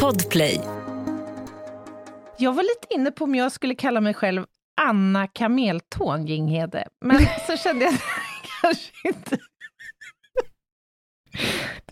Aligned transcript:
Podplay. 0.00 0.60
Jag 2.38 2.52
var 2.52 2.62
lite 2.62 2.94
inne 2.94 3.10
på 3.10 3.24
om 3.24 3.34
jag 3.34 3.52
skulle 3.52 3.74
kalla 3.74 4.00
mig 4.00 4.14
själv 4.14 4.44
Anna 4.80 5.26
Kameltån 5.26 6.26
Ginghede, 6.26 6.84
men 7.04 7.18
så 7.46 7.56
kände 7.56 7.84
jag 7.84 7.94
kanske 8.62 9.08
inte. 9.08 9.38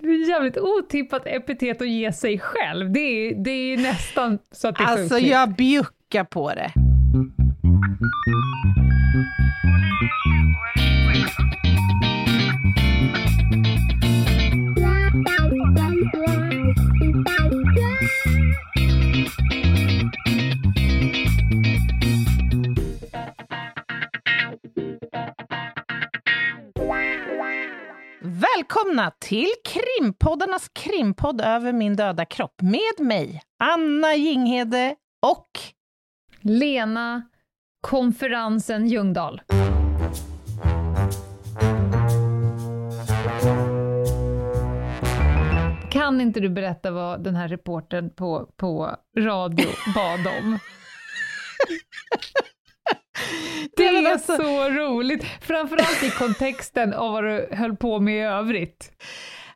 Det 0.00 0.08
är 0.08 0.22
ett 0.22 0.28
jävligt 0.28 0.58
otippat 0.58 1.22
epitet 1.26 1.80
att 1.82 1.88
ge 1.88 2.12
sig 2.12 2.38
själv. 2.38 2.92
Det 2.92 3.00
är, 3.00 3.44
det 3.44 3.50
är 3.50 3.76
nästan 3.76 4.38
så 4.52 4.68
att 4.68 4.76
det 4.76 4.82
är 4.82 4.86
Alltså, 4.86 5.14
sjukligt. 5.14 5.30
jag 5.32 5.54
bjuckar 5.54 6.24
på 6.24 6.48
det. 6.54 6.72
Välkomna 28.70 29.10
till 29.18 29.48
krimpoddarnas 29.64 30.68
krimpodd 30.68 31.40
över 31.40 31.72
min 31.72 31.96
döda 31.96 32.24
kropp 32.24 32.62
med 32.62 33.06
mig, 33.06 33.42
Anna 33.58 34.14
Jinghede 34.14 34.94
och 35.26 35.48
Lena 36.40 37.22
Konferensen 37.80 38.86
Ljungdahl. 38.86 39.42
Kan 45.90 46.20
inte 46.20 46.40
du 46.40 46.48
berätta 46.48 46.90
vad 46.90 47.24
den 47.24 47.36
här 47.36 47.48
reportern 47.48 48.10
på, 48.10 48.48
på 48.56 48.96
radio 49.18 49.66
bad 49.94 50.26
om? 50.26 50.58
Det 53.76 53.86
är 53.86 54.12
alltså- 54.12 54.36
så 54.36 54.68
roligt, 54.70 55.24
framförallt 55.40 56.02
i 56.02 56.10
kontexten 56.10 56.94
av 56.94 57.12
vad 57.12 57.24
du 57.24 57.48
höll 57.52 57.76
på 57.76 58.00
med 58.00 58.16
i 58.16 58.20
övrigt. 58.20 58.92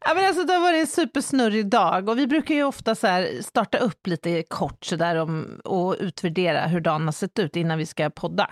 Ja, 0.07 0.15
men 0.15 0.25
alltså, 0.27 0.45
det 0.45 0.53
har 0.53 0.61
varit 0.61 0.81
en 0.81 0.87
supersnurrig 0.87 1.67
dag 1.67 2.09
och 2.09 2.19
vi 2.19 2.27
brukar 2.27 2.55
ju 2.55 2.65
ofta 2.65 2.95
så 2.95 3.27
starta 3.43 3.79
upp 3.79 4.07
lite 4.07 4.43
kort 4.43 4.85
så 4.85 4.97
där 4.97 5.17
om, 5.17 5.61
och 5.65 5.97
utvärdera 6.01 6.67
hur 6.67 6.81
dagen 6.81 7.05
har 7.05 7.13
sett 7.13 7.39
ut 7.39 7.57
innan 7.57 7.79
vi 7.79 7.87
ska 7.87 8.11
podda. 8.11 8.51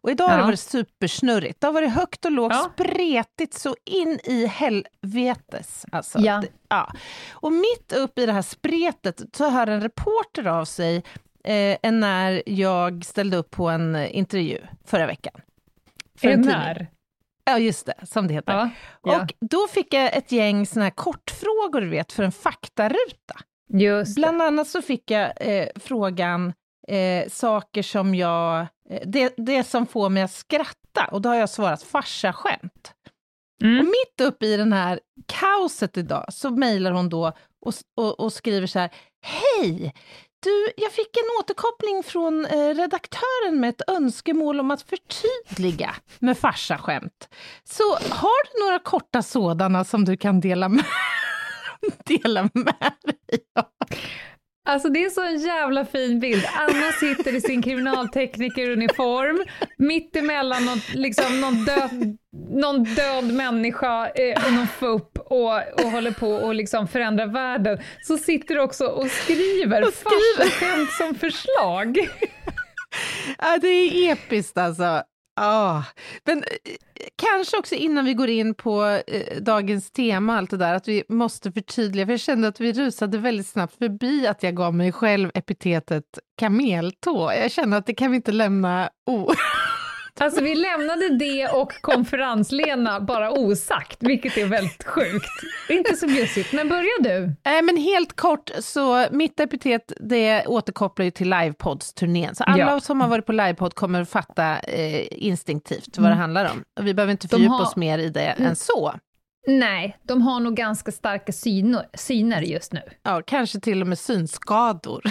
Och 0.00 0.10
idag 0.10 0.28
har 0.28 0.34
det 0.36 0.40
Ja. 0.42 0.46
varit 0.46 0.60
supersnurrigt. 0.60 1.60
Det 1.60 1.66
har 1.66 1.72
varit 1.74 1.90
högt 1.92 2.24
och 2.24 2.30
lågt, 2.30 2.52
Ja. 2.52 2.70
spretigt 2.74 3.54
så 3.54 3.76
in 3.84 4.18
i 4.24 4.46
helvetes. 4.46 5.84
Alltså, 5.92 6.18
Ja. 6.18 6.42
ja. 6.68 6.92
Och 7.32 7.52
mitt 7.52 7.92
upp 7.96 8.18
i 8.18 8.26
det 8.26 8.32
här 8.32 8.42
spretet 8.42 9.22
så 9.36 9.50
hör 9.50 9.66
en 9.66 9.80
reporter 9.82 10.46
av 10.46 10.64
sig 10.64 11.04
eh, 11.44 11.92
när 11.92 12.42
jag 12.46 13.04
ställde 13.04 13.36
upp 13.36 13.50
på 13.50 13.68
en 13.68 13.96
intervju 13.96 14.58
förra 14.84 15.06
veckan. 15.06 15.34
För 16.18 16.28
en 16.28 16.42
tidning. 16.42 16.60
NR. 16.60 16.86
Ja, 17.44 17.58
just 17.58 17.86
det, 17.86 17.94
som 18.06 18.26
det 18.26 18.34
heter. 18.34 18.52
Ja, 18.52 18.70
ja. 19.02 19.22
Och 19.22 19.32
då 19.40 19.68
fick 19.68 19.94
jag 19.94 20.16
ett 20.16 20.32
gäng 20.32 20.66
såna 20.66 20.84
här 20.84 20.90
kortfrågor, 20.90 21.80
du 21.80 21.88
vet, 21.88 22.12
för 22.12 22.22
en 22.22 22.32
faktaruta. 22.32 23.34
Just 23.72 24.16
det. 24.16 24.20
Bland 24.20 24.42
annat 24.42 24.68
så 24.68 24.82
fick 24.82 25.10
jag 25.10 25.32
eh, 25.40 25.68
frågan 25.76 26.52
eh, 26.88 27.28
saker 27.28 27.82
som 27.82 28.14
jag... 28.14 28.60
Eh, 28.90 29.00
det, 29.06 29.34
det 29.36 29.64
som 29.64 29.86
får 29.86 30.08
mig 30.08 30.22
att 30.22 30.32
skratta, 30.32 31.06
och 31.10 31.22
då 31.22 31.28
har 31.28 31.36
jag 31.36 31.50
svarat 31.50 31.82
farsaskämt. 31.82 32.92
Mm. 33.62 33.78
Och 33.78 33.84
mitt 33.84 34.28
uppe 34.28 34.46
i 34.46 34.56
den 34.56 34.72
här 34.72 35.00
kaoset 35.26 35.96
idag 35.96 36.24
så 36.28 36.50
mejlar 36.50 36.90
hon 36.90 37.08
då 37.08 37.32
och, 37.66 37.74
och, 37.96 38.20
och 38.20 38.32
skriver 38.32 38.66
så 38.66 38.78
här, 38.78 38.90
Hej! 39.22 39.94
Du, 40.42 40.72
jag 40.76 40.92
fick 40.92 41.16
en 41.16 41.40
återkoppling 41.40 42.02
från 42.02 42.46
eh, 42.46 42.74
redaktören 42.74 43.60
med 43.60 43.70
ett 43.70 43.88
önskemål 43.88 44.60
om 44.60 44.70
att 44.70 44.82
förtydliga 44.82 45.94
med 46.18 46.38
farsaskämt. 46.38 47.28
Så 47.64 47.82
har 47.94 48.58
du 48.58 48.64
några 48.64 48.78
korta 48.78 49.22
sådana 49.22 49.84
som 49.84 50.04
du 50.04 50.16
kan 50.16 50.40
dela 50.40 50.68
med, 50.68 50.84
dela 52.04 52.42
med 52.42 52.92
dig 53.04 53.40
av? 53.58 53.64
Alltså 54.68 54.88
det 54.88 55.04
är 55.04 55.10
så 55.10 55.22
en 55.22 55.40
jävla 55.40 55.84
fin 55.84 56.20
bild. 56.20 56.44
Anna 56.54 56.92
sitter 56.92 57.34
i 57.34 57.40
sin 57.40 57.62
kriminalteknikeruniform, 57.62 59.44
mitt 59.78 60.16
emellan 60.16 60.64
något, 60.64 60.94
liksom, 60.94 61.40
någon, 61.40 61.64
död, 61.64 62.16
någon 62.50 62.84
död 62.84 63.34
människa 63.34 64.08
eh, 64.08 64.46
och 64.46 64.52
någon 64.52 64.66
FUP 64.66 65.18
och, 65.18 65.52
och 65.84 65.90
håller 65.90 66.10
på 66.12 66.28
och 66.30 66.54
liksom 66.54 66.88
förändrar 66.88 67.26
världen. 67.26 67.78
Så 68.02 68.18
sitter 68.18 68.54
du 68.54 68.60
också 68.60 68.84
och 68.86 69.10
skriver, 69.10 69.82
Och 69.82 69.92
skriver. 69.94 70.50
farsaskämt 70.50 70.90
som 70.92 71.14
förslag. 71.14 71.98
Ja, 73.38 73.58
det 73.60 73.68
är 73.68 74.12
episkt 74.12 74.58
alltså. 74.58 75.02
Ah. 75.40 75.82
Men 76.24 76.38
eh, 76.38 76.44
kanske 77.16 77.56
också 77.58 77.74
innan 77.74 78.04
vi 78.04 78.14
går 78.14 78.28
in 78.28 78.54
på 78.54 78.84
eh, 79.06 79.36
dagens 79.42 79.90
tema, 79.90 80.38
allt 80.38 80.50
det 80.50 80.56
där, 80.56 80.74
att 80.74 80.88
vi 80.88 81.04
måste 81.08 81.52
förtydliga, 81.52 82.06
för 82.06 82.12
jag 82.12 82.20
kände 82.20 82.48
att 82.48 82.60
vi 82.60 82.72
rusade 82.72 83.18
väldigt 83.18 83.46
snabbt 83.46 83.78
förbi 83.78 84.26
att 84.26 84.42
jag 84.42 84.56
gav 84.56 84.74
mig 84.74 84.92
själv 84.92 85.30
epitetet 85.34 86.04
kameltå. 86.38 87.32
Jag 87.32 87.50
känner 87.50 87.78
att 87.78 87.86
det 87.86 87.94
kan 87.94 88.10
vi 88.10 88.16
inte 88.16 88.32
lämna 88.32 88.90
o... 89.06 89.32
Alltså 90.20 90.40
vi 90.42 90.54
lämnade 90.54 91.08
det 91.08 91.48
och 91.48 91.72
konferenslena 91.80 93.00
bara 93.00 93.30
osagt, 93.32 93.96
vilket 94.00 94.36
är 94.36 94.46
väldigt 94.46 94.84
sjukt. 94.84 95.26
Det 95.68 95.74
är 95.74 95.78
inte 95.78 95.96
så 95.96 96.06
bjussigt, 96.06 96.52
men 96.52 96.68
börja 96.68 96.90
du. 97.00 97.34
Nej, 97.44 97.62
men 97.62 97.76
helt 97.76 98.16
kort, 98.16 98.50
så 98.60 99.06
mitt 99.10 99.40
epitet 99.40 99.92
det 100.00 100.46
återkopplar 100.46 101.04
ju 101.04 101.10
till 101.10 101.30
livepods-turnén. 101.30 102.34
Så 102.34 102.44
alla 102.44 102.58
Ja. 102.58 102.80
som 102.80 103.00
har 103.00 103.08
varit 103.08 103.26
på 103.26 103.32
livepodd 103.32 103.74
kommer 103.74 104.04
fatta 104.04 104.58
eh, 104.58 105.06
instinktivt 105.10 105.98
vad 105.98 106.10
det 106.10 106.14
handlar 106.14 106.44
om. 106.52 106.62
Och 106.80 106.86
vi 106.86 106.94
behöver 106.94 107.10
inte 107.12 107.28
fördjupa 107.28 107.52
har- 107.52 107.62
oss 107.62 107.76
mer 107.76 107.98
i 107.98 108.08
det 108.08 108.20
än 108.38 108.56
så. 108.56 108.94
Nej, 109.46 109.96
de 110.02 110.22
har 110.22 110.40
nog 110.40 110.54
ganska 110.56 110.92
starka 110.92 111.32
syner, 111.32 111.86
syner 111.94 112.42
just 112.42 112.72
nu. 112.72 112.80
Ja, 113.02 113.22
kanske 113.26 113.60
till 113.60 113.80
och 113.80 113.86
med 113.88 113.98
synskador. 113.98 115.02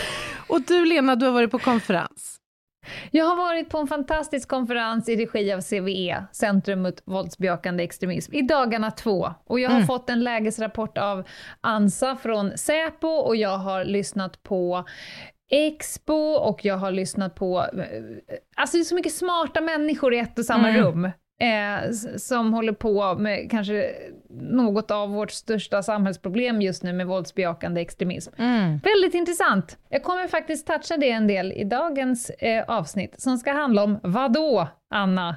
och 0.48 0.62
du 0.62 0.84
Lena, 0.84 1.16
du 1.16 1.26
har 1.26 1.32
varit 1.32 1.50
på 1.50 1.58
konferens. 1.58 2.37
Jag 3.10 3.24
har 3.24 3.36
varit 3.36 3.70
på 3.70 3.78
en 3.78 3.86
fantastisk 3.86 4.48
konferens 4.48 5.08
i 5.08 5.16
regi 5.16 5.52
av 5.52 5.60
CVE, 5.60 6.24
Centrum 6.32 6.82
mot 6.82 7.02
våldsbejakande 7.04 7.84
extremism, 7.84 8.34
i 8.34 8.42
dagarna 8.42 8.90
två. 8.90 9.34
Och 9.44 9.60
jag 9.60 9.70
har 9.70 9.80
fått 9.82 10.10
en 10.10 10.24
lägesrapport 10.24 10.98
av 10.98 11.24
ANSA 11.60 12.16
från 12.16 12.58
Säpo 12.58 13.08
och 13.08 13.36
jag 13.36 13.58
har 13.58 13.84
lyssnat 13.84 14.42
på 14.42 14.84
Expo 15.50 16.14
och 16.32 16.64
jag 16.64 16.76
har 16.76 16.90
lyssnat 16.92 17.34
på... 17.34 17.58
eh, 17.58 17.84
Alltså 18.56 18.76
det 18.76 18.80
är 18.82 18.84
så 18.84 18.94
mycket 18.94 19.14
smarta 19.14 19.60
människor 19.60 20.14
i 20.14 20.18
ett 20.18 20.38
och 20.38 20.44
samma 20.44 20.68
Mm. 20.68 20.82
rum. 20.82 21.10
Eh, 21.40 21.90
som 22.16 22.52
håller 22.54 22.72
på 22.72 23.14
med 23.14 23.50
kanske 23.50 23.90
något 24.40 24.90
av 24.90 25.10
vårt 25.10 25.30
största 25.30 25.82
samhällsproblem 25.82 26.62
just 26.62 26.82
nu 26.82 26.92
med 26.92 27.06
våldsbejakande 27.06 27.80
extremism. 27.80 28.32
Väldigt 28.82 29.14
intressant. 29.14 29.78
Jag 29.88 30.02
kommer 30.02 30.28
faktiskt 30.28 30.66
toucha 30.66 30.96
det 30.96 31.10
en 31.10 31.26
del 31.26 31.52
i 31.52 31.64
dagens 31.64 32.30
eh, 32.30 32.64
avsnitt 32.68 33.20
som 33.20 33.38
ska 33.38 33.52
handla 33.52 33.84
om 33.84 33.98
vadå, 34.02 34.68
Anna? 34.90 35.36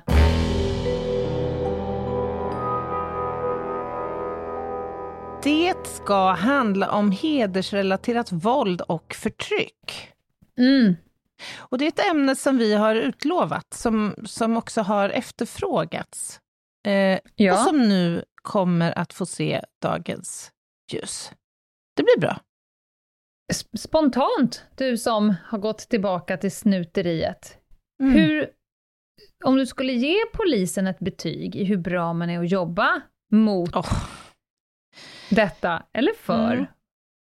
Det 5.43 5.87
ska 5.87 6.31
handla 6.31 6.91
om 6.91 7.11
hedersrelaterat 7.11 8.31
våld 8.31 8.81
och 8.81 9.13
förtryck. 9.13 10.11
Mm. 10.57 10.95
Och 11.57 11.77
det 11.77 11.85
är 11.85 11.87
ett 11.87 12.11
ämne 12.11 12.35
som 12.35 12.57
vi 12.57 12.73
har 12.73 12.95
utlovat, 12.95 13.73
som, 13.73 14.15
som 14.25 14.57
också 14.57 14.81
har 14.81 15.09
efterfrågats. 15.09 16.39
Eh, 16.87 17.19
Ja. 17.35 17.53
Och 17.53 17.59
som 17.59 17.89
nu 17.89 18.23
kommer 18.41 18.97
att 18.97 19.13
få 19.13 19.25
se 19.25 19.61
dagens 19.81 20.51
ljus. 20.93 21.31
Det 21.95 22.03
blir 22.03 22.19
bra. 22.19 22.39
Spontant, 23.77 24.65
du 24.77 24.97
som 24.97 25.35
har 25.45 25.57
gått 25.57 25.79
tillbaka 25.79 26.37
till 26.37 26.51
snuteriet. 26.51 27.57
Mm. 28.03 28.13
Hur, 28.13 28.49
om 29.45 29.55
du 29.55 29.65
skulle 29.65 29.93
ge 29.93 30.15
polisen 30.33 30.87
ett 30.87 30.99
betyg 30.99 31.55
i 31.55 31.63
hur 31.63 31.77
bra 31.77 32.13
man 32.13 32.29
är 32.29 32.39
att 32.39 32.51
jobba 32.51 33.01
mot 33.31 33.75
Åh. 33.75 33.93
detta, 35.29 35.83
eller 35.93 36.13
för? 36.13 36.53
Mm. 36.53 36.65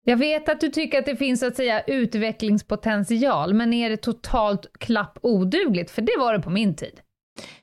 Jag 0.03 0.17
vet 0.17 0.49
att 0.49 0.61
du 0.61 0.69
tycker 0.69 0.99
att 0.99 1.05
det 1.05 1.15
finns 1.15 1.39
så 1.39 1.47
att 1.47 1.55
säga 1.55 1.81
utvecklingspotential, 1.81 3.53
men 3.53 3.73
är 3.73 3.89
det 3.89 3.97
totalt 3.97 4.79
klapp 4.79 5.19
odugligt? 5.21 5.91
För 5.91 6.01
det 6.01 6.15
var 6.19 6.33
det 6.33 6.39
på 6.39 6.49
min 6.49 6.75
tid. 6.75 7.01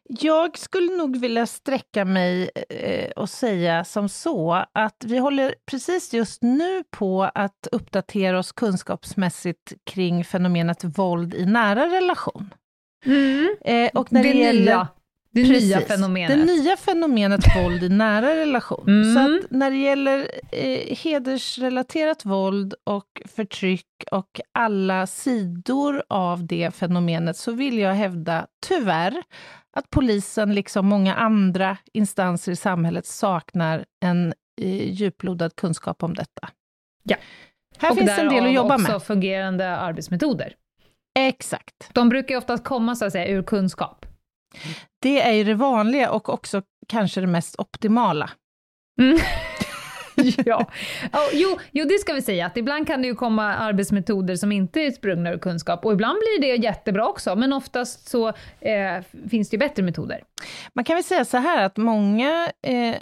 Jag 0.08 0.58
skulle 0.58 0.96
nog 0.96 1.16
vilja 1.16 1.46
sträcka 1.46 2.04
mig 2.04 2.50
eh, 2.68 3.10
och 3.10 3.30
säga 3.30 3.84
som 3.84 4.08
så 4.08 4.64
att 4.72 5.04
vi 5.06 5.18
håller 5.18 5.54
precis 5.70 6.14
just 6.14 6.42
nu 6.42 6.84
på 6.90 7.30
att 7.34 7.68
uppdatera 7.72 8.38
oss 8.38 8.52
kunskapsmässigt 8.52 9.72
kring 9.84 10.24
fenomenet 10.24 10.84
våld 10.84 11.34
i 11.34 11.46
nära 11.46 11.86
relation. 11.86 12.54
Eh, 13.64 13.90
och 13.94 14.12
när 14.12 14.22
det, 14.22 14.32
det 14.32 14.38
gäller, 14.38 14.60
nya. 14.60 14.88
Det 15.36 15.46
Precis. 15.46 15.76
nya 15.76 15.80
fenomenet. 15.80 16.38
Det 16.38 16.44
nya 16.44 16.76
fenomenet 16.76 17.40
våld 17.56 17.82
i 17.82 17.88
nära 17.88 18.36
relation. 18.36 18.84
Mm. 18.96 19.14
Så 19.14 19.20
att 19.20 19.50
när 19.50 19.70
det 19.70 19.76
gäller 19.76 20.30
eh, 20.52 20.96
hedersrelaterat 20.96 22.24
våld 22.24 22.74
och 22.84 23.22
förtryck 23.24 23.86
och 24.10 24.40
alla 24.54 25.06
sidor 25.06 26.02
av 26.08 26.46
det 26.46 26.74
fenomenet 26.74 27.36
så 27.36 27.52
vill 27.52 27.78
jag 27.78 27.94
hävda, 27.94 28.46
tyvärr, 28.66 29.22
att 29.76 29.90
polisen, 29.90 30.54
liksom 30.54 30.86
många 30.86 31.14
andra 31.14 31.76
instanser 31.92 32.52
i 32.52 32.56
samhället, 32.56 33.06
saknar 33.06 33.84
en 34.04 34.34
eh, 34.60 34.90
djuplodad 34.90 35.56
kunskap 35.56 36.02
om 36.02 36.14
detta. 36.14 36.48
Ja. 37.02 37.16
Här 37.78 37.90
och 37.90 37.96
finns 37.96 38.18
en 38.18 38.28
del 38.28 38.46
att 38.46 38.52
jobba 38.52 38.74
också 38.74 38.92
med. 38.92 39.02
fungerande 39.02 39.76
arbetsmetoder. 39.76 40.54
Exakt. 41.18 41.90
De 41.92 42.08
brukar 42.08 42.34
ju 42.34 42.38
oftast 42.38 42.64
komma 42.64 42.96
så 42.96 43.04
att 43.04 43.12
säga 43.12 43.28
ur 43.28 43.42
kunskap. 43.42 44.06
Det 45.02 45.20
är 45.22 45.32
ju 45.32 45.44
det 45.44 45.54
vanliga 45.54 46.10
och 46.10 46.28
också 46.28 46.62
kanske 46.88 47.20
det 47.20 47.26
mest 47.26 47.58
optimala. 47.58 48.30
Mm. 49.00 49.18
ja. 50.44 50.70
ja 51.12 51.20
jo, 51.32 51.58
jo, 51.72 51.84
det 51.84 51.98
ska 51.98 52.12
vi 52.12 52.22
säga, 52.22 52.46
att 52.46 52.56
ibland 52.56 52.86
kan 52.86 53.02
det 53.02 53.08
ju 53.08 53.14
komma 53.14 53.54
arbetsmetoder 53.54 54.36
som 54.36 54.52
inte 54.52 54.80
är 54.80 54.90
sprungna 54.90 55.32
ur 55.32 55.38
kunskap, 55.38 55.84
och 55.84 55.92
ibland 55.92 56.18
blir 56.18 56.40
det 56.40 56.62
jättebra 56.64 57.08
också, 57.08 57.36
men 57.36 57.52
oftast 57.52 58.08
så 58.08 58.28
eh, 58.60 59.02
finns 59.30 59.50
det 59.50 59.54
ju 59.54 59.58
bättre 59.58 59.82
metoder. 59.82 60.22
Man 60.72 60.84
kan 60.84 60.96
väl 60.96 61.04
säga 61.04 61.24
så 61.24 61.36
här 61.36 61.64
att 61.64 61.76
många 61.76 62.52
eh, 62.66 62.94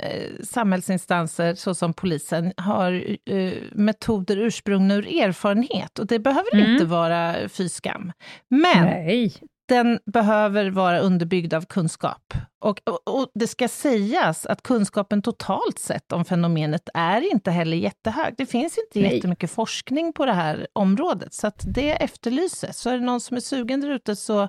samhällsinstanser, 0.43 1.55
såsom 1.55 1.93
polisen, 1.95 2.53
har 2.57 2.93
eh, 3.31 3.53
metoder 3.73 4.37
ursprungna 4.37 4.95
ur 4.95 5.21
erfarenhet 5.21 5.99
och 5.99 6.07
det 6.07 6.19
behöver 6.19 6.55
Mm. 6.55 6.73
inte 6.73 6.85
vara 6.85 7.49
fy 7.49 7.69
skam. 7.69 8.13
Men 8.51 8.85
Nej. 8.85 9.35
Den 9.69 10.01
behöver 10.07 10.71
vara 10.71 10.99
underbyggd 10.99 11.55
av 11.55 11.65
kunskap. 11.65 12.35
Och, 12.61 12.81
och, 12.87 13.21
och 13.21 13.31
det 13.35 13.47
ska 13.47 13.69
sägas 13.69 14.47
att 14.47 14.63
kunskapen 14.63 15.23
totalt 15.23 15.79
sett 15.79 16.13
om 16.13 16.25
fenomenet 16.25 16.89
är 16.95 17.33
inte 17.33 17.51
heller 17.51 17.77
jättehög. 17.77 18.35
Det 18.39 18.47
finns 18.47 18.79
inte 18.79 18.99
Nej. 18.99 19.15
jättemycket 19.15 19.51
forskning 19.51 20.13
på 20.13 20.27
det 20.27 20.33
här 20.33 20.67
området, 20.73 21.35
så 21.35 21.51
det 21.75 21.91
efterlyses. 21.91 22.79
Så 22.79 22.91
är 22.91 22.99
det 22.99 23.05
någon 23.05 23.21
som 23.21 23.37
är 23.37 23.41
sugen 23.41 23.81
där 23.81 23.91
ute, 23.91 24.17
så 24.17 24.49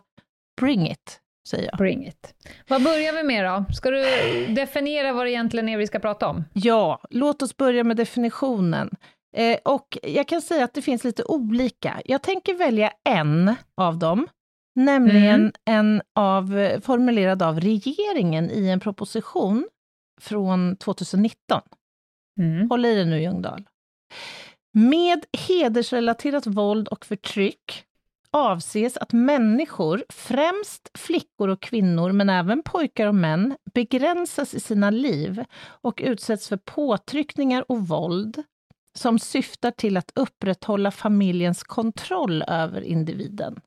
bring 0.61 0.91
it, 0.91 1.19
säger 1.47 1.69
jag. 1.71 1.77
Bring 1.77 2.07
it. 2.07 2.33
Vad 2.67 2.83
börjar 2.83 3.13
vi 3.13 3.23
med 3.23 3.45
då? 3.45 3.65
Ska 3.73 3.91
du 3.91 4.01
definiera 4.45 5.13
vad 5.13 5.25
det 5.25 5.31
egentligen 5.31 5.69
är 5.69 5.77
vi 5.77 5.87
ska 5.87 5.99
prata 5.99 6.27
om? 6.27 6.43
Ja, 6.53 7.01
låt 7.09 7.41
oss 7.41 7.57
börja 7.57 7.83
med 7.83 7.97
definitionen. 7.97 8.89
Eh, 9.37 9.57
och 9.65 9.97
jag 10.03 10.27
kan 10.27 10.41
säga 10.41 10.63
att 10.63 10.73
det 10.73 10.81
finns 10.81 11.03
lite 11.03 11.23
olika. 11.23 12.01
Jag 12.05 12.21
tänker 12.21 12.53
välja 12.53 12.91
en 13.09 13.55
av 13.77 13.97
dem, 13.99 14.27
nämligen 14.75 15.41
Mm. 15.41 15.51
en 15.65 16.01
av, 16.15 16.45
formulerad 16.81 17.41
av 17.41 17.59
regeringen 17.59 18.51
i 18.51 18.69
en 18.69 18.79
proposition 18.79 19.67
från 20.21 20.75
2019. 20.77 21.61
Mm. 22.39 22.69
Håll 22.69 22.85
i 22.85 22.95
dig 22.95 23.05
nu, 23.05 23.21
Ljungdahl. 23.21 23.63
Med 24.73 25.25
hedersrelaterat 25.47 26.47
våld 26.47 26.87
och 26.87 27.05
förtryck 27.05 27.83
avses 28.31 28.97
att 28.97 29.13
människor, 29.13 30.03
främst 30.09 30.97
flickor 30.97 31.47
och 31.47 31.61
kvinnor, 31.61 32.11
men 32.11 32.29
även 32.29 32.63
pojkar 32.63 33.07
och 33.07 33.15
män, 33.15 33.55
begränsas 33.73 34.53
i 34.53 34.59
sina 34.59 34.89
liv 34.89 35.43
och 35.63 36.01
utsätts 36.05 36.49
för 36.49 36.57
påtryckningar 36.57 37.71
och 37.71 37.87
våld 37.87 38.43
som 38.97 39.19
syftar 39.19 39.71
till 39.71 39.97
att 39.97 40.11
upprätthålla 40.15 40.91
familjens 40.91 41.63
kontroll 41.63 42.43
över 42.47 42.81
individen. 42.81 43.59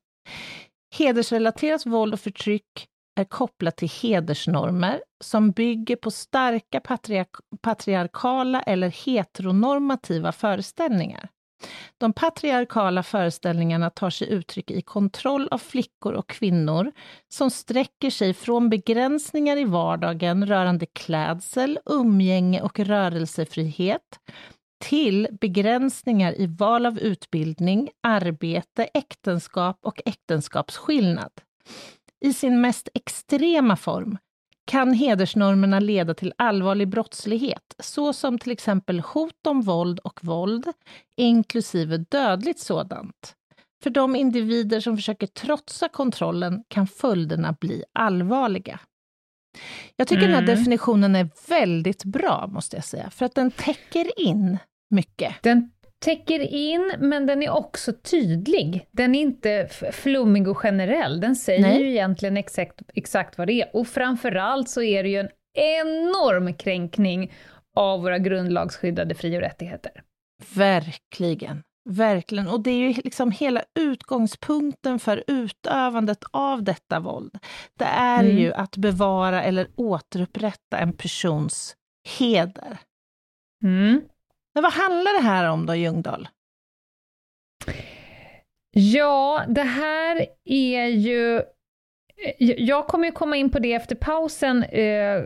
Hedersrelaterat 0.91 1.85
våld 1.85 2.13
och 2.13 2.19
förtryck 2.19 2.87
är 3.19 3.23
kopplat 3.23 3.77
till 3.77 3.91
hedersnormer 4.01 5.01
som 5.23 5.51
bygger 5.51 5.95
på 5.95 6.11
starka 6.11 6.79
patriark 6.79 7.29
patriarkala 7.61 8.61
eller 8.61 8.89
heteronormativa 9.05 10.31
föreställningar. 10.31 11.29
De 11.97 12.13
patriarkala 12.13 13.03
föreställningarna 13.03 13.89
tar 13.89 14.09
sig 14.09 14.29
uttryck 14.29 14.71
i 14.71 14.81
kontroll 14.81 15.47
av 15.51 15.57
flickor 15.57 16.13
och 16.13 16.29
kvinnor 16.29 16.91
som 17.33 17.51
sträcker 17.51 18.09
sig 18.09 18.33
från 18.33 18.69
begränsningar 18.69 19.57
i 19.57 19.63
vardagen 19.63 20.47
rörande 20.47 20.85
klädsel, 20.85 21.79
umgänge 21.85 22.61
och 22.61 22.79
rörelsefrihet 22.79 24.19
till 24.79 25.27
begränsningar 25.41 26.41
i 26.41 26.47
val 26.47 26.85
av 26.85 26.99
utbildning, 26.99 27.89
arbete, 28.03 28.83
äktenskap 28.93 29.79
och 29.81 30.01
äktenskapsskillnad. 30.05 31.31
I 32.25 32.33
sin 32.33 32.61
mest 32.61 32.89
extrema 32.93 33.75
form 33.75 34.17
kan 34.65 34.93
hedersnormerna 34.93 35.79
leda 35.79 36.13
till 36.13 36.33
allvarlig 36.37 36.87
brottslighet, 36.87 37.75
såsom 37.79 38.39
till 38.39 38.51
exempel 38.51 38.99
hot 38.99 39.47
om 39.47 39.61
våld 39.61 39.99
och 39.99 40.19
våld, 40.23 40.67
inklusive 41.17 41.97
dödligt 41.97 42.59
sådant. 42.59 43.35
För 43.83 43.89
de 43.89 44.15
individer 44.15 44.79
som 44.79 44.97
försöker 44.97 45.27
trotsa 45.27 45.89
kontrollen 45.89 46.63
kan 46.67 46.87
följderna 46.87 47.55
bli 47.61 47.83
allvarliga. 47.93 48.79
Jag 49.95 50.07
tycker 50.07 50.21
den 50.21 50.31
här 50.31 50.43
Mm. 50.43 50.55
definitionen 50.55 51.15
är 51.15 51.29
väldigt 51.47 52.03
bra, 52.03 52.47
måste 52.47 52.77
jag 52.77 52.85
säga, 52.85 53.09
för 53.09 53.25
att 53.25 53.35
den 53.35 53.51
täcker 53.51 54.19
in 54.19 54.57
mycket. 54.89 55.35
Den 55.43 55.71
täcker 55.99 56.39
in, 56.39 56.93
men 56.99 57.25
den 57.25 57.43
är 57.43 57.49
också 57.49 57.93
tydlig. 57.93 58.87
Den 58.91 59.15
är 59.15 59.21
inte 59.21 59.67
flummig 59.91 60.47
och 60.47 60.57
generell. 60.57 61.19
Den 61.19 61.35
säger 61.35 61.61
Nej. 61.61 61.81
ju 61.81 61.89
egentligen 61.89 62.37
exakt, 62.37 62.81
exakt 62.93 63.37
vad 63.37 63.47
det 63.47 63.53
är. 63.61 63.75
Och 63.75 63.87
framförallt 63.87 64.69
så 64.69 64.81
är 64.81 65.03
det 65.03 65.09
ju 65.09 65.17
en 65.19 65.29
enorm 65.53 66.53
kränkning 66.53 67.31
av 67.75 68.01
våra 68.01 68.17
grundlagsskyddade 68.17 69.15
fri 69.15 69.37
och 69.37 69.41
rättigheter. 69.41 69.91
Verkligen. 70.55 71.63
Verkligen. 71.89 72.47
Och 72.47 72.61
det 72.63 72.71
är 72.71 72.87
ju 72.89 72.93
liksom 73.03 73.31
hela 73.31 73.63
utgångspunkten 73.79 74.99
för 74.99 75.23
utövandet 75.27 76.23
av 76.31 76.63
detta 76.63 76.99
våld. 76.99 77.39
Det 77.79 77.85
är 77.85 78.23
Mm. 78.23 78.37
ju 78.37 78.53
att 78.53 78.77
bevara 78.77 79.43
eller 79.43 79.67
återupprätta 79.75 80.77
en 80.77 80.93
persons 80.93 81.75
heder. 82.19 82.77
Mm. 83.63 84.01
Men 84.53 84.63
vad 84.63 84.73
handlar 84.73 85.13
det 85.13 85.27
här 85.27 85.49
om 85.49 85.65
då, 85.65 85.75
Ljungdahl? 85.75 86.27
Ja, 88.71 89.43
det 89.47 89.61
här 89.61 90.25
är 90.45 90.85
ju... 90.85 91.37
eh, 91.37 91.43
Jag 92.39 92.87
kommer 92.87 93.05
ju 93.05 93.11
komma 93.11 93.35
in 93.37 93.51
på 93.51 93.59
det 93.59 93.73
efter 93.73 93.95
pausen. 93.95 94.63
Eh, 94.63 95.23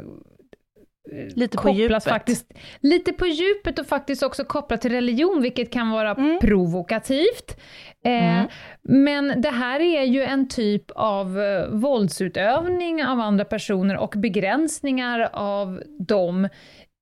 Lite 1.36 1.58
på 1.58 1.70
djupet. 1.70 2.04
Faktiskt, 2.04 2.52
lite 2.80 3.14
på 3.14 3.26
djupet 3.28 3.80
och 3.80 3.86
faktiskt 3.88 4.24
också 4.24 4.44
kopplat 4.46 4.82
till 4.82 4.92
religion, 4.92 5.42
vilket 5.42 5.72
kan 5.72 5.90
vara 5.92 6.12
Mm. 6.12 6.40
provokativt. 6.42 7.58
Eh, 8.06 8.38
Mm. 8.38 8.48
Men 8.82 9.42
det 9.42 9.50
här 9.50 9.80
är 9.80 10.04
ju 10.04 10.24
en 10.24 10.48
typ 10.48 10.92
av 10.92 11.40
eh, 11.40 11.68
våldsutövning 11.70 13.06
av 13.06 13.20
andra 13.20 13.46
personer 13.46 13.98
och 13.98 14.14
begränsningar 14.18 15.30
av 15.34 15.82
dem 16.00 16.50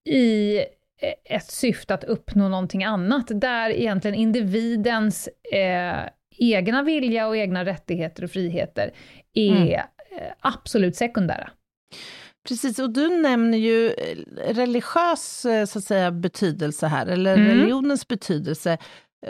i 0.09 0.59
ett 1.25 1.51
syfte 1.51 1.93
att 1.93 2.03
uppnå 2.03 2.49
någonting 2.49 2.83
annat, 2.83 3.27
där 3.29 3.69
egentligen 3.69 4.15
individens 4.15 5.29
eh, 5.53 5.99
egna 6.37 6.83
vilja 6.83 7.27
och 7.27 7.37
egna 7.37 7.65
rättigheter 7.65 8.23
och 8.23 8.31
friheter 8.31 8.91
är 9.33 9.51
Mm. 9.55 9.67
eh, 9.73 9.79
absolut 10.39 10.95
sekundära. 10.95 11.49
Precis, 12.47 12.79
och 12.79 12.89
du 12.89 13.09
nämner 13.21 13.57
ju 13.57 13.87
eh, 13.91 14.53
religiös 14.53 15.45
eh, 15.45 15.65
så 15.65 15.79
att 15.79 15.85
säga, 15.85 16.11
betydelse 16.11 16.87
här, 16.87 17.05
eller 17.07 17.33
Mm. 17.37 17.47
religionens 17.47 18.07
betydelse. 18.07 18.77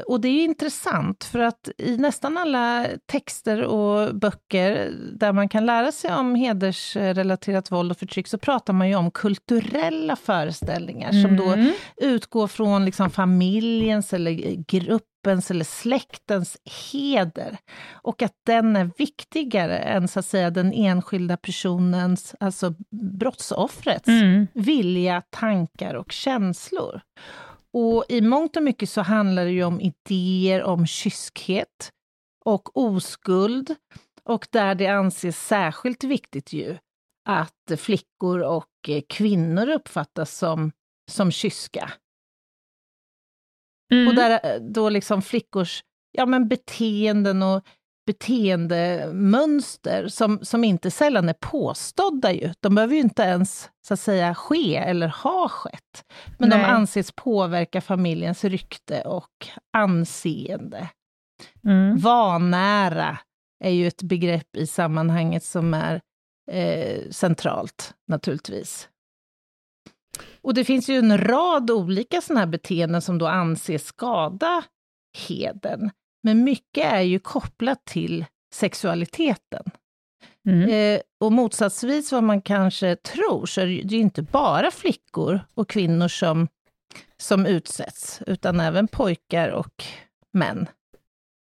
Och 0.07 0.21
det 0.21 0.27
är 0.27 0.43
intressant, 0.43 1.23
för 1.23 1.39
att 1.39 1.69
i 1.77 1.97
nästan 1.97 2.37
alla 2.37 2.87
texter 3.05 3.61
och 3.63 4.15
böcker 4.15 4.91
där 5.13 5.33
man 5.33 5.49
kan 5.49 5.65
lära 5.65 5.91
sig 5.91 6.13
om 6.13 6.35
hedersrelaterat 6.35 7.71
våld 7.71 7.91
och 7.91 7.97
förtryck, 7.97 8.27
så 8.27 8.37
pratar 8.37 8.73
man 8.73 8.89
ju 8.89 8.95
om 8.95 9.11
kulturella 9.11 10.15
föreställningar 10.15 11.11
som 11.11 11.37
då 11.37 11.43
Mm. 11.51 11.71
utgår 11.97 12.47
från 12.47 12.85
liksom 12.85 13.09
familjens 13.09 14.13
eller 14.13 14.31
gruppens 14.67 15.51
eller 15.51 15.65
släktens 15.65 16.57
heder. 16.91 17.57
Och 17.91 18.21
att 18.21 18.35
den 18.45 18.75
är 18.75 18.91
viktigare 18.97 19.77
än 19.77 20.07
så 20.07 20.19
att 20.19 20.25
säga 20.25 20.49
den 20.49 20.73
enskilda 20.73 21.37
personens, 21.37 22.35
alltså 22.39 22.73
brottsoffrets, 23.19 24.07
Mm. 24.07 24.47
vilja, 24.53 25.21
tankar 25.29 25.93
och 25.93 26.11
känslor. 26.11 27.01
Och 27.73 28.05
i 28.09 28.21
mångt 28.21 28.57
och 28.57 28.63
mycket 28.63 28.89
så 28.89 29.01
handlar 29.01 29.45
det 29.45 29.51
ju 29.51 29.63
om 29.63 29.81
idéer 29.81 30.63
om 30.63 30.87
kyskhet 30.87 31.91
och 32.45 32.77
oskuld. 32.77 33.75
Och 34.23 34.47
där 34.51 34.75
det 34.75 34.87
anses 34.87 35.47
särskilt 35.47 36.03
viktigt 36.03 36.53
ju 36.53 36.77
att 37.29 37.79
flickor 37.79 38.39
och 38.39 38.89
eh, 38.89 39.01
kvinnor 39.09 39.69
uppfattas 39.69 40.37
som, 40.37 40.71
som 41.11 41.31
kyska. 41.31 41.91
Mm. 43.91 44.07
Och 44.07 44.15
där 44.15 44.39
eh, 44.43 44.61
då 44.61 44.89
liksom 44.89 45.21
flickors 45.21 45.83
ja, 46.11 46.25
men 46.25 46.47
beteenden 46.47 47.43
och 47.43 47.65
beteendemönster 48.05 50.07
som, 50.07 50.39
som 50.41 50.63
inte 50.63 50.91
sällan 50.91 51.29
är 51.29 51.33
påstådda. 51.33 52.31
Ju. 52.31 52.53
De 52.59 52.75
behöver 52.75 52.95
ju 52.95 53.01
inte 53.01 53.23
ens 53.23 53.69
så 53.87 53.93
att 53.93 53.99
säga, 53.99 54.35
ske 54.35 54.75
eller 54.75 55.07
ha 55.07 55.49
skett. 55.49 56.05
Men 56.37 56.49
Nej. 56.49 56.59
de 56.59 56.65
anses 56.65 57.11
påverka 57.11 57.81
familjens 57.81 58.43
rykte 58.43 59.01
och 59.01 59.47
anseende. 59.73 60.89
Mm. 61.65 61.97
Vanära 61.97 63.17
är 63.63 63.69
ju 63.69 63.87
ett 63.87 64.03
begrepp 64.03 64.55
i 64.57 64.67
sammanhanget 64.67 65.43
som 65.43 65.73
är 65.73 66.01
eh, 66.51 67.09
centralt, 67.09 67.93
naturligtvis. 68.07 68.89
Och 70.41 70.53
det 70.53 70.63
finns 70.63 70.89
ju 70.89 70.95
en 70.95 71.17
rad 71.17 71.71
olika 71.71 72.21
sådana 72.21 72.39
här 72.39 72.47
beteenden 72.47 73.01
som 73.01 73.17
då 73.17 73.27
anses 73.27 73.85
skada 73.85 74.63
heden. 75.27 75.91
Men 76.23 76.43
mycket 76.43 76.85
är 76.85 77.01
ju 77.01 77.19
kopplat 77.19 77.85
till 77.85 78.25
sexualiteten. 78.53 79.63
Mm. 80.47 80.69
Eh, 80.69 81.01
och 81.19 81.31
motsatsvis 81.31 82.11
vad 82.11 82.23
man 82.23 82.41
kanske 82.41 82.95
tror, 82.95 83.45
så 83.45 83.61
är 83.61 83.65
det 83.65 83.71
ju 83.71 83.97
inte 83.97 84.21
bara 84.21 84.71
flickor 84.71 85.39
och 85.53 85.69
kvinnor 85.69 86.07
som, 86.07 86.47
som 87.17 87.45
utsätts, 87.45 88.21
utan 88.27 88.59
även 88.59 88.87
pojkar 88.87 89.49
och 89.49 89.83
män 90.33 90.67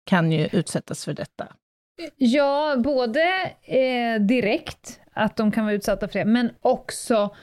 kan 0.07 0.33
ju 0.33 0.49
utsättas 0.53 1.05
för 1.05 1.13
detta. 1.13 1.49
Ja, 2.17 2.77
både 2.85 3.53
eh, 3.63 4.21
direkt, 4.21 5.01
att 5.13 5.37
de 5.37 5.53
kan 5.53 5.65
vara 5.65 5.75
utsatta 5.75 6.09
för 6.09 6.19
det, 6.19 6.25
men 6.25 6.51
också 6.61 7.35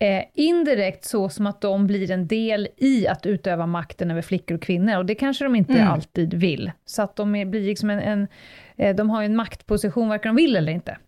eh, 0.00 0.24
indirekt 0.34 1.04
så 1.04 1.28
som 1.28 1.46
att 1.46 1.60
de 1.60 1.86
blir 1.86 2.10
en 2.10 2.26
del 2.26 2.68
i 2.76 3.06
att 3.06 3.26
utöva 3.26 3.66
makten 3.66 4.10
över 4.10 4.22
flickor 4.22 4.54
och 4.54 4.62
kvinnor, 4.62 4.96
och 4.96 5.06
det 5.06 5.14
kanske 5.14 5.44
de 5.44 5.56
inte 5.56 5.72
mm. 5.72 5.88
alltid 5.88 6.34
vill. 6.34 6.72
Så 6.84 7.02
att 7.02 7.16
de 7.16 7.34
är, 7.34 7.44
blir 7.44 7.66
liksom 7.66 7.90
en, 7.90 8.00
en 8.00 8.28
eh, 8.76 8.96
de 8.96 9.10
har 9.10 9.22
en 9.22 9.36
maktposition, 9.36 10.08
varken 10.08 10.36
de 10.36 10.42
vill 10.42 10.56
eller 10.56 10.72
inte. 10.72 10.98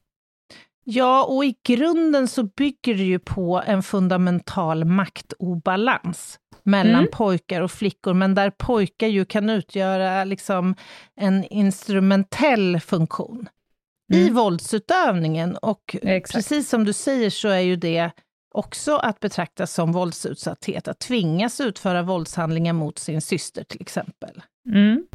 Ja, 0.85 1.25
och 1.25 1.45
i 1.45 1.55
grunden 1.63 2.29
så 2.29 2.43
bygger 2.43 2.95
det 2.95 3.03
ju 3.03 3.19
på 3.19 3.63
en 3.67 3.83
fundamental 3.83 4.85
maktobalans 4.85 6.39
mellan 6.63 6.95
mm. 6.95 7.11
pojkar 7.13 7.61
och 7.61 7.71
flickor, 7.71 8.15
men 8.15 8.35
där 8.35 8.51
pojkar 8.51 9.07
ju 9.07 9.25
kan 9.25 9.51
utgöra 9.51 10.25
liksom 10.25 10.75
en 11.17 11.45
instrumentell 11.45 12.81
funktion 12.81 13.49
mm. 14.13 14.27
i 14.27 14.31
våldsutövningen. 14.31 15.57
Och 15.57 15.97
Exakt. 16.03 16.35
precis 16.35 16.69
som 16.69 16.85
du 16.85 16.93
säger 16.93 17.31
så 17.31 17.49
är 17.49 17.61
ju 17.61 17.77
det 17.77 18.11
också 18.55 18.97
att 18.97 19.21
betraktas 19.21 19.73
som 19.73 19.93
våldsutsatthet, 19.93 20.89
att 20.89 20.99
tvingas 20.99 21.61
utföra 21.61 22.03
våldshandlingar 22.03 22.73
mot 22.73 22.99
sin 22.99 23.21
syster 23.21 23.65
till 23.65 23.81
exempel. 23.81 24.43
Mm. 24.75 25.07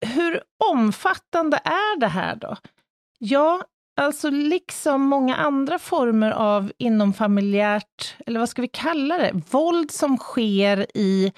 Hur 0.00 0.40
omfattande 0.72 1.56
är 1.64 2.00
det 2.00 2.08
här 2.08 2.36
då? 2.36 2.56
Ja, 3.18 3.64
alltså 4.00 4.30
liksom 4.30 5.02
många 5.02 5.36
andra 5.36 5.78
former 5.78 6.30
av 6.30 6.72
inomfamiljärt, 6.78 8.16
eller 8.26 8.40
vad 8.40 8.48
ska 8.48 8.62
vi 8.62 8.68
kalla 8.68 9.18
det, 9.18 9.32
våld 9.50 9.90
som 9.90 10.16
sker 10.16 10.86
i, 10.94 11.32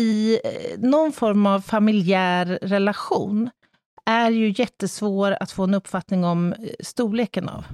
i 0.00 0.40
eh, 0.44 0.78
någon 0.78 1.12
form 1.12 1.46
av 1.46 1.60
familjär 1.60 2.58
relation, 2.62 3.50
är 4.06 4.30
ju 4.30 4.54
jättesvår 4.56 5.36
att 5.40 5.52
få 5.52 5.64
en 5.64 5.74
uppfattning 5.74 6.24
om 6.24 6.52
eh, 6.52 6.56
storleken 6.80 7.48
av. 7.48 7.64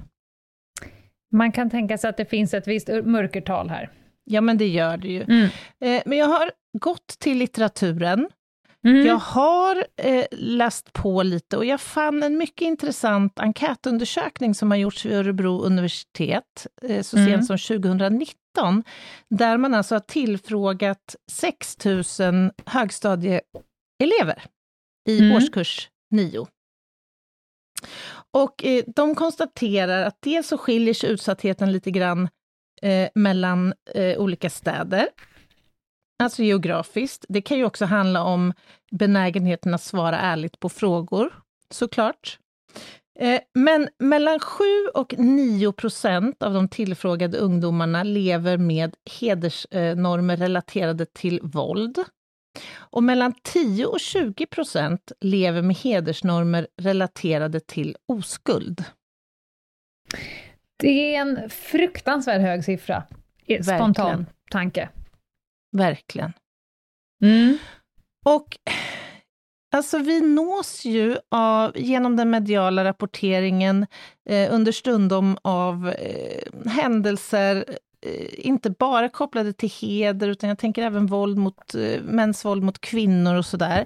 Man 1.31 1.51
kan 1.51 1.69
tänka 1.69 1.97
sig 1.97 2.09
att 2.09 2.17
det 2.17 2.25
finns 2.25 2.53
ett 2.53 2.67
visst 2.67 2.87
mörkertal 3.03 3.69
här. 3.69 3.89
Ja, 4.23 4.41
men 4.41 4.57
det 4.57 4.67
gör 4.67 4.97
det 4.97 5.07
ju. 5.07 5.23
Mm. 5.23 5.49
Eh, 5.83 6.01
men 6.05 6.17
jag 6.17 6.25
har 6.25 6.51
gått 6.79 7.07
till 7.07 7.37
litteraturen. 7.37 8.29
Mm. 8.85 9.05
Jag 9.05 9.15
har 9.15 9.85
eh, 9.97 10.25
läst 10.31 10.93
på 10.93 11.23
lite 11.23 11.57
och 11.57 11.65
jag 11.65 11.81
fann 11.81 12.23
en 12.23 12.37
mycket 12.37 12.61
intressant 12.61 13.39
enkätundersökning 13.39 14.55
som 14.55 14.71
har 14.71 14.77
gjorts 14.77 15.05
vid 15.05 15.13
Örebro 15.13 15.61
universitet 15.61 16.67
eh, 16.81 17.01
så 17.01 17.17
mm. 17.17 17.29
sent 17.29 17.45
som 17.45 17.57
2019, 17.57 18.83
där 19.29 19.57
man 19.57 19.73
alltså 19.73 19.95
har 19.95 19.99
tillfrågat 19.99 21.15
6 21.31 21.85
000 21.85 22.03
högstadieelever 22.65 24.43
i 25.09 25.19
mm. 25.19 25.35
årskurs 25.35 25.89
9. 26.11 26.47
Och 28.31 28.65
eh, 28.65 28.83
de 28.95 29.15
konstaterar 29.15 30.03
att 30.03 30.17
dels 30.19 30.47
så 30.47 30.57
skiljer 30.57 30.93
sig 30.93 31.09
utsattheten 31.09 31.71
lite 31.71 31.91
grann 31.91 32.29
eh, 32.81 33.09
mellan 33.15 33.73
eh, 33.95 34.17
olika 34.17 34.49
städer, 34.49 35.07
alltså 36.23 36.43
geografiskt. 36.43 37.25
Det 37.29 37.41
kan 37.41 37.57
ju 37.57 37.65
också 37.65 37.85
handla 37.85 38.23
om 38.23 38.53
benägenheten 38.91 39.73
att 39.73 39.83
svara 39.83 40.19
ärligt 40.19 40.59
på 40.59 40.69
frågor, 40.69 41.33
såklart. 41.69 42.37
Eh, 43.19 43.41
men 43.53 43.89
mellan 43.99 44.39
7 44.39 44.63
och 44.93 45.13
9 45.17 45.71
procent 45.71 46.43
av 46.43 46.53
de 46.53 46.67
tillfrågade 46.67 47.37
ungdomarna 47.37 48.03
lever 48.03 48.57
med 48.57 48.95
hedersnormer 49.19 50.37
relaterade 50.37 51.05
till 51.05 51.39
våld. 51.43 51.99
Och 52.73 53.03
mellan 53.03 53.33
10 53.43 53.85
och 53.85 53.99
20 53.99 54.45
procent 54.45 55.11
lever 55.21 55.61
med 55.61 55.75
hedersnormer 55.75 56.67
relaterade 56.77 57.59
till 57.59 57.95
oskuld. 58.07 58.83
Det 60.77 61.15
är 61.15 61.21
en 61.21 61.49
fruktansvärt 61.49 62.41
hög 62.41 62.63
siffra, 62.63 63.03
spontan 63.63 63.93
Verkligen. 63.93 64.25
tanke. 64.51 64.89
Verkligen. 65.77 66.33
Mm. 67.23 67.57
Och 68.25 68.57
alltså 69.75 69.97
vi 69.97 70.21
nås 70.21 70.85
ju 70.85 71.17
av, 71.31 71.77
genom 71.77 72.15
den 72.15 72.29
mediala 72.29 72.83
rapporteringen 72.83 73.87
eh, 74.29 74.53
understundom 74.53 75.37
av 75.41 75.89
eh, 75.89 76.69
händelser 76.69 77.65
inte 78.33 78.69
bara 78.69 79.09
kopplade 79.09 79.53
till 79.53 79.69
heder, 79.69 80.27
utan 80.27 80.49
jag 80.49 80.57
tänker 80.57 80.83
även 80.83 81.05
våld 81.05 81.37
mot, 81.37 81.75
eh, 81.75 82.01
mäns 82.03 82.45
våld 82.45 82.63
mot 82.63 82.81
kvinnor 82.81 83.35
och 83.35 83.45
sådär. 83.45 83.85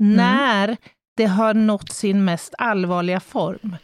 Mm. 0.00 0.16
När 0.16 0.76
det 1.16 1.26
har 1.26 1.54
nått 1.54 1.92
sin 1.92 2.24
mest 2.24 2.54
allvarliga 2.58 3.20
form. 3.20 3.76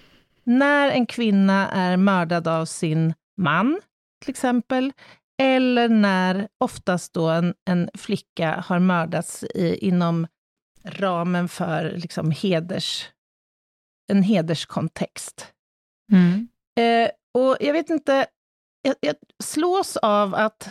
När 0.44 0.90
en 0.90 1.06
kvinna 1.06 1.70
är 1.70 1.96
mördad 1.96 2.48
av 2.48 2.64
sin 2.64 3.14
man, 3.36 3.80
till 4.20 4.30
exempel, 4.30 4.92
eller 5.42 5.88
när 5.88 6.48
oftast 6.58 7.12
då 7.14 7.28
en, 7.28 7.54
en 7.64 7.90
flicka 7.94 8.64
har 8.66 8.78
mördats 8.78 9.44
i, 9.44 9.76
inom 9.86 10.26
ramen 10.84 11.48
för 11.48 11.94
liksom 11.96 12.30
heders, 12.30 13.08
en 14.12 14.22
hederskontext. 14.22 15.52
Mm. 16.12 16.48
Eh, 16.78 17.10
och 17.34 17.56
jag 17.60 17.72
vet 17.72 17.90
inte, 17.90 18.26
jag, 18.82 18.94
jag 19.00 19.14
slås 19.44 19.96
av 19.96 20.34
att 20.34 20.70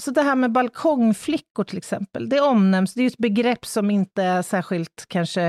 Alltså 0.00 0.10
det 0.10 0.22
här 0.22 0.36
med 0.36 0.52
balkongflickor 0.52 1.64
till 1.64 1.78
exempel, 1.78 2.28
det 2.28 2.40
omnämns, 2.40 2.94
det 2.94 3.02
är 3.02 3.06
ett 3.06 3.18
begrepp 3.18 3.66
som 3.66 3.90
inte 3.90 4.22
är 4.22 4.42
särskilt 4.42 5.04
kanske, 5.08 5.42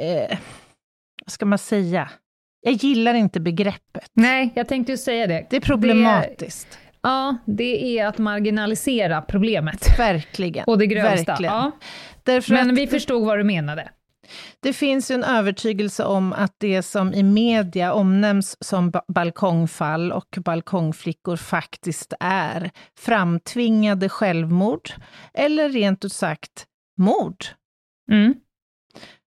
eh, 0.00 0.38
vad 1.24 1.32
ska 1.32 1.46
man 1.46 1.58
säga? 1.58 2.10
Jag 2.60 2.74
gillar 2.74 3.14
inte 3.14 3.40
begreppet. 3.40 4.10
Nej, 4.12 4.52
jag 4.54 4.68
tänkte 4.68 4.92
ju 4.92 4.98
säga 4.98 5.26
det. 5.26 5.46
Det 5.50 5.56
är 5.56 5.60
problematiskt. 5.60 6.68
Det 6.70 7.08
är, 7.08 7.10
ja, 7.10 7.36
det 7.46 7.98
är 7.98 8.06
att 8.06 8.18
marginalisera 8.18 9.22
problemet. 9.22 9.98
Verkligen. 9.98 10.64
Och 10.64 10.78
det 10.78 10.86
grövsta. 10.86 11.32
Verkligen. 11.32 11.54
Ja. 11.54 11.72
Men 12.48 12.70
att, 12.70 12.78
vi 12.78 12.86
förstod 12.86 13.26
vad 13.26 13.38
du 13.38 13.44
menade. 13.44 13.90
Det 14.60 14.72
finns 14.72 15.10
en 15.10 15.24
övertygelse 15.24 16.04
om 16.04 16.32
att 16.32 16.54
det 16.58 16.82
som 16.82 17.14
i 17.14 17.22
media 17.22 17.92
omnämns 17.92 18.64
som 18.64 18.92
balkongfall 19.08 20.12
och 20.12 20.38
balkongflickor 20.44 21.36
faktiskt 21.36 22.14
är 22.20 22.70
framtvingade 22.98 24.08
självmord, 24.08 24.90
eller 25.34 25.68
rent 25.68 26.04
ut 26.04 26.12
sagt 26.12 26.66
mord. 26.98 27.44
Mm. 28.10 28.34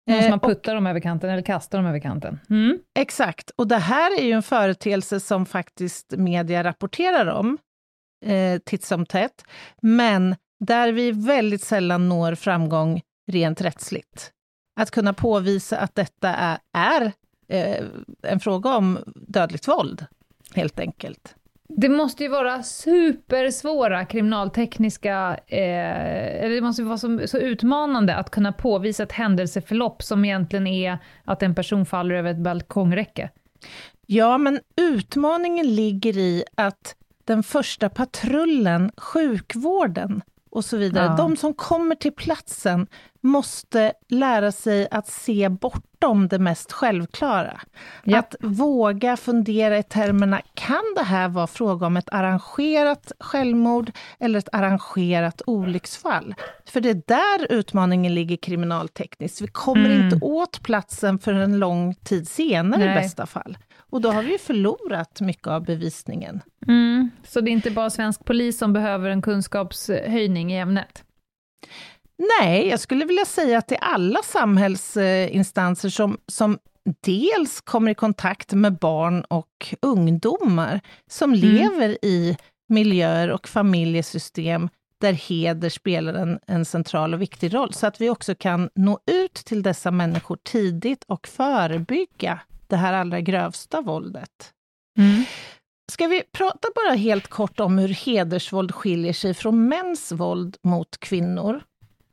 Någon 0.06 0.22
som 0.22 0.30
man 0.30 0.40
eh, 0.42 0.48
puttar 0.48 0.74
dem 0.74 0.86
över 0.86 1.00
kanten 1.00 1.30
eller 1.30 1.42
kastar 1.42 1.78
dem 1.78 1.86
över 1.86 1.98
kanten. 1.98 2.40
Mm. 2.50 2.78
Exakt, 2.98 3.50
och 3.50 3.68
det 3.68 3.78
här 3.78 4.18
är 4.18 4.24
ju 4.24 4.32
en 4.32 4.42
företeelse 4.42 5.20
som 5.20 5.46
faktiskt 5.46 6.14
media 6.16 6.64
rapporterar 6.64 7.26
om 7.26 7.58
eh, 8.26 8.58
titt 8.58 8.84
som 8.84 9.06
tätt, 9.06 9.44
men 9.82 10.36
där 10.64 10.92
vi 10.92 11.10
väldigt 11.12 11.62
sällan 11.62 12.08
når 12.08 12.34
framgång 12.34 13.02
rent 13.30 13.60
rättsligt 13.60 14.33
att 14.74 14.90
kunna 14.90 15.12
påvisa 15.12 15.78
att 15.78 15.94
detta 15.94 16.28
är, 16.28 16.58
är 16.72 17.12
eh, 17.48 17.84
en 18.22 18.40
fråga 18.40 18.76
om 18.76 18.98
dödligt 19.06 19.68
våld, 19.68 20.06
helt 20.54 20.80
enkelt. 20.80 21.34
Det 21.68 21.88
måste 21.88 22.22
ju 22.22 22.28
vara 22.28 22.62
supersvåra 22.62 24.04
kriminaltekniska, 24.04 25.38
eh, 25.46 26.44
eller 26.44 26.54
det 26.54 26.60
måste 26.60 26.82
vara 26.82 26.98
så, 26.98 27.20
så, 27.26 27.38
utmanande 27.38 28.16
att 28.16 28.30
kunna 28.30 28.52
påvisa 28.52 29.02
ett 29.02 29.12
händelseförlopp 29.12 30.02
som 30.02 30.24
egentligen 30.24 30.66
är 30.66 30.98
att 31.24 31.42
en 31.42 31.54
person 31.54 31.86
faller 31.86 32.14
över 32.14 32.30
ett 32.30 32.38
balkongräcke. 32.38 33.30
Ja, 34.06 34.38
men 34.38 34.60
utmaningen 34.76 35.74
ligger 35.74 36.18
i 36.18 36.44
att 36.54 36.96
den 37.24 37.42
första 37.42 37.88
patrullen, 37.88 38.92
sjukvården, 38.96 40.22
och 40.54 40.64
så 40.64 40.76
vidare. 40.76 41.04
Ja. 41.06 41.16
De 41.16 41.36
som 41.36 41.54
kommer 41.54 41.94
till 41.94 42.12
platsen 42.12 42.86
måste 43.20 43.92
lära 44.08 44.52
sig 44.52 44.88
att 44.90 45.08
se 45.08 45.48
bortom 45.48 46.28
det 46.28 46.38
mest 46.38 46.72
självklara. 46.72 47.60
Ja. 48.04 48.18
Att 48.18 48.34
våga 48.40 49.16
fundera 49.16 49.78
i 49.78 49.82
termerna, 49.82 50.40
kan 50.54 50.82
det 50.96 51.02
här 51.02 51.28
vara 51.28 51.46
fråga 51.46 51.86
om 51.86 51.96
ett 51.96 52.08
arrangerat 52.12 53.12
självmord 53.20 53.90
eller 54.18 54.38
ett 54.38 54.48
arrangerat 54.52 55.42
olycksfall? 55.46 56.34
För 56.68 56.80
det 56.80 56.90
är 56.90 57.02
där 57.06 57.52
utmaningen 57.52 58.14
ligger 58.14 58.36
kriminaltekniskt. 58.36 59.40
Vi 59.40 59.46
kommer 59.46 59.90
Mm. 59.90 60.04
inte 60.04 60.26
åt 60.26 60.62
platsen 60.62 61.18
för 61.18 61.32
en 61.32 61.58
lång 61.58 61.94
tid 61.94 62.28
senare 62.28 62.82
i 62.82 62.86
Nej. 62.86 62.94
bästa 62.94 63.26
fall. 63.26 63.58
Och 63.94 64.00
då 64.00 64.10
har 64.10 64.22
vi 64.22 64.32
ju 64.32 64.38
förlorat 64.38 65.20
mycket 65.20 65.46
av 65.46 65.64
bevisningen. 65.64 66.40
Mm. 66.66 67.10
Så 67.24 67.40
det 67.40 67.50
är 67.50 67.52
inte 67.52 67.70
bara 67.70 67.90
svensk 67.90 68.24
polis 68.24 68.58
som 68.58 68.72
behöver 68.72 69.10
en 69.10 69.22
kunskapshöjning 69.22 70.52
i 70.52 70.58
ämnet? 70.58 71.04
Nej, 72.40 72.68
jag 72.68 72.80
skulle 72.80 73.04
vilja 73.04 73.24
säga 73.24 73.58
att 73.58 73.68
det 73.68 73.74
är 73.74 73.84
alla 73.84 74.22
samhällsinstanser 74.24 75.88
som, 75.88 76.18
som 76.26 76.58
dels 77.00 77.60
kommer 77.60 77.90
i 77.90 77.94
kontakt 77.94 78.52
med 78.52 78.78
barn 78.78 79.24
och 79.24 79.74
ungdomar 79.82 80.80
som 81.10 81.34
Mm. 81.34 81.54
lever 81.54 81.98
i 82.02 82.36
miljöer 82.68 83.30
och 83.30 83.48
familjesystem 83.48 84.68
där 85.00 85.12
heder 85.12 85.68
spelar 85.68 86.14
en, 86.14 86.38
en 86.46 86.64
central 86.64 87.14
och 87.14 87.22
viktig 87.22 87.54
roll, 87.54 87.72
så 87.72 87.86
att 87.86 88.00
vi 88.00 88.10
också 88.10 88.34
kan 88.34 88.70
nå 88.74 88.98
ut 89.06 89.34
till 89.34 89.62
dessa 89.62 89.90
människor 89.90 90.38
tidigt 90.42 91.04
och 91.06 91.28
förebygga 91.28 92.40
det 92.68 92.76
här 92.76 92.92
allra 92.92 93.20
grövsta 93.20 93.80
våldet. 93.80 94.52
Mm. 94.98 95.24
Ska 95.92 96.06
vi 96.06 96.22
prata 96.32 96.68
bara 96.74 96.94
helt 96.94 97.28
kort 97.28 97.60
om 97.60 97.78
hur 97.78 97.88
hedersvåld 97.88 98.74
skiljer 98.74 99.12
sig 99.12 99.34
från 99.34 99.68
mäns 99.68 100.12
våld 100.12 100.56
mot 100.62 100.98
kvinnor? 101.00 101.62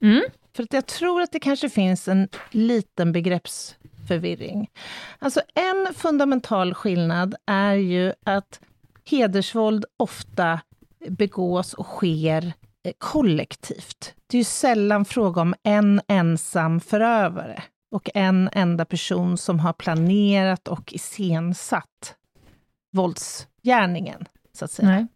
Mm. 0.01 0.23
För 0.55 0.63
att 0.63 0.73
jag 0.73 0.85
tror 0.85 1.21
att 1.21 1.31
det 1.31 1.39
kanske 1.39 1.69
finns 1.69 2.07
en 2.07 2.27
liten 2.51 3.11
begreppsförvirring. 3.11 4.69
Alltså 5.19 5.41
en 5.53 5.93
fundamental 5.93 6.73
skillnad 6.73 7.35
är 7.45 7.73
ju 7.73 8.13
att 8.25 8.59
hedersvåld 9.05 9.85
ofta 9.97 10.59
begås 11.07 11.73
och 11.73 11.85
sker 11.85 12.53
eh, 12.83 12.93
kollektivt. 12.97 14.13
Det 14.27 14.37
är 14.37 14.39
ju 14.39 14.43
sällan 14.43 15.05
fråga 15.05 15.41
om 15.41 15.55
en 15.63 16.01
ensam 16.07 16.79
förövare 16.79 17.63
och 17.91 18.09
en 18.13 18.49
enda 18.53 18.85
person 18.85 19.37
som 19.37 19.59
har 19.59 19.73
planerat 19.73 20.67
och 20.67 20.93
iscensatt 20.93 22.15
våldsgärningen, 22.91 24.25
så 24.53 24.65
att 24.65 24.71
säga. 24.71 24.89
Nej. 24.89 25.07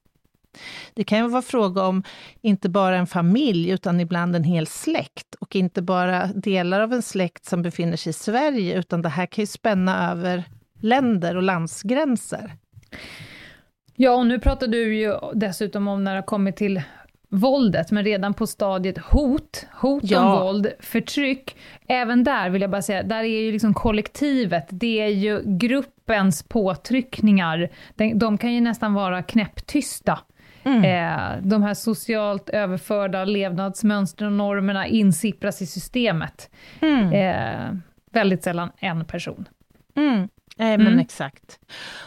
Det 0.94 1.03
kan 1.03 1.17
ju 1.17 1.27
vara 1.27 1.41
fråga 1.41 1.84
om 1.84 2.03
inte 2.41 2.70
bara 2.70 2.98
en 2.98 3.08
familj, 3.08 3.70
utan 3.70 4.00
ibland 4.00 4.36
en 4.36 4.44
hel 4.44 4.67
släkt. 4.67 5.36
Och 5.39 5.55
inte 5.55 5.82
bara 5.82 6.27
delar 6.27 6.82
av 6.82 6.94
en 6.94 7.01
släkt 7.01 7.46
som 7.46 7.62
befinner 7.62 7.98
sig 7.98 8.10
i 8.10 8.13
Sverige, 8.13 8.79
utan 8.79 9.01
det 9.01 9.10
här 9.10 9.25
kan 9.25 9.41
ju 9.41 9.48
spänna 9.48 10.12
över 10.12 10.44
länder 10.79 11.36
och 11.36 11.44
landsgränser. 11.44 12.58
Ja, 13.96 14.12
och 14.12 14.27
nu 14.27 14.39
pratar 14.39 14.67
du 14.67 14.98
ju 14.98 15.15
dessutom 15.34 15.88
om 15.88 16.03
när 16.03 16.12
det 16.12 16.17
har 16.17 16.25
kommit 16.25 16.55
till 16.55 16.82
våldet, 17.29 17.91
men 17.91 18.03
redan 18.03 18.34
på 18.34 18.48
stadiet 18.48 18.98
hot, 18.98 19.65
hot 19.74 20.03
om 20.03 20.10
Ja. 20.10 20.44
våld, 20.44 20.67
förtryck. 20.79 21.55
Även 21.88 22.24
där 22.24 22.50
vill 22.50 22.62
jag 22.62 22.72
bara 22.72 22.82
säga, 22.82 23.03
där 23.03 23.24
är 23.24 23.41
ju 23.41 23.51
liksom 23.51 23.74
kollektivet, 23.74 24.67
det 24.70 25.01
är 25.01 25.08
ju 25.08 25.41
gruppens 25.46 26.44
påtryckningar. 26.44 27.70
De, 27.96 28.13
de 28.20 28.38
kan 28.38 28.53
ju 28.53 28.62
nästan 28.62 28.94
vara 28.94 29.24
knäpptysta. 29.24 30.20
Eh, 30.65 31.38
de 31.41 31.63
här 31.63 31.74
socialt 31.74 32.50
överförda 32.50 33.25
levnadsmönstren 33.25 34.27
och 34.27 34.34
normerna 34.38 34.88
insippras 34.88 35.62
i 35.62 35.65
systemet. 35.65 36.50
Mm. 36.82 37.13
Eh, 37.13 37.77
väldigt 38.12 38.44
sällan 38.44 38.72
en 38.77 39.05
person. 39.05 39.48
Mm. 39.96 40.27
Nej, 40.57 40.77
men 40.77 40.88
Mm. 40.88 41.00
exakt. 41.00 41.59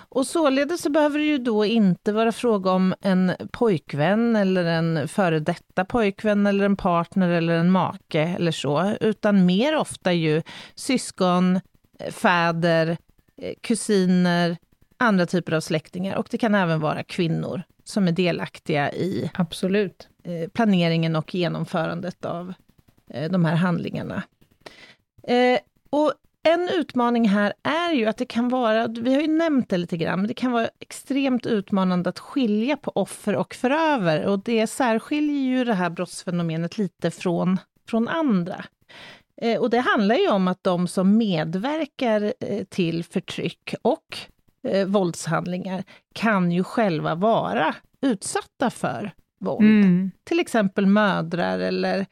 Och 0.08 0.26
således 0.26 0.82
så 0.82 0.90
behöver 0.90 1.18
det 1.18 1.24
ju 1.24 1.38
då 1.38 1.64
inte 1.64 2.12
vara 2.12 2.32
fråga 2.32 2.70
om 2.70 2.94
en 3.00 3.32
pojkvän 3.52 4.36
eller 4.36 4.64
en 4.64 5.08
före 5.08 5.40
detta 5.40 5.84
pojkvän 5.84 6.46
eller 6.46 6.64
en 6.64 6.76
partner 6.76 7.28
eller 7.28 7.54
en 7.54 7.70
make 7.70 8.20
eller 8.20 8.52
så, 8.52 8.94
utan 9.00 9.46
mer 9.46 9.76
ofta 9.76 10.12
ju 10.12 10.42
syskon, 10.74 11.56
eh, 11.98 12.12
fäder, 12.12 12.96
eh, 13.42 13.54
kusiner, 13.60 14.56
andra 14.96 15.26
typer 15.26 15.52
av 15.52 15.60
släktingar 15.60 16.16
och 16.16 16.26
det 16.30 16.38
kan 16.38 16.54
även 16.54 16.80
vara 16.80 17.02
kvinnor 17.02 17.62
som 17.84 18.08
är 18.08 18.12
delaktiga 18.12 18.92
i 18.92 19.30
Absolut. 19.34 20.08
eh, 20.24 20.48
planeringen 20.48 21.16
och 21.16 21.34
genomförandet 21.34 22.24
av 22.24 22.52
de 23.30 23.44
här 23.44 23.54
handlingarna. 23.54 24.22
Och 25.90 26.12
en 26.42 26.68
utmaning 26.68 27.28
här 27.28 27.52
är 27.62 27.92
ju 27.92 28.06
att 28.06 28.16
det 28.16 28.26
kan 28.26 28.48
vara, 28.48 28.86
vi 28.86 29.14
har 29.14 29.20
ju 29.20 29.28
nämnt 29.28 29.68
det 29.68 29.78
lite 29.78 29.96
grann, 29.96 30.18
men 30.18 30.28
det 30.28 30.34
kan 30.34 30.52
vara 30.52 30.68
extremt 30.78 31.46
utmanande 31.46 32.10
att 32.10 32.18
skilja 32.18 32.76
på 32.76 32.92
offer 32.94 33.36
och 33.36 33.54
förövare 33.54 34.26
och 34.26 34.38
det 34.38 34.66
särskiljer 34.66 35.40
ju 35.40 35.64
det 35.64 35.74
här 35.74 35.90
brottsfenomenet 35.90 36.78
lite 36.78 37.10
från, 37.10 37.58
från 37.88 38.08
andra. 38.08 38.64
Eh, 39.42 39.60
och 39.60 39.70
det 39.70 39.80
handlar 39.80 40.14
ju 40.14 40.28
om 40.28 40.48
att 40.48 40.64
de 40.64 40.88
som 40.88 41.16
medverkar 41.16 42.32
eh, 42.40 42.64
till 42.64 43.04
förtryck 43.04 43.74
och 43.82 44.18
eh, 44.68 44.86
våldshandlingar 44.86 45.84
kan 46.14 46.52
ju 46.52 46.64
själva 46.64 47.14
vara 47.14 47.74
utsatta 48.00 48.70
för 48.70 49.10
våld. 49.40 49.84
Mm. 49.84 50.10
Till 50.24 50.40
exempel 50.40 50.86
mödrar 50.86 51.58
eller 51.58 52.06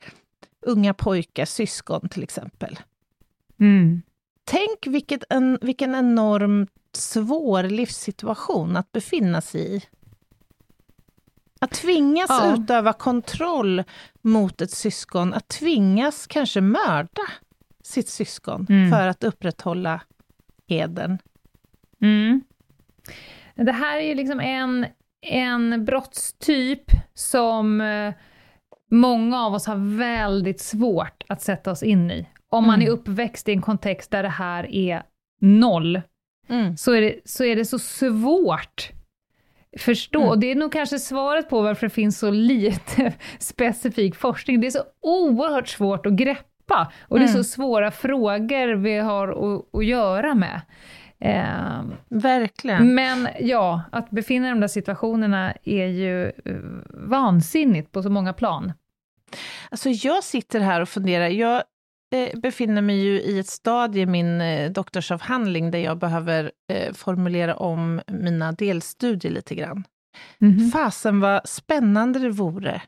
unga 0.67 0.95
pojkar, 0.95 1.45
syskon 1.45 2.09
till 2.09 2.23
exempel. 2.23 2.79
Mm. 3.61 4.03
Tänk 4.49 4.87
vilket 4.87 5.25
en, 5.31 5.59
vilken 5.63 5.95
enormt 5.95 6.71
svår 6.93 7.63
livssituation 7.63 8.77
att 8.77 8.93
befinna 8.93 9.41
sig 9.41 9.77
i. 9.77 9.83
Att 11.61 11.71
tvingas 11.71 12.27
Ja. 12.29 12.55
utöva 12.57 12.93
kontroll 12.93 13.83
mot 14.23 14.61
ett 14.61 14.71
syskon, 14.71 15.35
att 15.35 15.49
tvingas 15.49 16.27
kanske 16.27 16.61
mörda 16.61 17.23
sitt 17.83 18.09
syskon 18.09 18.67
Mm. 18.69 18.91
för 18.91 19.07
att 19.07 19.25
upprätthålla 19.25 20.01
hedern. 20.69 21.19
Mm. 22.01 22.41
Det 23.55 23.73
här 23.73 23.97
är 23.97 24.03
ju 24.09 24.15
liksom 24.15 24.41
en, 24.41 24.87
en 25.21 25.85
brottstyp 25.85 26.85
som 27.15 27.81
eh, 27.81 28.15
många 28.91 29.41
av 29.47 29.55
oss 29.55 29.67
har 29.67 29.99
väldigt 29.99 30.61
svårt 30.61 31.25
att 31.29 31.43
sätta 31.43 31.71
oss 31.71 31.83
in 31.83 32.11
i. 32.11 32.29
Om 32.57 32.67
man 32.67 32.75
Mm. 32.75 32.87
är 32.87 32.91
uppväxt 32.93 33.49
i 33.49 33.53
en 33.53 33.63
kontext 33.63 34.11
där 34.11 34.23
det 34.23 34.29
här 34.29 34.75
är 34.75 35.03
noll, 35.41 36.01
så 36.77 36.93
är 36.93 37.01
det 37.01 37.15
så, 37.25 37.45
är 37.45 37.57
det 37.57 37.65
så 37.65 37.79
svårt 37.79 38.91
förstå. 39.79 40.19
Mm. 40.19 40.29
Och 40.31 40.39
det 40.39 40.51
är 40.51 40.55
nog 40.55 40.73
kanske 40.73 40.99
svaret 40.99 41.49
på 41.49 41.63
varför 41.63 41.87
det 41.87 41.91
finns 41.91 42.19
så 42.19 42.31
lite 42.31 43.13
specifik 43.39 44.15
forskning. 44.17 44.61
Det 44.61 44.67
är 44.67 44.71
så 44.71 44.83
oerhört 45.01 45.69
svårt 45.69 46.07
att 46.07 46.13
greppa 46.13 46.93
och 47.09 47.19
det 47.19 47.25
är 47.25 47.29
så 47.29 47.33
Mm. 47.35 47.45
svåra 47.45 47.91
frågor 47.91 48.75
vi 48.75 48.99
har 48.99 49.29
att, 49.29 49.75
att 49.75 49.85
göra 49.87 50.35
med. 50.35 50.61
Eh, 51.19 51.83
Verkligen. 52.09 52.95
men 52.95 53.29
ja, 53.41 53.83
att 53.93 54.11
befinna 54.11 54.47
i 54.47 54.51
de 54.51 54.61
där 54.61 54.69
situationerna 54.69 55.53
är 55.65 55.87
ju 55.87 56.25
eh, 56.27 56.33
vansinnigt 56.91 57.93
på 57.93 58.03
så 58.03 58.11
många 58.11 58.33
plan. 58.33 58.73
Alltså 59.71 59.89
jag 59.91 60.25
sitter 60.25 60.61
här 60.61 60.81
och 60.81 60.89
funderar. 60.89 61.29
Jag 61.29 61.63
befinner 62.43 62.83
mig 62.83 62.97
ju 63.05 63.21
i 63.21 63.39
ett 63.39 63.47
stadie 63.49 64.03
i 64.03 64.07
min 64.07 64.41
eh, 64.41 64.71
doktorsavhandling 64.71 65.71
där 65.71 65.79
jag 65.79 65.99
behöver 65.99 66.53
eh, 66.73 66.93
formulera 66.93 67.57
om 67.57 68.01
mina 68.07 68.53
delstudier 68.53 69.33
lite 69.33 69.55
grann. 69.55 69.85
Fasen 70.73 71.21
vad 71.21 71.49
spännande 71.49 72.19
det 72.19 72.31
vore 72.31 72.83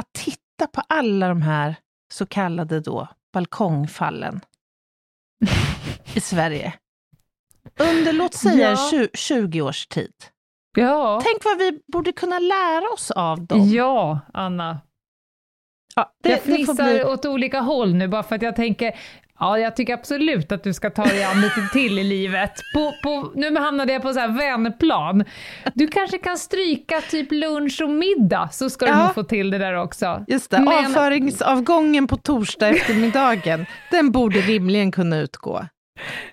att 0.00 0.12
titta 0.12 0.66
på 0.72 0.82
alla 0.88 1.28
de 1.28 1.42
här 1.42 1.76
så 2.12 2.26
kallade 2.26 2.80
då 2.80 3.08
balkongfallen 3.32 4.40
i 6.14 6.20
Sverige. 6.20 6.74
Under, 7.80 8.12
låt 8.12 8.34
säga, 8.34 8.70
Ja. 8.70 8.88
tju- 8.92 9.08
20 9.14 9.62
års 9.62 9.86
tid. 9.86 10.12
Ja. 10.76 11.20
Tänk 11.24 11.44
vad 11.44 11.58
vi 11.58 11.80
borde 11.92 12.12
kunna 12.12 12.38
lära 12.38 12.92
oss 12.94 13.10
av 13.10 13.46
dem. 13.46 13.68
ja, 13.68 14.20
Anna. 14.34 14.80
Ja, 15.96 16.12
jag 16.22 16.32
det, 16.32 16.38
får 16.42 16.52
fnissar 16.52 16.84
bli... 16.92 17.04
åt 17.04 17.26
olika 17.26 17.60
håll 17.60 17.94
nu 17.94 18.08
bara 18.08 18.22
för 18.22 18.36
att 18.36 18.42
jag 18.42 18.56
tänker, 18.56 18.94
ja 19.40 19.58
jag 19.58 19.76
tycker 19.76 19.94
absolut 19.94 20.52
att 20.52 20.62
du 20.64 20.72
ska 20.72 20.90
ta 20.90 21.04
dig 21.04 21.24
an 21.24 21.40
lite 21.40 21.68
till 21.72 21.98
i 21.98 22.04
livet. 22.04 22.52
På, 22.74 22.92
på, 23.02 23.32
nu 23.34 23.56
hamnade 23.56 23.92
jag 23.92 24.02
på 24.02 24.12
så 24.12 24.20
här 24.20 24.28
vänplan. 24.28 25.24
Du 25.74 25.88
kanske 25.88 26.18
kan 26.18 26.38
stryka 26.38 27.00
typ 27.10 27.32
lunch 27.32 27.80
och 27.82 27.90
middag 27.90 28.48
så 28.52 28.70
ska 28.70 28.84
du 28.86 28.90
Ja. 28.92 29.04
nog 29.04 29.14
få 29.14 29.22
till 29.22 29.50
det 29.50 29.58
där 29.58 29.74
också. 29.74 30.24
Just 30.28 30.50
det, 30.50 30.58
Men- 30.60 30.68
avföringsavgången 30.86 32.06
på 32.06 32.16
torsdag 32.16 32.68
eftermiddagen, 32.68 33.66
den 33.90 34.10
borde 34.12 34.38
rimligen 34.40 34.92
kunna 34.92 35.18
utgå. 35.18 35.64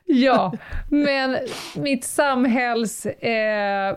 Ja, 0.06 0.54
men 0.90 1.38
mitt 1.76 2.04
samhälls 2.04 3.06
eh, 3.06 3.96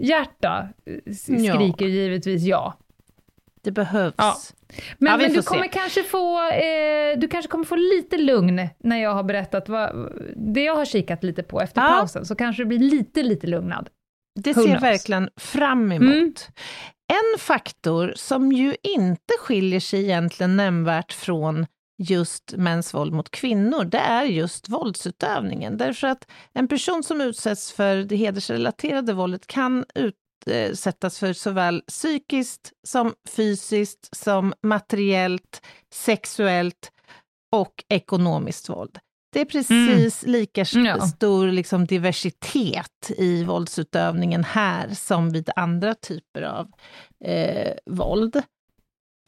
hjärta 0.00 0.68
s- 1.10 1.26
Ja. 1.28 1.54
skriker 1.54 1.86
givetvis 1.86 2.42
ja. 2.44 2.74
Det 3.62 3.70
behövs. 3.70 4.14
Ja. 4.18 4.36
Men, 4.98 5.10
Ja, 5.12 5.16
men 5.16 5.32
du 5.32 5.42
se. 5.42 5.48
kommer 5.48 5.66
kanske 5.68 6.02
få, 6.02 6.50
eh, 6.50 7.18
du 7.18 7.28
kanske 7.28 7.50
kommer 7.50 7.64
få 7.64 7.76
lite 7.76 8.16
lugn 8.18 8.68
när 8.78 8.96
jag 9.02 9.14
har 9.14 9.22
berättat 9.22 9.68
vad, 9.68 10.12
det 10.36 10.62
jag 10.64 10.76
har 10.76 10.84
kikat 10.84 11.24
lite 11.24 11.42
på 11.42 11.60
efter 11.60 11.80
Ja. 11.82 11.88
pausen, 11.88 12.26
så 12.26 12.34
kanske 12.34 12.62
du 12.62 12.66
blir 12.66 12.78
lite, 12.78 13.22
lite 13.22 13.46
lugnad. 13.46 13.88
Det 14.40 14.54
ser 14.54 14.68
jag 14.68 14.80
verkligen 14.80 15.30
fram 15.36 15.92
emot. 15.92 16.12
Mm. 16.12 16.34
En 17.12 17.38
faktor 17.38 18.12
som 18.16 18.52
ju 18.52 18.76
inte 18.82 19.34
skiljer 19.40 19.80
sig 19.80 20.04
egentligen 20.04 20.56
nämnvärt 20.56 21.12
från 21.12 21.66
just 22.02 22.54
mäns 22.56 22.94
våld 22.94 23.12
mot 23.12 23.30
kvinnor, 23.30 23.84
det 23.84 23.98
är 23.98 24.24
just 24.24 24.68
våldsutövningen. 24.68 25.76
Därför 25.76 26.06
att 26.06 26.30
en 26.52 26.68
person 26.68 27.02
som 27.02 27.20
utsätts 27.20 27.72
för 27.72 27.96
det 27.96 28.16
hedersrelaterade 28.16 29.12
våldet 29.12 29.46
kan 29.46 29.84
utsättas 30.46 31.18
för 31.18 31.32
såväl 31.32 31.82
psykiskt 31.88 32.72
som 32.86 33.14
fysiskt, 33.28 34.16
som 34.16 34.54
materiellt, 34.62 35.62
sexuellt 35.94 36.92
och 37.52 37.84
ekonomiskt 37.88 38.68
våld. 38.68 38.98
Det 39.32 39.40
är 39.40 39.44
precis 39.44 40.22
lika 40.22 40.60
st- 40.62 40.80
Ja. 40.80 41.00
stor 41.00 41.46
liksom, 41.46 41.86
diversitet 41.86 43.10
i 43.16 43.44
våldsutövningen 43.44 44.44
här 44.44 44.88
som 44.94 45.30
vid 45.30 45.50
andra 45.56 45.94
typer 45.94 46.42
av 46.42 46.68
eh, 47.24 47.72
våld. 47.86 48.42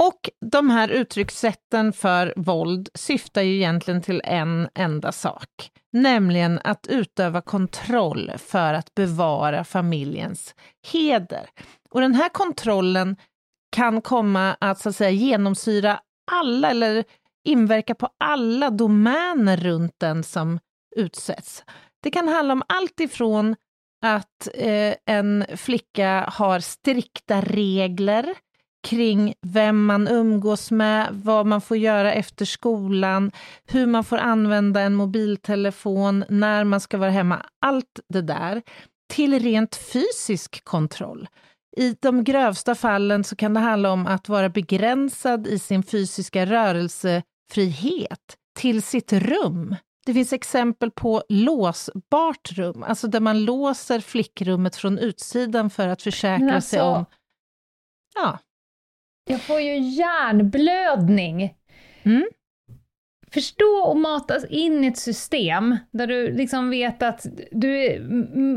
Och 0.06 0.30
de 0.50 0.70
här 0.70 0.88
uttryckssätten 0.88 1.92
för 1.92 2.34
våld 2.36 2.88
syftar 2.94 3.42
ju 3.42 3.54
egentligen 3.54 4.02
till 4.02 4.20
en 4.24 4.68
enda 4.74 5.12
sak, 5.12 5.48
nämligen 5.92 6.60
att 6.64 6.86
utöva 6.86 7.40
kontroll 7.40 8.32
för 8.38 8.74
att 8.74 8.94
bevara 8.94 9.64
familjens 9.64 10.54
heder. 10.92 11.46
Och 11.90 12.00
den 12.00 12.14
här 12.14 12.28
kontrollen 12.28 13.16
kan 13.76 14.02
komma 14.02 14.56
att, 14.60 14.78
så 14.78 14.88
att 14.88 14.96
säga, 14.96 15.10
genomsyra 15.10 16.00
alla, 16.30 16.70
eller 16.70 17.04
inverka 17.44 17.94
på 17.94 18.08
alla 18.18 18.70
domäner 18.70 19.56
runt 19.56 19.94
den 19.98 20.24
som 20.24 20.58
utsätts. 20.96 21.64
Det 22.02 22.10
kan 22.10 22.28
handla 22.28 22.52
om 22.52 22.62
allt 22.68 23.00
ifrån 23.00 23.56
att 24.04 24.48
eh, 24.54 24.94
en 25.06 25.44
flicka 25.56 26.30
har 26.32 26.60
strikta 26.60 27.40
regler 27.40 28.34
kring 28.82 29.34
vem 29.42 29.84
man 29.84 30.08
umgås 30.08 30.70
med, 30.70 31.08
vad 31.12 31.46
man 31.46 31.60
får 31.60 31.76
göra 31.76 32.12
efter 32.12 32.44
skolan, 32.44 33.30
hur 33.66 33.86
man 33.86 34.04
får 34.04 34.18
använda 34.18 34.80
en 34.80 34.94
mobiltelefon, 34.94 36.24
när 36.28 36.64
man 36.64 36.80
ska 36.80 36.98
vara 36.98 37.10
hemma, 37.10 37.46
allt 37.60 38.00
det 38.08 38.22
där, 38.22 38.62
till 39.12 39.38
rent 39.38 39.76
fysisk 39.76 40.64
kontroll. 40.64 41.28
I 41.76 41.96
de 42.00 42.24
grövsta 42.24 42.74
fallen 42.74 43.24
så 43.24 43.36
kan 43.36 43.54
det 43.54 43.60
handla 43.60 43.92
om 43.92 44.06
att 44.06 44.28
vara 44.28 44.48
begränsad 44.48 45.46
i 45.46 45.58
sin 45.58 45.82
fysiska 45.82 46.46
rörelsefrihet 46.46 48.36
till 48.58 48.82
sitt 48.82 49.12
rum. 49.12 49.76
Det 50.06 50.14
finns 50.14 50.32
exempel 50.32 50.90
på 50.90 51.22
låsbart 51.28 52.52
rum, 52.52 52.82
alltså 52.82 53.08
där 53.08 53.20
man 53.20 53.44
låser 53.44 54.00
flickrummet 54.00 54.76
från 54.76 54.98
utsidan 54.98 55.70
för 55.70 55.88
att 55.88 56.02
försäkra 56.02 56.46
Men 56.46 56.62
sig 56.62 56.78
alltså- 56.80 56.98
om... 56.98 57.04
Ja. 58.14 58.38
Jag 59.32 59.40
får 59.40 59.60
ju 59.60 59.78
hjärnblödning. 59.78 61.54
Mm. 62.02 62.24
Förstå 63.30 63.84
och 63.86 63.96
matas 63.96 64.44
in 64.44 64.84
i 64.84 64.86
ett 64.86 64.98
system 64.98 65.76
där 65.90 66.06
du 66.06 66.32
liksom 66.32 66.70
vet 66.70 67.02
att 67.02 67.26
du 67.50 67.84
är 67.84 68.00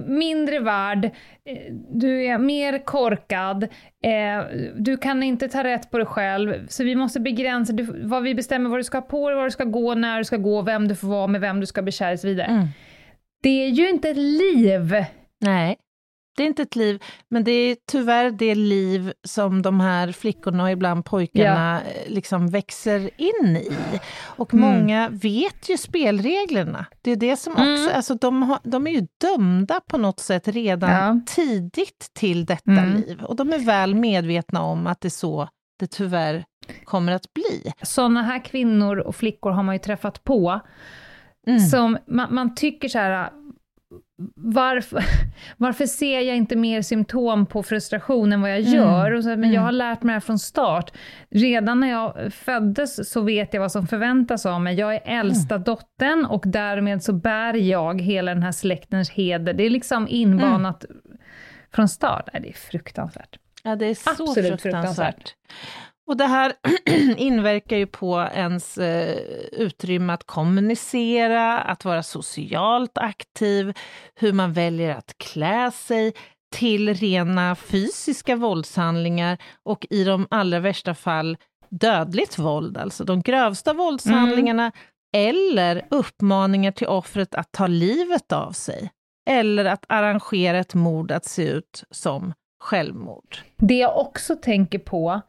mindre 0.10 0.60
värd, 0.60 1.06
eh, 1.06 1.74
du 1.92 2.26
är 2.26 2.38
mer 2.38 2.86
korkad, 2.86 3.64
eh, 4.04 4.46
du 4.78 4.98
kan 4.98 5.24
inte 5.24 5.48
ta 5.48 5.64
rätt 5.64 5.92
på 5.92 5.98
dig 5.98 6.08
själv, 6.08 6.68
så 6.68 6.84
vi 6.84 6.96
måste 6.96 7.20
begränsa 7.20 7.74
du, 7.74 8.08
vad 8.08 8.24
vi 8.24 8.36
bestämmer 8.36 8.70
vad 8.70 8.80
du 8.80 8.84
ska 8.84 8.98
ha 8.98 9.02
på 9.02 9.30
dig, 9.30 9.38
var 9.38 9.46
du 9.46 9.52
ska 9.52 9.64
gå, 9.64 9.94
när 9.94 10.18
du 10.18 10.24
ska 10.24 10.38
gå, 10.38 10.62
vem 10.62 10.88
du 10.88 10.96
får 10.96 11.08
vara 11.08 11.28
med, 11.28 11.42
vem 11.42 11.60
du 11.60 11.66
ska 11.66 11.82
bli 11.82 11.92
kär 11.92 12.12
i 12.12 12.16
och 12.16 12.20
så 12.20 12.28
vidare. 12.28 12.48
Mm. 12.48 12.68
Det 13.44 13.64
är 13.66 13.70
ju 13.70 13.90
inte 13.90 14.10
ett 14.10 14.18
liv! 14.18 15.06
Nej, 15.42 15.78
det 16.36 16.44
är 16.44 16.48
inte 16.48 16.62
ett 16.62 16.76
liv, 16.76 17.04
men 17.30 17.44
det 17.44 17.52
är 17.52 17.78
tyvärr 17.92 18.32
det 18.32 18.56
liv 18.56 19.14
som 19.24 19.62
de 19.62 19.80
här 19.80 20.12
flickorna 20.12 20.64
och 20.64 20.72
ibland 20.72 21.06
pojkarna 21.06 21.82
eh, 21.82 22.12
liksom 22.14 22.48
växer 22.48 23.10
in 23.22 23.58
i. 23.58 23.72
Och 24.22 24.54
Mm. 24.54 24.70
många 24.70 25.10
vet 25.10 25.70
ju 25.70 25.78
spelreglerna. 25.78 26.86
Det 27.02 27.12
är 27.12 27.16
det 27.16 27.38
som 27.38 27.54
också, 27.54 27.64
Mm. 27.64 27.96
alltså 27.96 28.16
de, 28.16 28.44
har, 28.44 28.60
de 28.64 28.88
är 28.88 28.92
ju 28.92 29.08
dömda 29.22 29.80
på 29.90 29.98
något 29.98 30.20
sätt 30.20 30.48
redan 30.48 30.90
Ja. 30.92 31.20
tidigt 31.36 32.10
till 32.14 32.46
detta 32.46 32.72
Mm. 32.72 32.96
liv. 32.96 33.24
Och 33.24 33.36
de 33.36 33.54
är 33.54 33.60
väl 33.60 33.96
medvetna 33.96 34.62
om 34.62 34.88
att 34.88 35.02
det 35.02 35.08
är 35.08 35.10
så 35.10 35.48
det 35.80 35.88
tyvärr 35.88 36.46
kommer 36.86 37.12
att 37.14 37.34
bli. 37.34 37.72
Sådana 37.82 38.24
här 38.24 38.46
kvinnor 38.46 38.98
och 38.98 39.16
flickor 39.16 39.52
har 39.52 39.64
man 39.64 39.76
ju 39.76 39.80
träffat 39.80 40.24
på, 40.24 40.60
Mm. 41.48 41.60
som 41.60 41.98
man, 42.08 42.34
man 42.36 42.56
tycker 42.56 42.88
så 42.90 43.00
här, 43.00 43.30
varför, 44.36 45.04
varför 45.58 45.86
ser 45.86 46.20
jag 46.20 46.36
inte 46.38 46.56
mer 46.56 46.82
symptom 46.82 47.46
på 47.46 47.64
frustration 47.64 48.34
än 48.34 48.42
vad 48.42 48.52
jag 48.52 48.60
Mm. 48.60 48.74
gör? 48.74 49.12
Och 49.12 49.24
så, 49.24 49.30
men 49.30 49.44
jag 49.44 49.52
Mm. 49.52 49.64
har 49.64 49.72
lärt 49.72 50.04
mig 50.04 50.12
det 50.12 50.14
här 50.16 50.20
från 50.20 50.40
start. 50.40 50.92
Redan 51.30 51.80
när 51.80 51.90
jag 51.90 52.34
föddes 52.34 53.10
så 53.12 53.22
vet 53.22 53.54
jag 53.54 53.62
vad 53.62 53.72
som 53.72 53.88
förväntas 53.88 54.46
av 54.46 54.62
mig. 54.62 54.76
Jag 54.76 54.96
är 54.96 55.02
äldsta 55.20 55.56
Mm. 55.56 55.64
dottern 55.64 56.26
och 56.26 56.44
därmed 56.46 57.04
så 57.04 57.14
bär 57.14 57.54
jag 57.54 58.02
hela 58.02 58.34
den 58.34 58.44
här 58.44 58.52
släktens 58.52 59.10
heder. 59.10 59.54
Det 59.54 59.64
är 59.64 59.70
liksom 59.70 60.08
inbanat 60.08 60.86
Mm. 60.86 60.98
från 61.72 61.90
start. 61.90 62.30
Nej, 62.34 62.42
det 62.42 62.50
är 62.50 62.54
fruktansvärt. 62.54 63.40
Ja, 63.64 63.76
det 63.76 63.86
är 63.86 63.96
så 63.96 64.10
Absolut 64.10 64.36
fruktansvärt. 64.36 64.62
fruktansvärt. 64.62 65.36
Och 66.08 66.18
det 66.18 66.26
här 66.26 66.54
inverkar 67.18 67.78
ju 67.78 67.88
på 67.88 68.28
ens 68.34 68.78
eh, 68.78 69.18
utrymme 69.52 70.14
att 70.14 70.24
kommunicera, 70.24 71.60
att 71.60 71.86
vara 71.86 72.04
socialt 72.04 72.98
aktiv, 72.98 73.74
hur 74.16 74.34
man 74.34 74.54
väljer 74.54 74.96
att 74.96 75.18
klä 75.18 75.72
sig, 75.72 76.14
till 76.56 76.94
rena 76.94 77.56
fysiska 77.56 78.36
våldshandlingar 78.36 79.38
och 79.64 79.88
i 79.90 80.04
de 80.04 80.28
allra 80.32 80.60
värsta 80.60 80.94
fall 80.94 81.38
dödligt 81.70 82.40
våld, 82.40 82.78
alltså 82.78 83.04
de 83.04 83.22
grövsta 83.22 83.74
våldshandlingarna, 83.74 84.72
eller 85.18 85.88
uppmaningar 85.92 86.72
till 86.72 86.88
offret 86.88 87.36
att 87.36 87.52
ta 87.52 87.68
livet 87.68 88.32
av 88.32 88.52
sig, 88.52 88.92
eller 89.30 89.66
att 89.66 89.86
arrangera 89.88 90.58
ett 90.58 90.74
mord 90.74 91.12
att 91.12 91.26
se 91.26 91.48
ut 91.48 91.84
som 91.92 92.34
självmord. 92.64 93.38
Det 93.58 93.78
jag 93.78 93.98
också 93.98 94.36
tänker 94.36 94.80
på, 94.80 95.22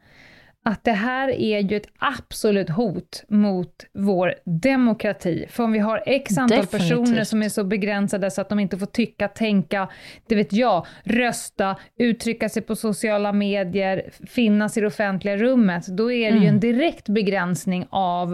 att 0.67 0.83
det 0.83 0.91
här 0.91 1.29
är 1.29 1.59
ju 1.59 1.77
ett 1.77 1.87
absolut 1.99 2.69
hot 2.69 3.23
mot 3.29 3.85
vår 3.93 4.33
demokrati. 4.61 5.45
För 5.49 5.63
om 5.63 5.71
vi 5.71 5.79
har 5.79 6.03
x 6.05 6.37
antal 6.37 6.57
Definitivt. 6.57 6.89
personer 6.89 7.23
som 7.23 7.43
är 7.43 7.49
så 7.49 7.63
begränsade 7.63 8.31
så 8.31 8.41
att 8.41 8.49
de 8.49 8.59
inte 8.59 8.77
får 8.77 8.85
tycka, 8.85 9.27
tänka, 9.27 9.89
det 10.27 10.35
vet 10.35 10.53
jag, 10.53 10.85
rösta, 11.03 11.75
uttrycka 11.99 12.49
sig 12.49 12.61
på 12.61 12.75
sociala 12.75 13.33
medier, 13.33 14.09
finnas 14.27 14.77
i 14.77 14.81
det 14.81 14.87
offentliga 14.87 15.37
rummet, 15.37 15.87
då 15.87 16.11
är 16.11 16.31
det 16.31 16.37
ju 16.37 16.43
Mm. 16.43 16.49
en 16.53 16.59
direkt 16.59 17.09
begränsning 17.09 17.87
av 17.89 18.33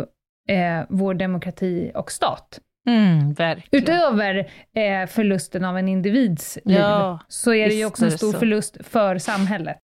eh, 0.49 0.81
vår 0.89 1.13
demokrati 1.13 1.91
och 1.95 2.11
stat. 2.11 2.59
Mm. 2.87 3.35
Utöver 3.71 4.37
eh, 4.75 5.07
förlusten 5.07 5.65
av 5.65 5.77
en 5.77 5.87
individs 5.87 6.57
liv, 6.65 6.77
Ja, 6.77 7.19
så 7.27 7.53
är 7.53 7.67
det 7.67 7.73
ju 7.75 7.85
också 7.85 8.05
en 8.05 8.11
stor 8.11 8.31
så. 8.31 8.39
förlust 8.39 8.77
för 8.83 9.17
samhället. 9.17 9.77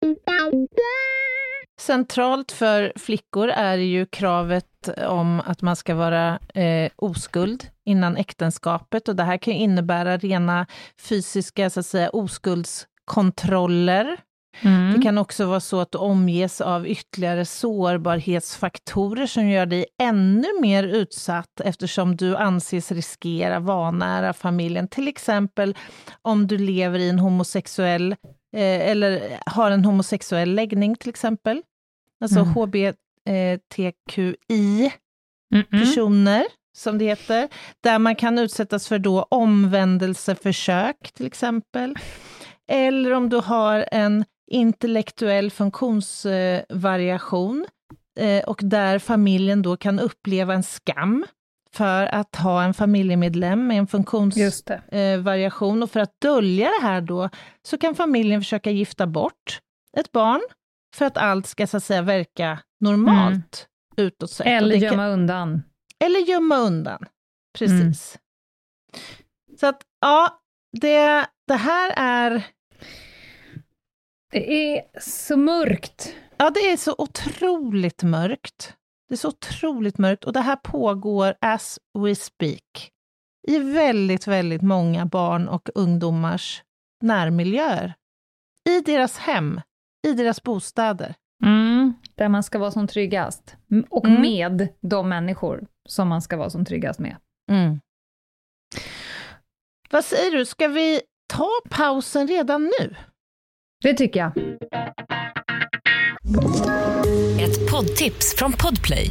Centralt 1.79 2.51
för 2.51 2.93
flickor 2.95 3.49
är 3.49 3.77
ju 3.77 4.05
kravet 4.05 4.65
om 5.07 5.41
att 5.45 5.61
man 5.61 5.75
ska 5.75 5.95
vara 5.95 6.39
eh, 6.53 6.91
oskuld 6.95 7.67
innan 7.85 8.17
äktenskapet 8.17 9.07
och 9.07 9.15
det 9.15 9.23
här 9.23 9.37
kan 9.37 9.53
innebära 9.53 10.17
rena 10.17 10.65
fysiska 11.01 11.69
så 11.69 11.79
att 11.79 11.85
säga, 11.85 12.09
oskuldskontroller. 12.09 14.17
Mm. 14.61 14.93
Det 14.93 15.01
kan 15.01 15.17
också 15.17 15.45
vara 15.45 15.59
så 15.59 15.79
att 15.79 15.91
du 15.91 15.97
omges 15.97 16.61
av 16.61 16.87
ytterligare 16.87 17.45
sårbarhetsfaktorer 17.45 19.27
som 19.27 19.49
gör 19.49 19.65
dig 19.65 19.85
ännu 20.01 20.47
mer 20.61 20.83
utsatt 20.83 21.61
eftersom 21.63 22.15
du 22.15 22.35
anses 22.35 22.91
riskera 22.91 23.59
vanära 23.59 24.33
familjen. 24.33 24.87
Till 24.87 25.07
exempel 25.07 25.75
om 26.21 26.47
du 26.47 26.57
lever 26.57 26.99
i 26.99 27.09
en 27.09 27.19
homosexuell 27.19 28.15
eh, 28.55 28.89
eller 28.89 29.39
har 29.45 29.71
en 29.71 29.85
homosexuell 29.85 30.55
läggning 30.55 30.95
till 30.95 31.09
exempel. 31.09 31.61
Alltså 32.21 32.39
Mm. 32.39 32.53
HBTQI 32.53 32.93
Mm-mm. 35.55 35.79
personer, 35.79 36.45
som 36.77 36.97
det 36.97 37.05
heter, 37.05 37.47
där 37.83 37.99
man 37.99 38.15
kan 38.15 38.39
utsättas 38.39 38.87
för 38.87 38.99
då 38.99 39.23
omvändelseförsök 39.23 41.11
till 41.13 41.25
exempel. 41.25 41.95
Eller 42.67 43.11
om 43.13 43.29
du 43.29 43.37
har 43.37 43.85
en 43.91 44.25
intellektuell 44.51 45.51
funktionsvariation 45.51 47.65
eh, 48.19 48.43
och 48.43 48.59
där 48.63 48.99
familjen 48.99 49.61
då 49.61 49.77
kan 49.77 49.99
uppleva 49.99 50.53
en 50.53 50.63
skam 50.63 51.25
för 51.73 52.05
att 52.05 52.35
ha 52.35 52.63
en 52.63 52.73
familjemedlem 52.73 53.67
med 53.67 53.77
en 53.77 53.87
funktionsvariation 53.87 55.83
och 55.83 55.91
för 55.91 55.99
att 55.99 56.21
dölja 56.21 56.69
det 56.79 56.87
här 56.87 57.01
då 57.01 57.29
så 57.67 57.77
kan 57.77 57.95
familjen 57.95 58.41
försöka 58.41 58.71
gifta 58.71 59.07
bort 59.07 59.59
ett 59.97 60.11
barn 60.11 60.41
för 60.95 61.05
att 61.05 61.17
allt 61.17 61.47
ska 61.47 61.67
så 61.67 61.77
att 61.77 61.83
säga 61.83 62.01
verka 62.01 62.59
normalt 62.79 63.67
mm. 63.97 64.07
utåt 64.07 64.31
sett. 64.31 64.47
Eller 64.47 64.75
gömma 64.75 64.95
kan... 64.95 65.11
undan. 65.11 65.63
Eller 65.99 66.19
gömma 66.19 66.57
undan, 66.57 67.05
precis. 67.57 68.17
Mm. 68.17 69.59
Så 69.59 69.67
att, 69.67 69.81
ja, 70.01 70.41
det, 70.81 71.27
det 71.47 71.55
här 71.55 71.93
är... 71.97 72.43
Det 74.31 74.75
är 74.75 74.99
så 75.01 75.37
mörkt. 75.37 76.15
Ja, 76.37 76.49
det 76.49 76.59
är 76.59 76.77
så 76.77 76.95
otroligt 76.97 78.03
mörkt. 78.03 78.75
Det 79.07 79.15
är 79.15 79.17
så 79.17 79.27
otroligt 79.27 79.97
mörkt 79.97 80.23
och 80.23 80.33
det 80.33 80.41
här 80.41 80.55
pågår 80.55 81.35
as 81.41 81.79
we 81.99 82.15
speak 82.15 82.91
i 83.47 83.59
väldigt, 83.59 84.27
väldigt 84.27 84.61
många 84.61 85.05
barn 85.05 85.47
och 85.47 85.69
ungdomars 85.75 86.63
närmiljöer. 87.01 87.93
I 88.69 88.81
deras 88.81 89.17
hem, 89.17 89.61
i 90.07 90.13
deras 90.13 90.43
bostäder. 90.43 91.15
Mm, 91.45 91.93
där 92.15 92.29
man 92.29 92.43
ska 92.43 92.59
vara 92.59 92.71
som 92.71 92.87
tryggast. 92.87 93.55
Och 93.89 94.05
mm. 94.05 94.21
med 94.21 94.67
de 94.81 95.09
människor 95.09 95.67
som 95.89 96.07
man 96.07 96.21
ska 96.21 96.37
vara 96.37 96.49
som 96.49 96.65
tryggast 96.65 96.99
med. 96.99 97.15
Mm. 97.51 97.79
Vad 99.89 100.05
säger 100.05 100.31
du, 100.31 100.45
ska 100.45 100.67
vi 100.67 101.01
ta 101.33 101.49
pausen 101.69 102.27
redan 102.27 102.63
nu? 102.63 102.95
Det 103.83 103.93
tycker 103.93 104.19
jag. 104.19 104.37
Ett 107.41 107.71
poddtips 107.71 108.35
från 108.37 108.53
Podplay. 108.53 109.09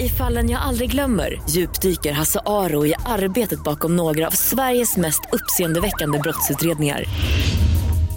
I 0.00 0.08
fallen 0.08 0.50
jag 0.50 0.62
aldrig 0.62 0.90
glömmer 0.90 1.42
djupdyker 1.50 2.12
Hasse 2.12 2.40
Aro 2.46 2.86
i 2.86 2.94
arbetet 3.06 3.64
bakom 3.64 3.96
några 3.96 4.26
av 4.26 4.30
Sveriges 4.30 4.96
mest 4.96 5.20
uppseendeväckande 5.32 6.18
brottsutredningar 6.18 7.04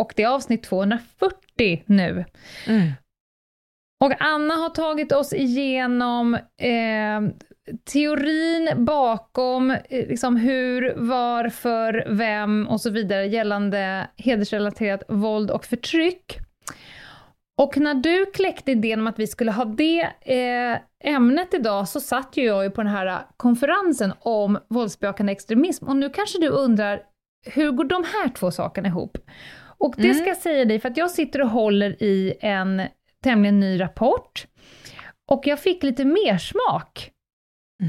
och 0.00 0.12
det 0.16 0.22
är 0.22 0.28
avsnitt 0.28 0.62
240 0.62 1.82
nu. 1.86 2.24
Mm. 2.66 2.90
Och 4.04 4.12
Anna 4.18 4.54
har 4.54 4.70
tagit 4.70 5.12
oss 5.12 5.32
igenom 5.32 6.34
eh, 6.62 7.20
teorin 7.92 8.84
bakom 8.84 9.70
eh, 9.70 9.78
liksom 9.88 10.36
hur, 10.36 10.94
varför, 10.96 12.06
vem 12.08 12.68
och 12.68 12.80
så 12.80 12.90
vidare 12.90 13.26
gällande 13.26 14.08
hedersrelaterat 14.16 15.02
våld 15.08 15.50
och 15.50 15.64
förtryck. 15.64 16.38
Och 17.58 17.76
när 17.76 17.94
du 17.94 18.26
kläckte 18.26 18.70
idén 18.70 19.00
om 19.00 19.06
att 19.06 19.18
vi 19.18 19.26
skulle 19.26 19.52
ha 19.52 19.64
det 19.64 20.00
eh, 20.20 20.78
ämnet 21.04 21.54
idag 21.54 21.88
så 21.88 22.00
satt 22.00 22.36
ju 22.36 22.44
jag 22.44 22.64
ju 22.64 22.70
på 22.70 22.82
den 22.82 22.92
här 22.92 23.22
konferensen 23.36 24.12
om 24.20 24.58
våldsbejakande 24.68 25.32
extremism 25.32 25.88
och 25.88 25.96
nu 25.96 26.10
kanske 26.10 26.38
du 26.40 26.48
undrar 26.48 27.02
hur 27.46 27.70
går 27.70 27.84
de 27.84 28.04
här 28.04 28.28
två 28.28 28.50
sakerna 28.50 28.88
ihop? 28.88 29.18
Och 29.80 29.94
det 29.96 30.04
mm. 30.04 30.14
ska 30.14 30.26
jag 30.26 30.36
säga 30.36 30.64
dig, 30.64 30.80
för 30.80 30.88
att 30.88 30.96
jag 30.96 31.10
sitter 31.10 31.40
och 31.42 31.48
håller 31.48 32.02
i 32.02 32.34
en 32.40 32.82
tämligen 33.22 33.60
ny 33.60 33.80
rapport, 33.80 34.46
och 35.28 35.46
jag 35.46 35.60
fick 35.60 35.82
lite 35.82 36.04
mer 36.04 36.38
smak. 36.38 37.10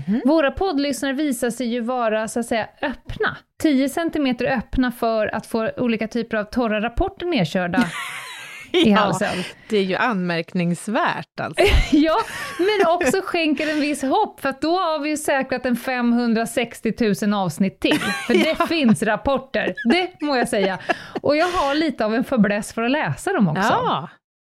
Mm. 0.08 0.22
Våra 0.26 0.52
poddlyssnare 0.52 1.14
visar 1.14 1.50
sig 1.50 1.68
ju 1.68 1.80
vara 1.82 2.28
så 2.28 2.40
att 2.40 2.46
säga 2.46 2.70
öppna, 2.82 3.38
10 3.62 3.90
cm 3.90 4.36
öppna 4.40 4.92
för 4.92 5.36
att 5.36 5.46
få 5.46 5.72
olika 5.78 6.08
typer 6.08 6.38
av 6.38 6.44
torra 6.44 6.82
rapporter 6.82 7.26
nedkörda 7.26 7.84
i 8.74 8.92
halsen. 8.92 9.44
det 9.70 9.78
är 9.78 9.84
ju 9.84 9.96
anmärkningsvärt 9.96 11.40
alltså. 11.42 11.64
ja, 11.92 12.18
men 12.60 12.88
också 12.88 13.22
skänker 13.24 13.72
en 13.72 13.82
viss 13.82 14.02
hopp, 14.02 14.42
för 14.42 14.56
då 14.62 14.72
har 14.72 15.00
vi 15.00 15.10
ju 15.10 15.18
säkrat 15.18 15.66
en 15.66 15.76
560 15.76 16.94
000 17.26 17.34
avsnitt 17.34 17.80
till. 17.80 18.00
För 18.00 18.34
det 18.34 18.56
ja. 18.60 18.68
finns 18.68 19.04
rapporter, 19.04 19.74
det 19.92 20.22
må 20.22 20.36
jag 20.38 20.50
säga. 20.50 20.80
Och 21.22 21.36
jag 21.36 21.48
har 21.48 21.76
lite 21.76 22.06
av 22.06 22.16
en 22.16 22.24
förbläss 22.24 22.74
för 22.74 22.82
att 22.82 22.92
läsa 22.92 23.34
dem 23.34 23.48
också. 23.48 23.70
Ja. 23.70 24.10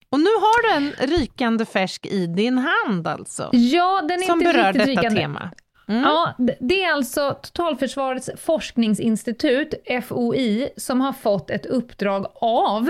Och 0.10 0.19
nu 0.19 0.30
har 0.30 0.63
du 0.63 0.86
en 0.86 1.10
rykande 1.10 1.65
färsk 1.65 2.06
i 2.06 2.27
din 2.27 2.58
hand 2.58 3.08
alltså? 3.08 3.49
Ja, 3.53 4.01
den 4.01 4.21
är 4.21 4.25
som 4.25 4.41
inte 4.41 4.53
berör 4.53 4.73
riktigt 4.73 4.86
detta 4.86 5.01
rykande. 5.01 5.21
tema. 5.21 5.51
Mm. 5.89 6.01
Ja, 6.01 6.34
det 6.60 6.84
är 6.84 6.93
alltså 6.93 7.38
Totalförsvarets 7.43 8.30
forskningsinstitut, 8.38 9.73
FOI, 10.08 10.69
som 10.77 11.01
har 11.01 11.13
fått 11.13 11.49
ett 11.49 11.65
uppdrag 11.65 12.25
av 12.41 12.89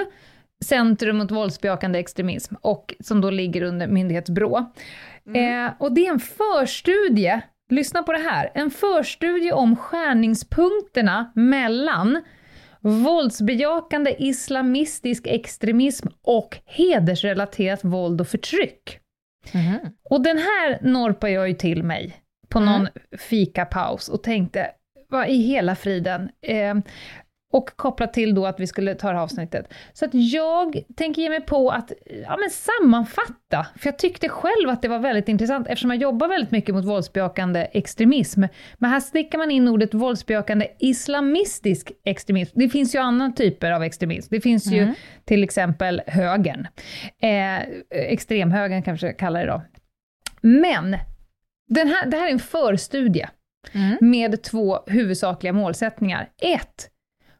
Centrum 0.65 1.17
mot 1.17 1.31
våldsbejakande 1.31 1.99
extremism, 1.99 2.55
och 2.61 2.95
som 2.99 3.21
då 3.21 3.29
ligger 3.29 3.61
under 3.61 3.87
myndighetsbrå. 3.87 4.71
Mm. 5.27 5.65
Eh, 5.65 5.73
och 5.79 5.91
det 5.91 6.07
är 6.07 6.11
en 6.11 6.19
förstudie, 6.19 7.41
lyssna 7.69 8.03
på 8.03 8.11
det 8.11 8.29
här, 8.29 8.51
en 8.53 8.71
förstudie 8.71 9.51
om 9.51 9.75
skärningspunkterna 9.75 11.31
mellan 11.35 12.23
våldsbejakande 12.81 14.15
islamistisk 14.19 15.27
extremism 15.27 16.07
och 16.21 16.57
hedersrelaterat 16.65 17.83
våld 17.83 18.21
och 18.21 18.27
förtryck. 18.27 18.99
Mm. 19.53 19.77
Och 20.09 20.23
den 20.23 20.37
här 20.37 20.79
norpar 20.81 21.27
jag 21.27 21.47
ju 21.47 21.53
till 21.53 21.83
mig 21.83 22.21
på 22.49 22.59
någon 22.59 22.81
mm. 22.81 22.91
fikapaus 23.17 24.09
och 24.09 24.23
tänkte, 24.23 24.67
vad 25.09 25.29
i 25.29 25.37
hela 25.37 25.75
friden? 25.75 26.29
Eh, 26.41 26.75
och 27.53 27.69
kopplat 27.75 28.13
till 28.13 28.35
då 28.35 28.45
att 28.45 28.59
vi 28.59 28.67
skulle 28.67 28.95
ta 28.95 29.07
det 29.07 29.13
här 29.13 29.23
avsnittet. 29.23 29.73
Så 29.93 30.05
att 30.05 30.13
jag 30.13 30.83
tänker 30.95 31.21
ge 31.21 31.29
mig 31.29 31.41
på 31.41 31.69
att 31.69 31.91
ja, 32.23 32.37
men 32.37 32.49
sammanfatta, 32.49 33.67
för 33.75 33.87
jag 33.87 33.99
tyckte 33.99 34.29
själv 34.29 34.69
att 34.69 34.81
det 34.81 34.87
var 34.87 34.99
väldigt 34.99 35.29
intressant, 35.29 35.67
eftersom 35.67 35.91
jag 35.91 36.01
jobbar 36.01 36.27
väldigt 36.27 36.51
mycket 36.51 36.75
mot 36.75 36.85
våldsbejakande 36.85 37.67
extremism. 37.71 38.43
Men 38.77 38.89
här 38.89 38.99
stickar 38.99 39.37
man 39.37 39.51
in 39.51 39.67
ordet 39.67 39.93
våldsbejakande 39.93 40.67
islamistisk 40.79 41.91
extremism. 42.03 42.59
Det 42.59 42.69
finns 42.69 42.95
ju 42.95 42.99
andra 42.99 43.31
typer 43.31 43.71
av 43.71 43.83
extremism. 43.83 44.27
Det 44.35 44.41
finns 44.41 44.67
mm. 44.67 44.79
ju 44.79 44.93
till 45.25 45.43
exempel 45.43 46.01
högern. 46.07 46.67
Eh, 47.21 47.59
extremhögern 47.91 48.83
kanske 48.83 49.13
kallar 49.13 49.39
det 49.39 49.51
då. 49.51 49.61
Men 50.41 50.97
den 51.67 51.87
här, 51.87 52.05
det 52.05 52.17
här 52.17 52.27
är 52.27 52.31
en 52.31 52.39
förstudie 52.39 53.29
mm. 53.73 53.97
med 54.01 54.43
två 54.43 54.79
huvudsakliga 54.87 55.53
målsättningar. 55.53 56.29
Ett, 56.41 56.89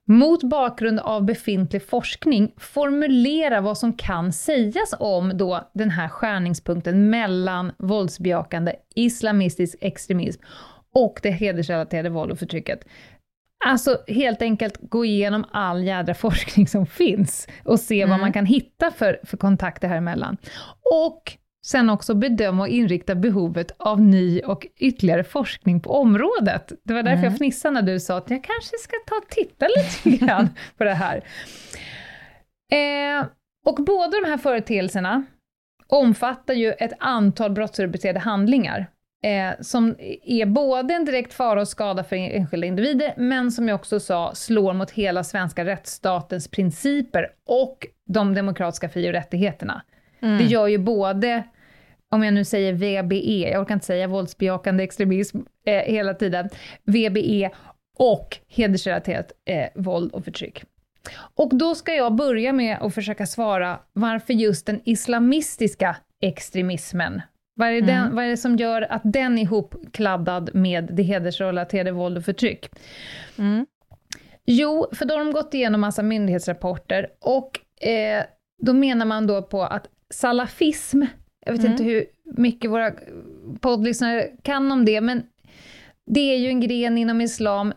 mot 0.07 0.43
bakgrund 0.43 0.99
av 0.99 1.25
befintlig 1.25 1.89
forskning 1.89 2.53
formulera 2.57 3.61
vad 3.61 3.77
som 3.77 3.93
kan 3.93 4.33
sägas 4.33 4.93
om 4.99 5.37
då 5.37 5.69
den 5.73 5.89
här 5.89 6.09
skärningspunkten 6.09 7.09
mellan 7.09 7.71
våldsbejakande 7.77 8.73
islamistisk 8.95 9.77
extremism 9.81 10.41
och 10.93 11.19
det 11.23 11.31
hedersrelaterade 11.31 12.09
våld 12.09 12.31
och 12.31 12.39
förtrycket. 12.39 12.79
Alltså 13.65 13.97
helt 14.07 14.41
enkelt 14.41 14.77
gå 14.81 15.05
igenom 15.05 15.45
all 15.51 15.83
jädra 15.83 16.13
forskning 16.13 16.67
som 16.67 16.85
finns 16.85 17.47
och 17.63 17.79
se 17.79 18.01
mm. 18.01 18.09
vad 18.09 18.19
man 18.19 18.33
kan 18.33 18.45
hitta 18.45 18.91
för, 18.91 19.19
för 19.23 19.37
kontakter 19.37 19.87
här 19.87 19.97
emellan. 19.97 20.37
Och 21.03 21.37
sen 21.67 21.89
också 21.89 22.15
bedöma 22.15 22.61
och 22.61 22.67
inrikta 22.67 23.15
behovet 23.15 23.71
av 23.77 24.01
ny 24.01 24.41
och 24.41 24.67
ytterligare 24.77 25.23
forskning 25.23 25.79
på 25.79 25.89
området. 25.89 26.71
Det 26.83 26.93
var 26.93 27.03
därför 27.03 27.17
mm. 27.17 27.31
jag 27.31 27.37
fnissade 27.37 27.73
när 27.73 27.81
du 27.81 27.99
sa 27.99 28.17
att 28.17 28.29
jag 28.29 28.43
kanske 28.43 28.77
ska 28.77 28.95
ta 29.07 29.15
och 29.15 29.29
titta 29.29 29.67
lite 30.05 30.25
grann 30.25 30.49
på 30.77 30.83
det 30.83 30.93
här. 30.93 31.23
Eh, 32.71 33.25
och 33.65 33.75
båda 33.75 34.19
de 34.21 34.27
här 34.27 34.37
företeelserna 34.37 35.23
omfattar 35.87 36.53
ju 36.53 36.71
ett 36.71 36.93
antal 36.99 37.51
brottsrubricerade 37.51 38.19
handlingar, 38.19 38.87
eh, 39.23 39.61
som 39.61 39.95
är 40.23 40.45
både 40.45 40.93
en 40.93 41.05
direkt 41.05 41.33
fara 41.33 41.61
och 41.61 41.67
skada 41.67 42.03
för 42.03 42.15
enskilda 42.15 42.67
individer, 42.67 43.13
men 43.17 43.51
som 43.51 43.67
jag 43.67 43.75
också 43.75 43.99
sa, 43.99 44.35
slår 44.35 44.73
mot 44.73 44.91
hela 44.91 45.23
svenska 45.23 45.65
rättsstatens 45.65 46.47
principer 46.47 47.27
och 47.47 47.87
de 48.05 48.33
demokratiska 48.33 48.89
fri 48.89 49.09
och 49.09 49.13
rättigheterna. 49.13 49.81
Mm. 50.21 50.37
Det 50.37 50.43
gör 50.43 50.67
ju 50.67 50.77
både 50.77 51.43
om 52.11 52.23
jag 52.23 52.33
nu 52.33 52.45
säger 52.45 52.73
VBE, 52.73 53.49
jag 53.51 53.61
orkar 53.61 53.73
inte 53.73 53.85
säga 53.85 54.07
våldsbejakande 54.07 54.83
extremism 54.83 55.37
eh, 55.65 55.73
hela 55.73 56.13
tiden, 56.13 56.49
VBE 56.83 57.49
och 57.97 58.37
hedersrelaterat 58.47 59.31
eh, 59.45 59.67
våld 59.75 60.11
och 60.11 60.23
förtryck. 60.23 60.63
Och 61.35 61.57
då 61.57 61.75
ska 61.75 61.93
jag 61.93 62.15
börja 62.15 62.53
med 62.53 62.77
att 62.81 62.93
försöka 62.93 63.25
svara 63.25 63.79
varför 63.93 64.33
just 64.33 64.65
den 64.65 64.81
islamistiska 64.85 65.95
extremismen, 66.21 67.21
vad 67.55 67.67
är, 67.67 67.81
den, 67.81 67.89
mm. 67.89 68.15
vad 68.15 68.25
är 68.25 68.29
det 68.29 68.37
som 68.37 68.55
gör 68.55 68.81
att 68.81 69.01
den 69.03 69.37
är 69.37 69.41
ihopkladdad 69.41 70.49
med 70.53 70.89
det 70.93 71.03
hedersrelaterade 71.03 71.91
våld 71.91 72.17
och 72.17 72.25
förtryck? 72.25 72.69
Mm. 73.37 73.65
Jo, 74.45 74.87
för 74.93 75.05
då 75.05 75.13
har 75.13 75.19
de 75.25 75.31
gått 75.31 75.53
igenom 75.53 75.81
massa 75.81 76.03
myndighetsrapporter 76.03 77.07
och 77.21 77.83
eh, 77.87 78.23
då 78.61 78.73
menar 78.73 79.05
man 79.05 79.27
då 79.27 79.41
på 79.41 79.63
att 79.63 79.87
salafism 80.09 81.03
jag 81.47 81.53
vet 81.53 81.63
inte 81.63 81.83
hur 81.83 82.05
mycket 82.37 82.71
våra 82.71 82.91
poddlyssnare 83.59 84.27
kan 84.41 84.71
om 84.71 84.85
det, 84.85 85.01
men 85.01 85.23
det 86.05 86.19
är 86.19 86.37
ju 86.37 86.47
en 86.47 86.59
gren 86.59 86.97
inom 86.97 87.21
islam. 87.21 87.73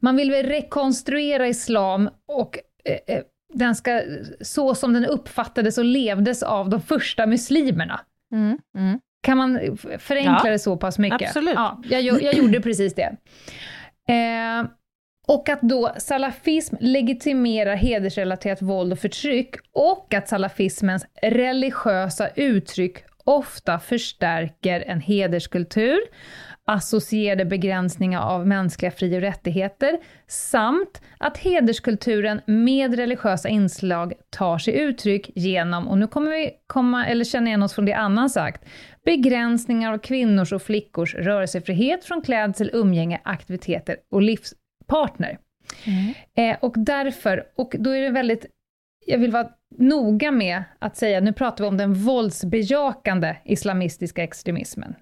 Man 0.00 0.16
vill 0.16 0.30
väl 0.30 0.46
rekonstruera 0.46 1.48
islam 1.48 2.10
och 2.26 2.58
eh, 2.84 3.16
eh, 3.16 3.22
den 3.54 3.74
ska, 3.74 4.02
så 4.40 4.74
som 4.74 4.92
den 4.92 5.04
uppfattades 5.04 5.78
och 5.78 5.84
levdes 5.84 6.42
av 6.42 6.68
de 6.68 6.80
första 6.80 7.26
muslimerna. 7.26 8.00
Mm, 8.32 8.58
mm. 8.78 9.00
Kan 9.22 9.38
man 9.38 9.76
förenkla 9.98 10.40
Ja, 10.44 10.50
det 10.50 10.58
så 10.58 10.76
pass 10.76 10.98
mycket? 10.98 11.22
absolut. 11.22 11.54
Ja, 11.54 11.82
jag, 11.84 12.22
jag 12.22 12.34
gjorde 12.34 12.60
precis 12.60 12.94
det. 12.94 13.16
Eh, 14.08 14.64
och 15.32 15.48
att 15.48 15.60
då 15.62 15.92
salafism 15.98 16.76
legitimerar 16.80 17.74
hedersrelaterat 17.74 18.62
våld 18.62 18.92
och 18.92 18.98
förtryck 18.98 19.54
och 19.72 20.14
att 20.14 20.28
salafismens 20.28 21.06
religiösa 21.22 22.28
uttryck 22.28 23.04
ofta 23.24 23.78
förstärker 23.78 24.80
en 24.80 25.00
hederskultur, 25.00 25.98
associerade 26.64 27.44
begränsningar 27.44 28.20
av 28.20 28.46
mänskliga 28.46 28.90
fri 28.90 29.16
och 29.16 29.20
rättigheter, 29.20 29.98
samt 30.26 31.02
att 31.18 31.38
hederskulturen 31.38 32.40
med 32.46 32.94
religiösa 32.94 33.48
inslag 33.48 34.12
tar 34.30 34.58
sig 34.58 34.74
uttryck 34.74 35.30
genom, 35.34 35.88
och 35.88 35.98
nu 35.98 36.06
kommer 36.06 36.30
vi 36.30 36.50
komma, 36.66 37.06
eller 37.06 37.24
känna 37.24 37.46
igen 37.46 37.62
oss 37.62 37.74
från 37.74 37.84
det 37.84 37.92
Annan 37.92 38.30
sagt, 38.30 38.64
begränsningar 39.04 39.92
av 39.92 39.98
kvinnors 39.98 40.52
och 40.52 40.62
flickors 40.62 41.14
rörelsefrihet 41.14 42.04
från 42.04 42.22
klädsel, 42.22 42.70
umgänge, 42.72 43.20
aktiviteter 43.24 43.96
och 44.10 44.22
livs 44.22 44.54
livspartner. 44.92 45.38
Eh, 46.36 46.56
och 46.60 46.74
därför, 46.76 47.44
och 47.56 47.74
då 47.78 47.90
är 47.90 48.00
det 48.00 48.10
väldigt, 48.10 48.46
jag 49.06 49.18
vill 49.18 49.30
vara 49.30 49.48
noga 49.78 50.30
med 50.30 50.64
att 50.78 50.96
säga, 50.96 51.20
nu 51.20 51.32
pratar 51.32 51.64
vi 51.64 51.68
om 51.68 51.76
den 51.76 51.94
våldsbejakande 51.94 53.36
islamistiska 53.44 54.22
extremismen. 54.22 54.94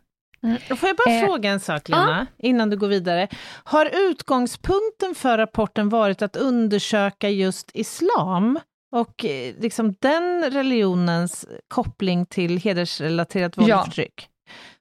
Mm. 0.42 0.56
Får 0.76 0.88
jag 0.88 0.96
bara 0.96 1.14
Eh, 1.14 1.24
fråga 1.26 1.50
en 1.50 1.60
sak, 1.60 1.88
Lena, 1.88 2.26
innan 2.38 2.70
du 2.70 2.76
går 2.76 2.88
vidare? 2.88 3.28
Har 3.64 3.90
utgångspunkten 4.10 5.14
för 5.14 5.38
rapporten 5.38 5.88
varit 5.88 6.22
att 6.22 6.36
undersöka 6.36 7.28
just 7.28 7.70
islam 7.74 8.58
och 8.92 9.24
eh, 9.24 9.54
liksom 9.58 9.94
den 10.00 10.50
religionens 10.50 11.46
koppling 11.68 12.26
till 12.26 12.58
hedersrelaterat 12.58 13.58
våld 13.58 13.68
Ja. 13.68 13.78
och 13.80 13.84
förtryck? 13.84 14.28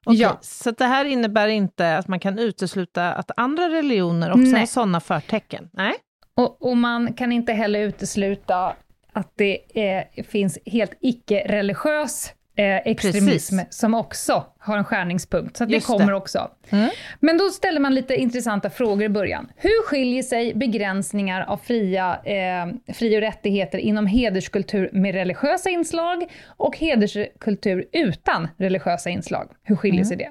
Okej, 0.05 0.21
Ja. 0.21 0.37
Så 0.41 0.71
det 0.71 0.85
här 0.85 1.05
innebär 1.05 1.47
inte 1.47 1.97
att 1.97 2.07
man 2.07 2.19
kan 2.19 2.39
utesluta 2.39 3.13
att 3.13 3.31
andra 3.37 3.69
religioner 3.69 4.29
också 4.29 4.41
Nej. 4.41 4.59
har 4.59 4.65
sådana 4.65 4.99
förtecken? 4.99 5.69
Nej? 5.73 5.93
Och, 6.35 6.69
och 6.69 6.77
man 6.77 7.13
kan 7.13 7.31
inte 7.31 7.53
heller 7.53 7.79
utesluta 7.79 8.75
att 9.13 9.33
det 9.35 9.83
eh, 9.89 10.23
finns 10.23 10.59
helt 10.65 10.91
icke-religiös 11.01 12.33
eh, 12.59 12.77
extremism 12.77 13.57
Precis. 13.57 13.79
som 13.79 13.93
också 13.93 14.45
har 14.59 14.77
en 14.77 14.83
skärningspunkt, 14.83 15.57
så 15.57 15.65
det 15.65 15.85
kommer 15.85 16.07
det. 16.07 16.13
också. 16.13 16.51
Mm. 16.69 16.89
Men 17.19 17.37
då 17.37 17.49
ställer 17.49 17.79
man 17.79 17.95
lite 17.95 18.15
intressanta 18.15 18.69
frågor 18.69 19.03
i 19.03 19.09
början. 19.09 19.51
Hur 19.55 19.83
skiljer 19.85 20.23
sig 20.23 20.53
begränsningar 20.55 21.45
av 21.47 21.57
fria 21.57 22.19
eh, 22.23 22.93
fri 22.93 23.17
och 23.17 23.21
rättigheter 23.21 23.77
inom 23.77 24.07
hederskultur 24.07 24.89
med 24.93 25.15
religiösa 25.15 25.69
inslag 25.69 26.31
och 26.45 26.77
hederskultur 26.77 27.85
utan 27.91 28.47
religiösa 28.57 29.09
inslag? 29.09 29.51
Hur 29.63 29.75
skiljer 29.75 30.03
sig 30.03 30.17
det? 30.17 30.29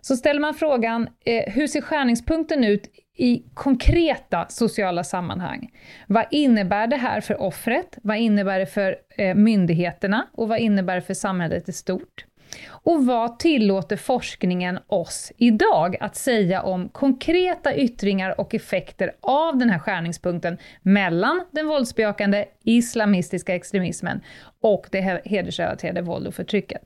Så 0.00 0.16
ställer 0.16 0.40
man 0.40 0.54
frågan, 0.54 1.08
eh, 1.24 1.52
hur 1.52 1.66
ser 1.66 1.80
skärningspunkten 1.80 2.64
ut 2.64 2.82
i 3.20 3.42
konkreta 3.54 4.46
sociala 4.48 5.04
sammanhang? 5.04 5.70
Vad 6.06 6.26
innebär 6.30 6.86
det 6.86 6.96
här 6.96 7.20
för 7.20 7.40
offret? 7.40 7.98
Vad 8.02 8.16
innebär 8.16 8.58
det 8.58 8.66
för 8.66 8.96
eh, 9.16 9.34
myndigheterna? 9.34 10.26
Och 10.32 10.48
vad 10.48 10.58
innebär 10.58 10.94
det 10.94 11.02
för 11.02 11.14
samhället 11.14 11.68
i 11.68 11.72
stort? 11.72 12.24
Och 12.66 13.06
vad 13.06 13.38
tillåter 13.38 13.96
forskningen 13.96 14.78
oss 14.86 15.32
idag 15.36 15.96
att 16.00 16.16
säga 16.16 16.62
om 16.62 16.88
konkreta 16.88 17.74
yttringar 17.74 18.40
och 18.40 18.54
effekter 18.54 19.12
av 19.20 19.58
den 19.58 19.70
här 19.70 19.78
skärningspunkten 19.78 20.58
mellan 20.82 21.44
den 21.50 21.66
våldsbejakande 21.66 22.44
islamistiska 22.64 23.54
extremismen 23.54 24.20
och 24.60 24.86
det 24.90 25.22
hedersrelaterade 25.24 26.02
våld 26.02 26.26
och 26.26 26.34
förtrycket? 26.34 26.82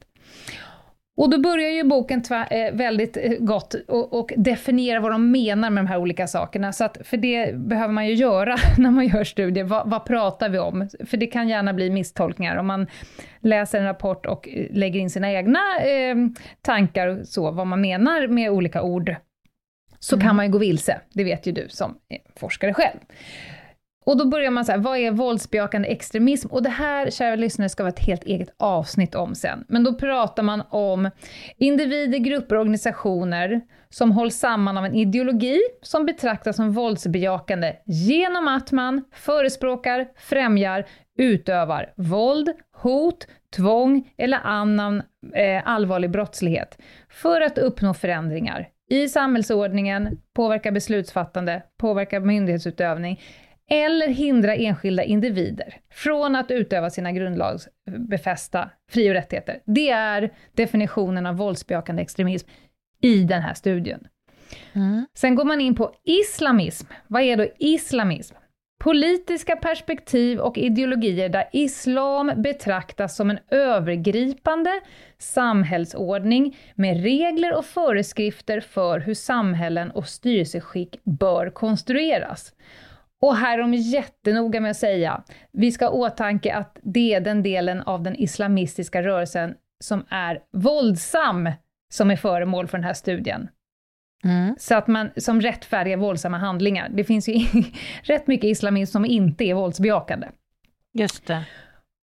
Och 1.16 1.30
då 1.30 1.40
börjar 1.40 1.70
ju 1.70 1.84
boken 1.84 2.22
eh, 2.50 2.72
väldigt 2.72 3.16
eh, 3.16 3.32
gott 3.38 3.74
och, 3.74 4.12
och 4.18 4.32
definiera 4.36 5.00
vad 5.00 5.12
de 5.12 5.30
menar 5.30 5.70
med 5.70 5.84
de 5.84 5.88
här 5.88 5.98
olika 5.98 6.26
sakerna. 6.26 6.72
Så 6.72 6.84
att, 6.84 6.98
för 7.04 7.16
det 7.16 7.56
behöver 7.56 7.94
man 7.94 8.06
ju 8.06 8.14
göra 8.14 8.56
när 8.78 8.90
man 8.90 9.06
gör 9.06 9.24
studier. 9.24 9.64
Vad, 9.64 9.90
vad 9.90 10.04
pratar 10.04 10.48
vi 10.48 10.58
om? 10.58 10.88
För 11.06 11.16
det 11.16 11.26
kan 11.26 11.48
gärna 11.48 11.72
bli 11.72 11.90
misstolkningar 11.90 12.56
om 12.56 12.66
man 12.66 12.86
läser 13.40 13.78
en 13.78 13.84
rapport 13.84 14.26
och 14.26 14.48
eh, 14.48 14.66
lägger 14.70 15.00
in 15.00 15.10
sina 15.10 15.32
egna 15.32 15.60
eh, 15.78 16.16
tankar 16.62 17.06
och 17.06 17.26
så, 17.26 17.50
vad 17.50 17.66
man 17.66 17.80
menar 17.80 18.26
med 18.26 18.50
olika 18.50 18.82
ord. 18.82 19.16
Så 19.98 20.20
kan 20.20 20.36
man 20.36 20.46
ju 20.46 20.52
gå 20.52 20.58
vilse, 20.58 21.00
det 21.12 21.24
vet 21.24 21.46
ju 21.46 21.52
du 21.52 21.68
som 21.68 21.94
forskare 22.36 22.74
själv. 22.74 22.98
Och 24.06 24.16
då 24.16 24.28
börjar 24.28 24.50
man 24.50 24.64
så 24.64 24.72
här, 24.72 24.78
vad 24.78 24.98
är 24.98 25.10
våldsbejakande 25.10 25.88
extremism? 25.88 26.48
Och 26.48 26.62
det 26.62 26.68
här, 26.68 27.10
kära 27.10 27.36
lyssnare, 27.36 27.68
ska 27.68 27.82
vara 27.82 27.92
ett 27.92 28.06
helt 28.06 28.24
eget 28.24 28.54
avsnitt 28.56 29.14
om 29.14 29.34
sen. 29.34 29.64
Men 29.68 29.84
då 29.84 29.94
pratar 29.94 30.42
man 30.42 30.62
om 30.70 31.10
individer, 31.56 32.18
grupper 32.18 32.56
och 32.56 32.60
organisationer 32.60 33.60
som 33.90 34.12
hålls 34.12 34.36
samman 34.38 34.78
av 34.78 34.84
en 34.84 34.94
ideologi 34.94 35.60
som 35.82 36.06
betraktas 36.06 36.56
som 36.56 36.72
våldsbejakande 36.72 37.72
genom 37.86 38.48
att 38.48 38.72
man 38.72 39.04
förespråkar, 39.12 40.06
främjar, 40.16 40.84
utövar 41.18 41.92
våld, 41.96 42.50
hot, 42.72 43.26
tvång 43.56 44.12
eller 44.16 44.38
annan 44.44 45.02
eh, 45.34 45.62
allvarlig 45.64 46.10
brottslighet 46.10 46.78
för 47.10 47.40
att 47.40 47.58
uppnå 47.58 47.94
förändringar 47.94 48.68
i 48.90 49.08
samhällsordningen, 49.08 50.18
påverka 50.34 50.72
beslutsfattande, 50.72 51.62
påverka 51.78 52.20
myndighetsutövning 52.20 53.20
eller 53.70 54.08
hindra 54.08 54.54
enskilda 54.54 55.02
individer 55.02 55.74
från 55.90 56.36
att 56.36 56.50
utöva 56.50 56.90
sina 56.90 57.12
grundlagsbefästa 57.12 58.70
fri 58.90 59.10
och 59.10 59.14
rättigheter. 59.14 59.60
Det 59.64 59.90
är 59.90 60.32
definitionen 60.54 61.26
av 61.26 61.36
våldsbejakande 61.36 62.02
extremism 62.02 62.48
i 63.00 63.24
den 63.24 63.42
här 63.42 63.54
studien. 63.54 64.06
Sen 65.14 65.34
går 65.34 65.44
man 65.44 65.60
in 65.60 65.74
på 65.74 65.94
islamism. 66.04 66.86
Vad 67.08 67.22
är 67.22 67.36
då 67.36 67.46
islamism? 67.58 68.34
Politiska 68.80 69.56
perspektiv 69.56 70.38
och 70.38 70.58
ideologier 70.58 71.28
där 71.28 71.48
islam 71.52 72.32
betraktas 72.36 73.16
som 73.16 73.30
en 73.30 73.38
övergripande 73.50 74.70
samhällsordning 75.18 76.56
med 76.74 77.02
regler 77.02 77.56
och 77.58 77.64
föreskrifter 77.64 78.60
för 78.60 79.00
hur 79.00 79.14
samhällen 79.14 79.90
och 79.90 80.08
styrelseskick 80.08 81.00
bör 81.04 81.50
konstrueras. 81.50 82.52
Och 83.24 83.36
här 83.36 83.58
är 83.58 83.62
de 83.62 83.74
jättenoga 83.74 84.60
med 84.60 84.70
att 84.70 84.76
säga, 84.76 85.22
vi 85.52 85.72
ska 85.72 85.84
ha 85.84 85.92
åtanke 85.92 86.54
att 86.54 86.78
det 86.82 87.14
är 87.14 87.20
den 87.20 87.42
delen 87.42 87.80
av 87.80 88.02
den 88.02 88.16
islamistiska 88.16 89.02
rörelsen 89.02 89.54
som 89.84 90.04
är 90.08 90.40
våldsam, 90.52 91.50
som 91.92 92.10
är 92.10 92.16
föremål 92.16 92.66
för 92.66 92.78
den 92.78 92.84
här 92.84 92.94
studien. 92.94 93.48
Så 94.58 94.74
att 94.74 94.86
man 94.86 95.10
som 95.16 95.40
rättfärdigar 95.40 95.96
våldsamma 95.96 96.38
handlingar. 96.38 96.88
Det 96.88 97.04
finns 97.04 97.28
ju 97.28 97.34
rätt 98.02 98.26
mycket 98.26 98.48
islamism 98.48 98.92
som 98.92 99.04
inte 99.04 99.44
är 99.44 99.54
våldsbejakande. 99.54 100.28
Just 100.92 101.26
det. 101.26 101.44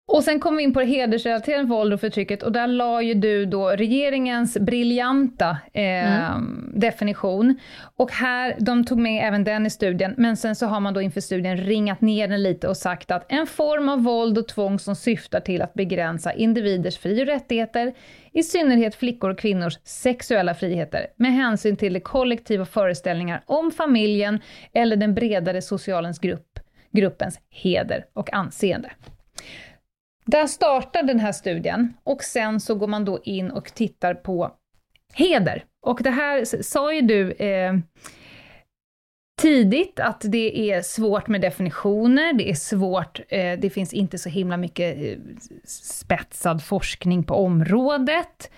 Och 0.08 0.24
sen 0.24 0.40
kommer 0.40 0.58
vi 0.58 0.64
in 0.64 0.74
på 0.74 0.80
det 0.80 0.86
hedersrelaterade 0.86 1.64
våld 1.64 1.94
och 1.94 2.00
förtrycket 2.00 2.44
och 2.44 2.52
där 2.52 2.68
la 2.68 3.02
ju 3.02 3.14
du 3.14 3.46
då 3.46 3.70
regeringens 3.70 4.58
briljanta 4.58 5.58
eh, 5.74 6.40
definition. 6.74 7.60
Och 7.96 8.12
här, 8.12 8.56
de 8.60 8.86
tog 8.86 9.00
med 9.00 9.28
även 9.28 9.44
den 9.44 9.66
i 9.66 9.70
studien, 9.70 10.14
men 10.18 10.38
sen 10.38 10.56
så 10.56 10.66
har 10.66 10.80
man 10.80 10.94
då 10.94 11.02
inför 11.02 11.22
studien 11.22 11.58
ringat 11.58 12.02
ner 12.02 12.28
den 12.28 12.44
lite 12.44 12.68
och 12.68 12.78
sagt 12.78 13.12
att 13.12 13.26
en 13.32 13.48
form 13.48 13.90
av 13.90 14.04
våld 14.04 14.38
och 14.38 14.48
tvång 14.48 14.80
som 14.80 14.96
syftar 14.96 15.40
till 15.40 15.62
att 15.62 15.74
begränsa 15.74 16.34
individers 16.34 16.98
fri 16.98 17.24
och 17.24 17.28
rättigheter, 17.28 17.94
i 18.34 18.44
synnerhet 18.44 18.96
flickor 18.96 19.30
och 19.30 19.40
kvinnors 19.40 19.80
sexuella 19.84 20.54
friheter, 20.54 21.08
med 21.16 21.34
hänsyn 21.34 21.76
till 21.76 21.94
de 21.94 22.00
kollektiva 22.00 22.66
föreställningar 22.66 23.44
om 23.46 23.72
familjen 23.72 24.40
eller 24.74 24.96
den 24.96 25.14
bredare 25.14 25.62
socialens 25.62 26.20
grupp, 26.20 26.60
gruppens 26.92 27.40
heder 27.50 28.06
och 28.14 28.34
anseende. 28.34 28.92
Där 30.26 30.48
startar 30.48 31.04
den 31.04 31.20
här 31.20 31.32
studien 31.32 31.94
och 32.04 32.24
sen 32.24 32.60
så 32.60 32.76
går 32.76 32.88
man 32.88 33.06
då 33.06 33.20
in 33.24 33.52
och 33.52 33.74
tittar 33.74 34.14
på 34.14 34.52
heder. 35.14 35.64
Och 35.82 36.00
det 36.04 36.10
här 36.10 36.64
sa 36.64 36.94
ju 36.94 37.02
du 37.02 37.32
eh, 37.32 37.74
tidigt 39.42 40.00
att 40.00 40.22
det 40.24 40.72
är 40.72 40.82
svårt 40.82 41.28
med 41.28 41.42
definitioner, 41.42 42.34
det 42.34 42.50
är 42.50 42.56
svårt, 42.56 43.20
eh, 43.30 43.60
det 43.60 43.70
finns 43.70 43.94
inte 43.94 44.18
så 44.18 44.30
himla 44.30 44.58
mycket 44.58 44.98
eh, 44.98 45.18
spetsad 45.66 46.64
forskning 46.64 47.24
på 47.24 47.36
området. 47.36 48.52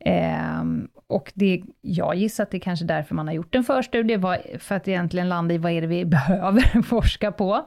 Eh, 0.00 0.62
och 1.06 1.32
det, 1.34 1.62
jag 1.80 2.14
gissar 2.14 2.42
att 2.42 2.50
det 2.50 2.56
är 2.56 2.60
kanske 2.60 2.84
därför 2.84 3.14
man 3.14 3.26
har 3.26 3.34
gjort 3.34 3.54
en 3.54 3.64
förstudie, 3.64 4.20
för 4.58 4.74
att 4.74 4.88
egentligen 4.88 5.28
landa 5.28 5.54
i 5.54 5.58
vad 5.58 5.72
är 5.72 5.80
det 5.80 5.86
vi 5.86 6.04
behöver 6.16 6.82
forska 6.82 7.32
på. 7.32 7.66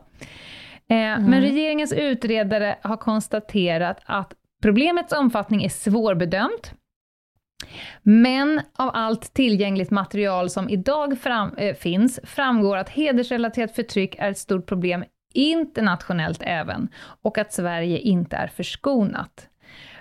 Eh, 0.93 1.19
Men 1.19 1.41
regeringens 1.41 1.93
utredare 1.93 2.75
har 2.81 2.97
konstaterat 2.97 3.97
att 4.05 4.33
Problemets 4.63 5.13
omfattning 5.13 5.63
är 5.63 5.69
svårbedömt, 5.69 6.73
men 8.03 8.61
av 8.77 8.91
allt 8.93 9.33
tillgängligt 9.33 9.91
material 9.91 10.49
som 10.49 10.69
idag 10.69 11.19
fram, 11.19 11.53
äh, 11.57 11.75
finns 11.75 12.19
framgår 12.23 12.77
att 12.77 12.89
hedersrelaterat 12.89 13.75
förtryck 13.75 14.15
är 14.19 14.31
ett 14.31 14.37
stort 14.37 14.65
problem 14.65 15.03
internationellt 15.33 16.41
även, 16.45 16.87
och 17.21 17.37
att 17.37 17.53
Sverige 17.53 17.99
inte 17.99 18.35
är 18.35 18.47
förskonat. 18.47 19.49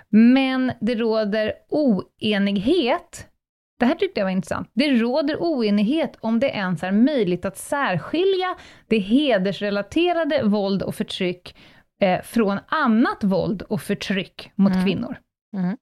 Men 0.09 0.71
det 0.81 0.95
råder 0.95 1.53
oenighet 1.69 3.27
det 3.83 3.87
här 3.87 3.95
tyckte 3.95 4.19
jag 4.19 4.25
var 4.25 4.31
intressant. 4.31 4.69
Det 4.73 4.91
råder 4.91 5.37
oenighet 5.39 6.17
om 6.19 6.39
det 6.39 6.47
ens 6.47 6.83
är 6.83 6.91
möjligt 6.91 7.45
att 7.45 7.57
särskilja 7.57 8.55
det 8.87 8.99
hedersrelaterade 8.99 10.43
våld 10.43 10.83
och 10.83 10.95
förtryck 10.95 11.55
eh, 12.01 12.21
från 12.21 12.59
annat 12.67 13.23
våld 13.23 13.61
och 13.61 13.81
förtryck 13.81 14.51
mot 14.55 14.73
mm. 14.73 14.85
kvinnor. 14.85 15.17
Mm. 15.57 15.77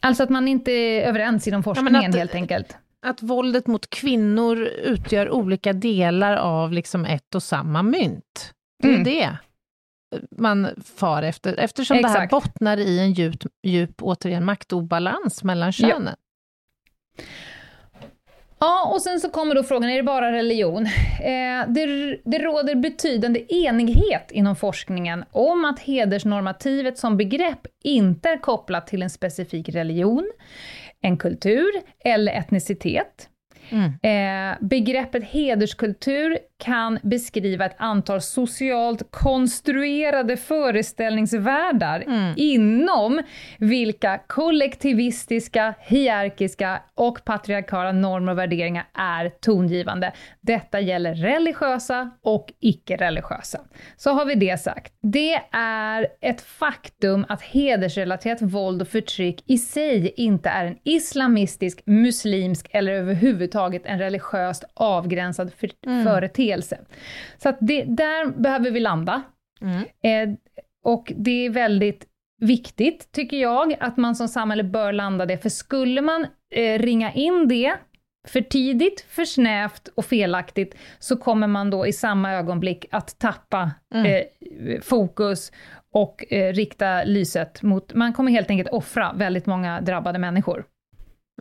Alltså 0.00 0.22
att 0.22 0.30
man 0.30 0.48
inte 0.48 0.72
är 0.72 1.08
överens 1.08 1.48
inom 1.48 1.62
forskningen 1.62 2.02
ja, 2.02 2.08
att, 2.08 2.16
helt 2.16 2.34
enkelt. 2.34 2.76
Att 3.06 3.22
våldet 3.22 3.66
mot 3.66 3.90
kvinnor 3.90 4.58
utgör 4.62 5.30
olika 5.30 5.72
delar 5.72 6.36
av 6.36 6.72
liksom 6.72 7.04
ett 7.04 7.34
och 7.34 7.42
samma 7.42 7.82
mynt. 7.82 8.54
Det 8.82 8.88
är 8.88 8.92
mm. 8.92 9.04
det 9.04 9.36
man 10.30 10.68
far 10.96 11.22
efter, 11.22 11.54
eftersom 11.58 11.96
Exakt. 11.96 12.14
det 12.14 12.20
här 12.20 12.28
bottnar 12.28 12.76
i 12.76 12.98
en 12.98 13.12
djup, 13.12 13.42
djup 13.62 14.02
återigen, 14.02 14.44
maktobalans 14.44 15.44
mellan 15.44 15.72
könen. 15.72 16.16
Ja. 18.58 18.90
Och 18.94 19.02
sen 19.02 19.20
så 19.20 19.30
kommer 19.30 19.54
då 19.54 19.62
frågan, 19.62 19.90
är 19.90 19.96
det 19.96 20.02
bara 20.02 20.32
religion? 20.32 20.86
Eh, 21.22 21.68
det, 21.68 21.86
det 22.24 22.38
råder 22.38 22.74
betydande 22.74 23.44
enighet 23.48 24.30
inom 24.30 24.56
forskningen 24.56 25.24
om 25.30 25.64
att 25.64 25.80
hedersnormativet 25.80 26.98
som 26.98 27.16
begrepp 27.16 27.66
inte 27.84 28.28
är 28.28 28.38
kopplat 28.38 28.86
till 28.86 29.02
en 29.02 29.10
specifik 29.10 29.68
religion, 29.68 30.32
en 31.00 31.16
kultur 31.16 31.70
eller 32.04 32.32
etnicitet. 32.32 33.28
Mm. 33.70 33.92
Eh, 34.02 34.58
begreppet 34.60 35.24
hederskultur 35.24 36.38
kan 36.58 36.98
beskriva 37.02 37.64
ett 37.64 37.76
antal 37.78 38.20
socialt 38.20 39.02
konstruerade 39.10 40.36
föreställningsvärldar 40.36 42.00
mm. 42.00 42.34
inom 42.36 43.22
vilka 43.58 44.18
kollektivistiska, 44.26 45.74
hierarkiska 45.80 46.82
och 46.94 47.24
patriarkala 47.24 47.92
normer 47.92 48.32
och 48.32 48.38
värderingar 48.38 48.84
är 48.94 49.28
tongivande. 49.28 50.12
Detta 50.40 50.80
gäller 50.80 51.14
religiösa 51.14 52.10
och 52.22 52.52
icke-religiösa. 52.60 53.60
Så 53.96 54.10
har 54.10 54.24
vi 54.24 54.34
det 54.34 54.60
sagt. 54.60 54.92
Det 55.02 55.40
är 55.52 56.06
ett 56.20 56.40
faktum 56.40 57.26
att 57.28 57.42
hedersrelaterat 57.42 58.42
våld 58.42 58.82
och 58.82 58.88
förtryck 58.88 59.44
i 59.46 59.58
sig 59.58 60.14
inte 60.16 60.48
är 60.48 60.64
en 60.66 60.76
islamistisk, 60.84 61.82
muslimsk 61.86 62.66
eller 62.70 62.92
överhuvudtaget 62.92 63.51
en 63.84 63.98
religiöst 63.98 64.64
avgränsad 64.74 65.52
för 65.52 65.70
mm. 65.86 66.04
företeelse. 66.04 66.78
Så 67.38 67.48
att 67.48 67.58
det, 67.60 67.82
där 67.82 68.26
behöver 68.26 68.70
vi 68.70 68.80
landa. 68.80 69.22
Mm. 69.60 69.84
Eh, 70.02 70.36
och 70.84 71.12
det 71.16 71.46
är 71.46 71.50
väldigt 71.50 72.06
viktigt, 72.40 73.12
tycker 73.12 73.36
jag, 73.36 73.76
att 73.80 73.96
man 73.96 74.16
som 74.16 74.28
samhälle 74.28 74.62
bör 74.62 74.92
landa 74.92 75.26
det, 75.26 75.38
för 75.38 75.48
skulle 75.48 76.00
man 76.00 76.26
eh, 76.54 76.78
ringa 76.78 77.12
in 77.12 77.48
det 77.48 77.76
för 78.28 78.40
tidigt, 78.40 79.06
för 79.08 79.24
snävt 79.24 79.88
och 79.94 80.04
felaktigt, 80.04 80.74
så 80.98 81.16
kommer 81.16 81.46
man 81.46 81.70
då 81.70 81.86
i 81.86 81.92
samma 81.92 82.32
ögonblick 82.32 82.84
att 82.90 83.18
tappa 83.18 83.70
mm. 83.94 84.06
eh, 84.06 84.80
fokus 84.80 85.52
och 85.92 86.32
eh, 86.32 86.52
rikta 86.52 87.04
lyset 87.04 87.62
mot... 87.62 87.94
Man 87.94 88.12
kommer 88.12 88.32
helt 88.32 88.50
enkelt 88.50 88.68
offra 88.68 89.12
väldigt 89.12 89.46
många 89.46 89.80
drabbade 89.80 90.18
människor. 90.18 90.64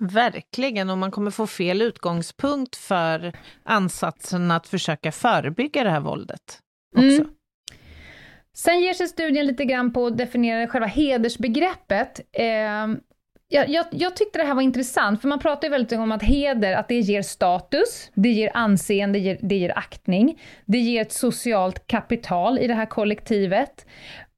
Verkligen, 0.02 0.90
och 0.90 0.98
man 0.98 1.12
kommer 1.12 1.32
få 1.32 1.48
fel 1.48 1.82
utgångspunkt 1.82 2.76
för 2.76 3.34
ansatsen 3.64 4.52
att 4.52 4.68
försöka 4.68 5.12
förebygga 5.12 5.84
det 5.84 5.90
här 5.90 6.00
våldet 6.00 6.60
också. 6.98 7.22
Mm. 7.22 7.30
Sen 8.54 8.82
ger 8.82 8.94
sig 8.94 9.08
studien 9.08 9.46
lite 9.46 9.66
grann 9.66 9.94
på 9.94 10.06
att 10.06 10.18
definiera 10.18 10.68
själva 10.68 10.88
hedersbegreppet. 10.88 12.20
Eh, 12.32 12.88
jag, 13.54 13.70
jag, 13.70 13.86
jag, 13.92 14.16
tyckte 14.16 14.40
det 14.40 14.46
här 14.46 14.56
var 14.56 14.62
intressant, 14.62 15.22
för 15.22 15.28
man 15.28 15.40
pratar 15.40 15.68
ju 15.68 15.72
väldigt 15.72 16.00
om 16.00 16.12
att 16.12 16.24
heder, 16.24 16.76
att 16.76 16.88
det 16.88 17.00
ger 17.00 17.22
status, 17.22 18.12
det 18.14 18.30
ger 18.30 18.52
anseende, 18.54 19.20
det 19.20 19.24
ger, 19.24 19.40
det 19.42 19.56
ger 19.56 19.78
aktning, 19.78 20.42
det 20.66 20.78
ger 20.78 21.02
ett 21.02 21.12
socialt 21.12 21.88
kapital 21.88 22.60
i 22.60 22.68
det 22.68 22.74
här 22.74 22.86
kollektivet 22.86 23.86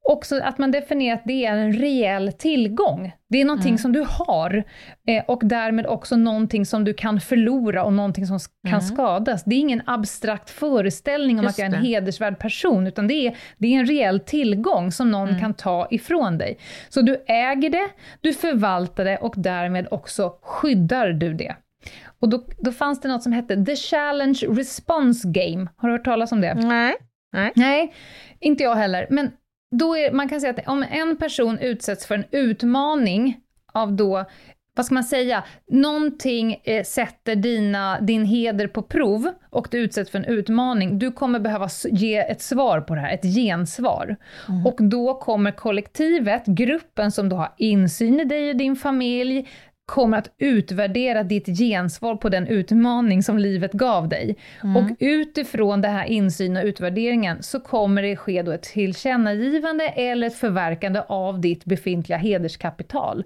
också 0.04 0.40
att 0.44 0.58
man 0.58 0.72
definierar 0.72 1.16
att 1.16 1.24
det 1.26 1.46
är 1.46 1.58
en 1.58 1.74
reell 1.74 2.32
tillgång. 2.32 3.12
Det 3.30 3.42
är 3.42 3.46
någonting 3.46 3.70
mm. 3.70 3.78
som 3.78 3.92
du 3.92 4.06
har 4.10 4.64
eh, 5.08 5.24
och 5.28 5.42
därmed 5.44 5.88
också 5.88 6.16
någonting 6.16 6.66
som 6.66 6.84
du 6.84 6.94
kan 6.94 7.20
förlora 7.22 7.84
och 7.84 7.94
någonting 7.94 8.28
som 8.28 8.40
kan 8.64 8.80
mm. 8.80 8.82
skadas. 8.82 9.44
Det 9.44 9.56
är 9.56 9.60
ingen 9.60 9.82
abstrakt 9.86 10.50
föreställning 10.50 11.40
om 11.40 11.44
Just 11.44 11.56
att 11.56 11.60
jag 11.60 11.72
är 11.72 11.78
en 11.78 11.84
det. 11.84 11.88
hedersvärd 11.88 12.40
person, 12.40 12.88
utan 12.88 13.08
det 13.08 13.14
är, 13.14 13.38
det 13.58 13.68
är 13.68 13.80
en 13.80 13.86
reell 13.86 14.20
tillgång 14.20 14.92
som 14.92 15.12
någon 15.12 15.30
mm. 15.30 15.40
kan 15.40 15.54
ta 15.54 15.88
ifrån 15.92 16.38
dig. 16.38 16.58
Så 16.90 17.02
du 17.02 17.24
äger 17.28 17.70
det, 17.70 17.90
du 18.22 18.34
förvaltar 18.34 19.06
det 19.06 19.18
och 19.18 19.34
därmed 19.38 19.88
också 19.92 20.34
skyddar 20.42 21.08
du 21.08 21.34
det. 21.34 21.56
Och 22.20 22.30
då, 22.30 22.46
då 22.60 22.72
fanns 22.72 23.02
det 23.02 23.08
något 23.08 23.24
som 23.24 23.32
hette 23.32 23.66
The 23.66 23.76
Challenge 23.76 24.40
Response 24.50 25.28
Game. 25.28 25.68
Har 25.76 25.90
du 25.90 25.96
hört 25.96 26.06
talas 26.06 26.32
om 26.32 26.42
det? 26.42 26.54
Nej. 26.54 26.96
Nej, 27.34 27.52
Nej 27.56 27.94
inte 28.40 28.64
jag 28.64 28.76
heller. 28.76 29.08
Men 29.10 29.32
då 29.78 29.98
är, 29.98 30.12
man 30.12 30.30
kan 30.30 30.42
säga 30.42 30.54
att 30.58 30.68
om 30.68 30.86
en 30.92 31.18
person 31.18 31.60
utsätts 31.60 32.06
för 32.06 32.16
en 32.16 32.26
utmaning 32.32 33.38
av 33.74 33.94
då, 33.94 34.26
vad 34.76 34.86
ska 34.86 34.94
man 34.94 35.04
säga, 35.04 35.44
någonting 35.68 36.62
eh, 36.64 36.84
sätter 36.84 37.36
dina, 37.36 38.00
din 38.00 38.26
heder 38.26 38.68
på 38.68 38.82
prov 38.82 39.32
och 39.50 39.68
du 39.72 39.78
utsätts 39.78 40.12
för 40.12 40.20
en 40.20 40.26
utmaning, 40.26 41.00
du 41.00 41.12
kommer 41.12 41.40
behöva 41.40 41.70
ge 41.86 42.18
ett 42.18 42.42
svar 42.42 42.82
på 42.82 42.96
det 42.96 43.02
här, 43.02 43.14
ett 43.14 43.36
gensvar. 43.36 44.16
Mm. 44.50 44.66
Och 44.66 44.78
då 44.80 45.14
kommer 45.14 45.52
kollektivet, 45.52 46.46
gruppen 46.46 47.12
som 47.12 47.30
då 47.30 47.36
har 47.36 47.54
insyn 47.58 48.20
i 48.20 48.26
dig 48.26 48.50
och 48.50 48.56
din 48.56 48.76
familj, 48.76 49.48
kommer 49.86 50.18
att 50.18 50.32
utvärdera 50.38 51.24
ditt 51.24 51.46
gensvar 51.46 52.16
på 52.16 52.30
den 52.30 52.48
utmaning 52.48 53.24
som 53.24 53.38
livet 53.38 53.72
gav 53.72 54.10
dig. 54.10 54.38
Mm. 54.64 54.76
Och 54.76 54.90
utifrån 55.00 55.82
det 55.82 55.88
här 55.88 56.06
insyn 56.06 56.58
och 56.58 56.64
utvärderingen 56.64 57.44
så 57.44 57.60
kommer 57.60 58.02
det 58.02 58.16
ske 58.16 58.42
då 58.42 58.52
ett 58.52 58.64
tillkännagivande 58.64 59.88
eller 59.88 60.28
ett 60.28 60.38
förverkande 60.38 61.02
av 61.08 61.42
ditt 61.42 61.66
befintliga 61.66 62.18
hederskapital. 62.18 63.24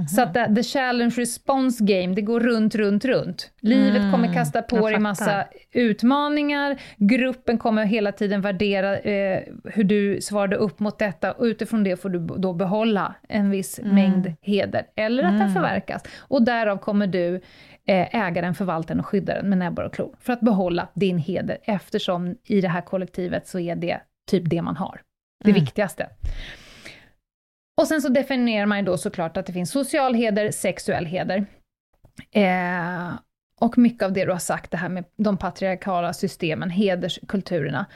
Mm. 0.00 0.08
Så 0.08 0.22
att 0.22 0.56
the 0.56 0.62
challenge 0.62 1.14
response 1.16 1.84
game, 1.84 2.14
det 2.14 2.22
går 2.22 2.40
runt, 2.40 2.74
runt, 2.74 3.04
runt. 3.04 3.50
Livet 3.60 4.00
mm. 4.00 4.12
kommer 4.12 4.34
kasta 4.34 4.62
på 4.62 4.88
dig 4.88 4.98
massa 4.98 5.44
utmaningar, 5.72 6.80
gruppen 6.96 7.58
kommer 7.58 7.84
hela 7.84 8.12
tiden 8.12 8.40
värdera 8.40 8.98
eh, 8.98 9.42
hur 9.64 9.84
du 9.84 10.20
svarade 10.20 10.56
upp 10.56 10.80
mot 10.80 10.98
detta 10.98 11.32
och 11.32 11.44
utifrån 11.44 11.84
det 11.84 11.96
får 11.96 12.08
du 12.08 12.18
då 12.18 12.52
behålla 12.52 13.14
en 13.28 13.50
viss 13.50 13.78
mm. 13.78 13.94
mängd 13.94 14.32
heder, 14.40 14.86
eller 14.96 15.22
att 15.22 15.30
den 15.30 15.40
mm. 15.40 15.54
förverkas. 15.54 16.02
Och 16.18 16.42
därav 16.42 16.76
kommer 16.76 17.06
du 17.06 17.34
eh, 17.86 18.14
äga 18.26 18.42
den, 18.42 18.54
förvalta 18.54 18.88
den 18.88 19.00
och 19.00 19.06
skydda 19.06 19.34
den 19.34 19.48
med 19.48 19.58
näbbar 19.58 19.84
och 19.84 19.94
klor, 19.94 20.16
för 20.20 20.32
att 20.32 20.40
behålla 20.40 20.88
din 20.94 21.18
heder, 21.18 21.58
eftersom 21.62 22.36
i 22.44 22.60
det 22.60 22.68
här 22.68 22.80
kollektivet 22.80 23.48
så 23.48 23.58
är 23.58 23.76
det 23.76 24.00
typ 24.30 24.50
det 24.50 24.62
man 24.62 24.76
har, 24.76 25.00
det 25.44 25.50
mm. 25.50 25.60
viktigaste. 25.60 26.06
Och 27.80 27.88
sen 27.88 28.02
så 28.02 28.08
definierar 28.08 28.66
man 28.66 28.78
ju 28.78 28.84
då 28.84 28.96
såklart 28.96 29.36
att 29.36 29.46
det 29.46 29.52
finns 29.52 29.70
social 29.70 30.14
heder, 30.14 30.50
sexuell 30.50 31.06
heder. 31.06 31.46
Eh, 32.32 33.12
och 33.60 33.78
mycket 33.78 34.02
av 34.02 34.12
det 34.12 34.24
du 34.24 34.32
har 34.32 34.38
sagt, 34.38 34.70
det 34.70 34.76
här 34.76 34.88
med 34.88 35.04
de 35.16 35.36
patriarkala 35.36 36.12
systemen, 36.12 36.70
hederskulturerna. 36.70 37.86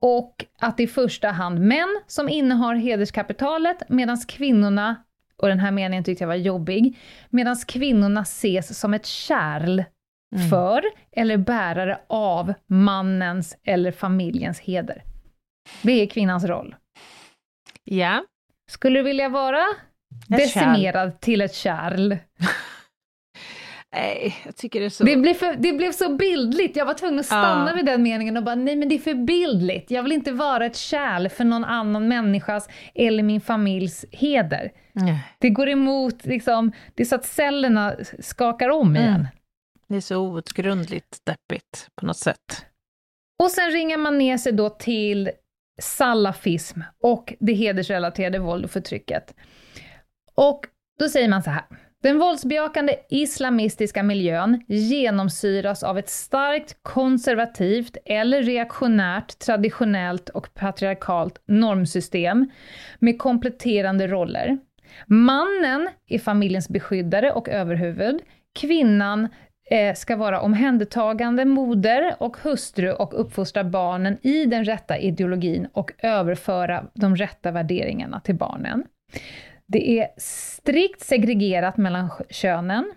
Och 0.00 0.44
att 0.58 0.76
det 0.76 0.82
i 0.82 0.86
första 0.86 1.28
hand 1.28 1.60
män 1.60 2.00
som 2.06 2.28
innehar 2.28 2.74
hederskapitalet, 2.74 3.88
medan 3.88 4.18
kvinnorna, 4.28 4.96
och 5.36 5.48
den 5.48 5.58
här 5.58 5.70
meningen 5.70 6.04
tyckte 6.04 6.24
jag 6.24 6.28
var 6.28 6.34
jobbig, 6.34 6.98
medan 7.30 7.56
kvinnorna 7.68 8.20
ses 8.20 8.78
som 8.78 8.94
ett 8.94 9.06
kärl 9.06 9.84
mm. 10.36 10.48
för, 10.50 10.82
eller 11.12 11.36
bärare 11.36 12.00
av, 12.06 12.54
mannens 12.66 13.56
eller 13.64 13.92
familjens 13.92 14.60
heder. 14.60 15.02
Det 15.82 15.92
är 15.92 16.06
kvinnans 16.06 16.44
roll. 16.44 16.74
Ja. 17.84 18.24
Skulle 18.70 18.98
du 18.98 19.02
vilja 19.02 19.28
vara 19.28 19.62
ett 20.30 20.38
decimerad 20.38 21.10
kärl. 21.10 21.18
till 21.20 21.40
ett 21.40 21.54
kärl? 21.54 22.16
Nej, 23.94 24.36
jag 24.44 24.56
tycker 24.56 24.80
det 24.80 24.86
är 24.86 24.90
så... 24.90 25.04
Det 25.04 25.16
blev, 25.16 25.34
för, 25.34 25.56
det 25.56 25.72
blev 25.72 25.92
så 25.92 26.16
bildligt, 26.16 26.76
jag 26.76 26.86
var 26.86 26.94
tvungen 26.94 27.20
att 27.20 27.26
stanna 27.26 27.70
ja. 27.70 27.76
vid 27.76 27.86
den 27.86 28.02
meningen 28.02 28.36
och 28.36 28.42
bara, 28.42 28.54
nej 28.54 28.76
men 28.76 28.88
det 28.88 28.94
är 28.94 28.98
för 28.98 29.14
bildligt. 29.14 29.90
Jag 29.90 30.02
vill 30.02 30.12
inte 30.12 30.32
vara 30.32 30.66
ett 30.66 30.76
kärl 30.76 31.28
för 31.28 31.44
någon 31.44 31.64
annan 31.64 32.08
människas 32.08 32.68
eller 32.94 33.22
min 33.22 33.40
familjs 33.40 34.04
heder. 34.10 34.72
Nej. 34.92 35.18
Det 35.38 35.50
går 35.50 35.68
emot, 35.68 36.26
liksom, 36.26 36.72
det 36.94 37.02
är 37.02 37.04
så 37.04 37.14
att 37.14 37.24
cellerna 37.24 37.94
skakar 38.18 38.68
om 38.68 38.88
mm. 38.88 39.02
igen. 39.02 39.28
Det 39.88 39.96
är 39.96 40.00
så 40.00 40.16
outgrundligt 40.16 41.18
deppigt 41.26 41.88
på 42.00 42.06
något 42.06 42.16
sätt. 42.16 42.66
Och 43.42 43.50
sen 43.50 43.70
ringar 43.70 43.96
man 43.96 44.18
ner 44.18 44.38
sig 44.38 44.52
då 44.52 44.70
till 44.70 45.30
salafism 45.82 46.80
och 47.02 47.34
det 47.40 47.52
hedersrelaterade 47.52 48.38
våld 48.38 48.64
och 48.64 48.70
förtrycket. 48.70 49.34
Och 50.34 50.66
då 50.98 51.08
säger 51.08 51.28
man 51.28 51.42
så 51.42 51.50
här. 51.50 51.64
Den 52.02 52.18
våldsbejakande 52.18 52.96
islamistiska 53.10 54.02
miljön 54.02 54.64
genomsyras 54.68 55.82
av 55.82 55.98
ett 55.98 56.08
starkt 56.08 56.76
konservativt 56.82 57.96
eller 58.04 58.42
reaktionärt, 58.42 59.38
traditionellt 59.38 60.28
och 60.28 60.54
patriarkalt 60.54 61.42
normsystem 61.46 62.50
med 62.98 63.18
kompletterande 63.18 64.06
roller. 64.06 64.58
Mannen 65.06 65.88
är 66.08 66.18
familjens 66.18 66.68
beskyddare 66.68 67.32
och 67.32 67.48
överhuvud. 67.48 68.20
Kvinnan 68.54 69.28
Eh, 69.72 69.94
ska 69.94 70.16
vara 70.16 70.40
omhändertagande 70.40 71.44
moder 71.44 72.14
och 72.18 72.36
hustru 72.36 72.92
och 72.92 73.20
uppfostra 73.20 73.64
barnen 73.64 74.18
i 74.22 74.44
den 74.44 74.64
rätta 74.64 74.98
ideologin 74.98 75.68
och 75.72 75.92
överföra 75.98 76.84
de 76.94 77.16
rätta 77.16 77.50
värderingarna 77.50 78.20
till 78.20 78.34
barnen. 78.34 78.84
Det 79.66 79.98
är 79.98 80.08
strikt 80.16 81.00
segregerat 81.00 81.76
mellan 81.76 82.10
könen. 82.30 82.92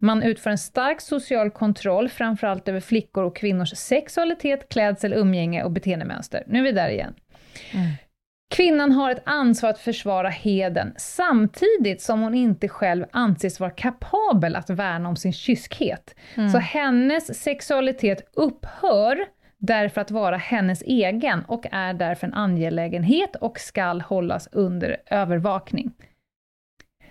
Man 0.00 0.22
utför 0.22 0.50
en 0.50 0.58
stark 0.58 1.00
social 1.00 1.50
kontroll, 1.50 2.08
framförallt 2.08 2.68
över 2.68 2.80
flickor 2.80 3.24
och 3.24 3.36
kvinnors 3.36 3.76
sexualitet, 3.76 4.68
klädsel, 4.68 5.12
umgänge 5.12 5.64
och 5.64 5.70
beteendemönster. 5.70 6.44
Nu 6.46 6.58
är 6.58 6.62
vi 6.62 6.72
där 6.72 6.88
igen. 6.88 7.14
Mm. 7.74 7.90
Kvinnan 8.50 8.92
har 8.92 9.10
ett 9.10 9.22
ansvar 9.24 9.70
att 9.70 9.78
försvara 9.78 10.28
heden, 10.28 10.94
samtidigt 10.96 12.02
som 12.02 12.20
hon 12.20 12.34
inte 12.34 12.68
själv 12.68 13.04
anses 13.10 13.60
vara 13.60 13.70
kapabel 13.70 14.56
att 14.56 14.70
värna 14.70 15.08
om 15.08 15.16
sin 15.16 15.32
kyskhet. 15.32 16.14
Mm. 16.34 16.48
Så 16.48 16.58
hennes 16.58 17.42
sexualitet 17.42 18.30
upphör 18.32 19.26
därför 19.58 20.00
att 20.00 20.10
vara 20.10 20.36
hennes 20.36 20.82
egen 20.82 21.44
och 21.44 21.66
är 21.72 21.94
därför 21.94 22.26
en 22.26 22.34
angelägenhet 22.34 23.36
och 23.36 23.58
skall 23.58 24.00
hållas 24.00 24.48
under 24.52 24.96
övervakning. 25.06 25.92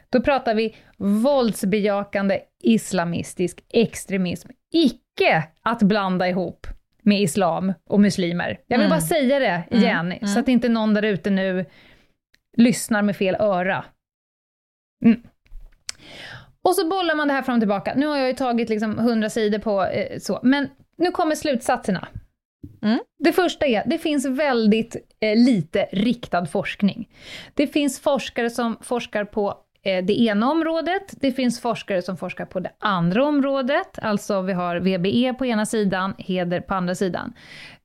Då 0.10 0.22
pratar 0.22 0.56
vi 0.56 0.76
våldsbejakande 0.98 2.40
islamistisk 2.64 3.64
extremism. 3.70 4.50
Icke 4.72 5.44
att 5.62 5.84
blanda 5.84 6.30
ihop 6.30 6.68
med 7.10 7.22
islam 7.22 7.74
och 7.90 8.00
muslimer. 8.00 8.60
Jag 8.68 8.78
vill 8.78 8.88
mm. 8.88 8.98
bara 8.98 9.08
säga 9.08 9.40
det 9.40 9.64
mm. 9.72 9.84
igen, 9.84 10.12
mm. 10.12 10.28
så 10.28 10.40
att 10.40 10.48
inte 10.48 10.70
någon 10.70 10.94
där 10.94 11.04
ute 11.04 11.30
nu 11.30 11.66
lyssnar 12.58 13.02
med 13.02 13.16
fel 13.16 13.36
öra. 13.40 13.86
Mm. 15.06 15.22
Och 16.62 16.76
så 16.76 16.90
bollar 16.90 17.16
man 17.16 17.28
det 17.28 17.34
här 17.34 17.42
fram 17.42 17.56
och 17.56 17.62
tillbaka. 17.62 17.94
Nu 17.96 18.06
har 18.06 18.18
jag 18.18 18.28
ju 18.28 18.34
tagit 18.34 18.70
liksom 18.70 19.00
100 19.00 19.30
sidor 19.30 19.60
på 19.60 19.86
eh, 19.86 20.20
så, 20.20 20.40
men 20.44 20.70
nu 20.98 21.12
kommer 21.12 21.36
slutsatserna. 21.36 22.08
Mm. 22.82 23.00
Det 23.20 23.34
första 23.34 23.66
är, 23.66 23.84
det 23.86 23.98
finns 23.98 24.26
väldigt 24.26 24.96
eh, 25.20 25.36
lite 25.36 25.88
riktad 25.92 26.46
forskning. 26.46 27.10
Det 27.54 27.68
finns 27.68 28.00
forskare 28.00 28.50
som 28.50 28.78
forskar 28.82 29.26
på 29.26 29.58
det 29.84 30.20
ena 30.20 30.52
området. 30.52 31.14
Det 31.22 31.32
finns 31.32 31.62
forskare 31.62 32.02
som 32.02 32.18
forskar 32.18 32.46
på 32.46 32.60
det 32.60 32.72
andra 32.80 33.26
området, 33.26 34.00
alltså 34.02 34.42
vi 34.42 34.54
har 34.54 34.80
VBE 34.80 35.34
på 35.34 35.46
ena 35.46 35.66
sidan, 35.66 36.14
heder 36.18 36.62
på 36.62 36.74
andra 36.74 36.96
sidan. 36.96 37.34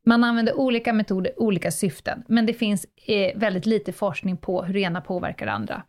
Man 0.06 0.24
använder 0.24 0.58
olika 0.58 0.92
metoder, 0.92 1.32
olika 1.36 1.70
syften, 1.70 2.22
men 2.28 2.46
det 2.46 2.54
finns 2.54 2.86
eh, 3.06 3.38
väldigt 3.38 3.66
lite 3.66 3.92
forskning 3.92 4.36
på 4.36 4.62
hur 4.62 4.74
det 4.74 4.80
ena 4.80 5.00
påverkar 5.00 5.46
det 5.46 5.52
andra. 5.52 5.82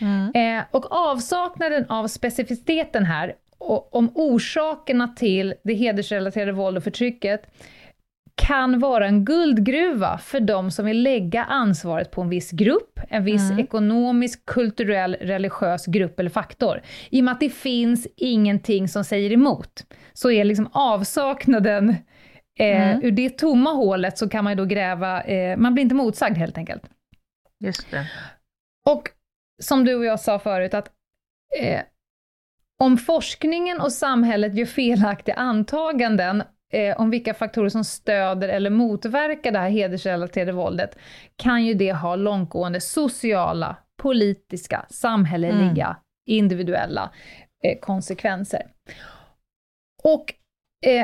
Mm. 0.00 0.58
Eh, 0.58 0.64
och 0.70 0.92
avsaknaden 0.92 1.86
av 1.88 2.08
specificiteten 2.08 3.04
här, 3.04 3.34
och, 3.58 3.94
om 3.94 4.10
orsakerna 4.14 5.08
till 5.08 5.54
det 5.64 5.74
hedersrelaterade 5.74 6.52
våld 6.52 6.76
och 6.76 6.84
förtrycket, 6.84 7.42
kan 8.36 8.78
vara 8.78 9.06
en 9.06 9.24
guldgruva 9.24 10.18
för 10.18 10.40
de 10.40 10.70
som 10.70 10.86
vill 10.86 11.02
lägga 11.02 11.44
ansvaret 11.44 12.10
på 12.10 12.22
en 12.22 12.28
viss 12.28 12.50
grupp, 12.50 13.00
en 13.08 13.24
viss 13.24 13.50
mm. 13.50 13.58
ekonomisk, 13.58 14.46
kulturell, 14.46 15.16
religiös 15.20 15.86
grupp 15.86 16.20
eller 16.20 16.30
faktor. 16.30 16.82
I 17.10 17.20
och 17.20 17.24
med 17.24 17.32
att 17.32 17.40
det 17.40 17.50
finns 17.50 18.06
ingenting 18.16 18.88
som 18.88 19.04
säger 19.04 19.32
emot, 19.32 19.86
så 20.12 20.30
är 20.30 20.44
liksom 20.44 20.68
avsaknaden 20.72 21.88
eh, 22.58 22.90
mm. 22.90 23.04
ur 23.04 23.10
det 23.10 23.38
tomma 23.38 23.70
hålet 23.70 24.18
så 24.18 24.28
kan 24.28 24.44
man 24.44 24.52
ju 24.52 24.56
då 24.56 24.64
gräva, 24.64 25.22
eh, 25.22 25.56
man 25.56 25.74
blir 25.74 25.82
inte 25.82 25.94
motsagd 25.94 26.36
helt 26.36 26.58
enkelt. 26.58 26.82
Just 27.64 27.90
det. 27.90 28.06
Och 28.86 29.08
som 29.62 29.84
du 29.84 29.94
och 29.94 30.04
jag 30.04 30.20
sa 30.20 30.38
förut, 30.38 30.74
att 30.74 30.90
eh, 31.60 31.80
om 32.78 32.96
forskningen 32.96 33.80
och 33.80 33.92
samhället 33.92 34.54
gör 34.54 34.66
felaktiga 34.66 35.34
antaganden 35.34 36.42
eh, 36.72 37.00
om 37.00 37.10
vilka 37.10 37.34
faktorer 37.34 37.68
som 37.68 37.84
stöder 37.84 38.48
eller 38.48 38.70
motverkar 38.70 39.52
det 39.52 39.58
här 39.58 39.70
hedersrelaterade 39.70 40.52
våldet, 40.52 40.98
kan 41.36 41.64
ju 41.64 41.74
det 41.74 41.92
ha 41.92 42.16
långtgående 42.16 42.80
sociala, 42.80 43.76
politiska, 43.96 44.86
samhälleliga, 44.90 45.86
mm. 45.86 45.96
individuella 46.26 47.10
eh, 47.64 47.78
konsekvenser. 47.80 48.66
Och 50.02 50.34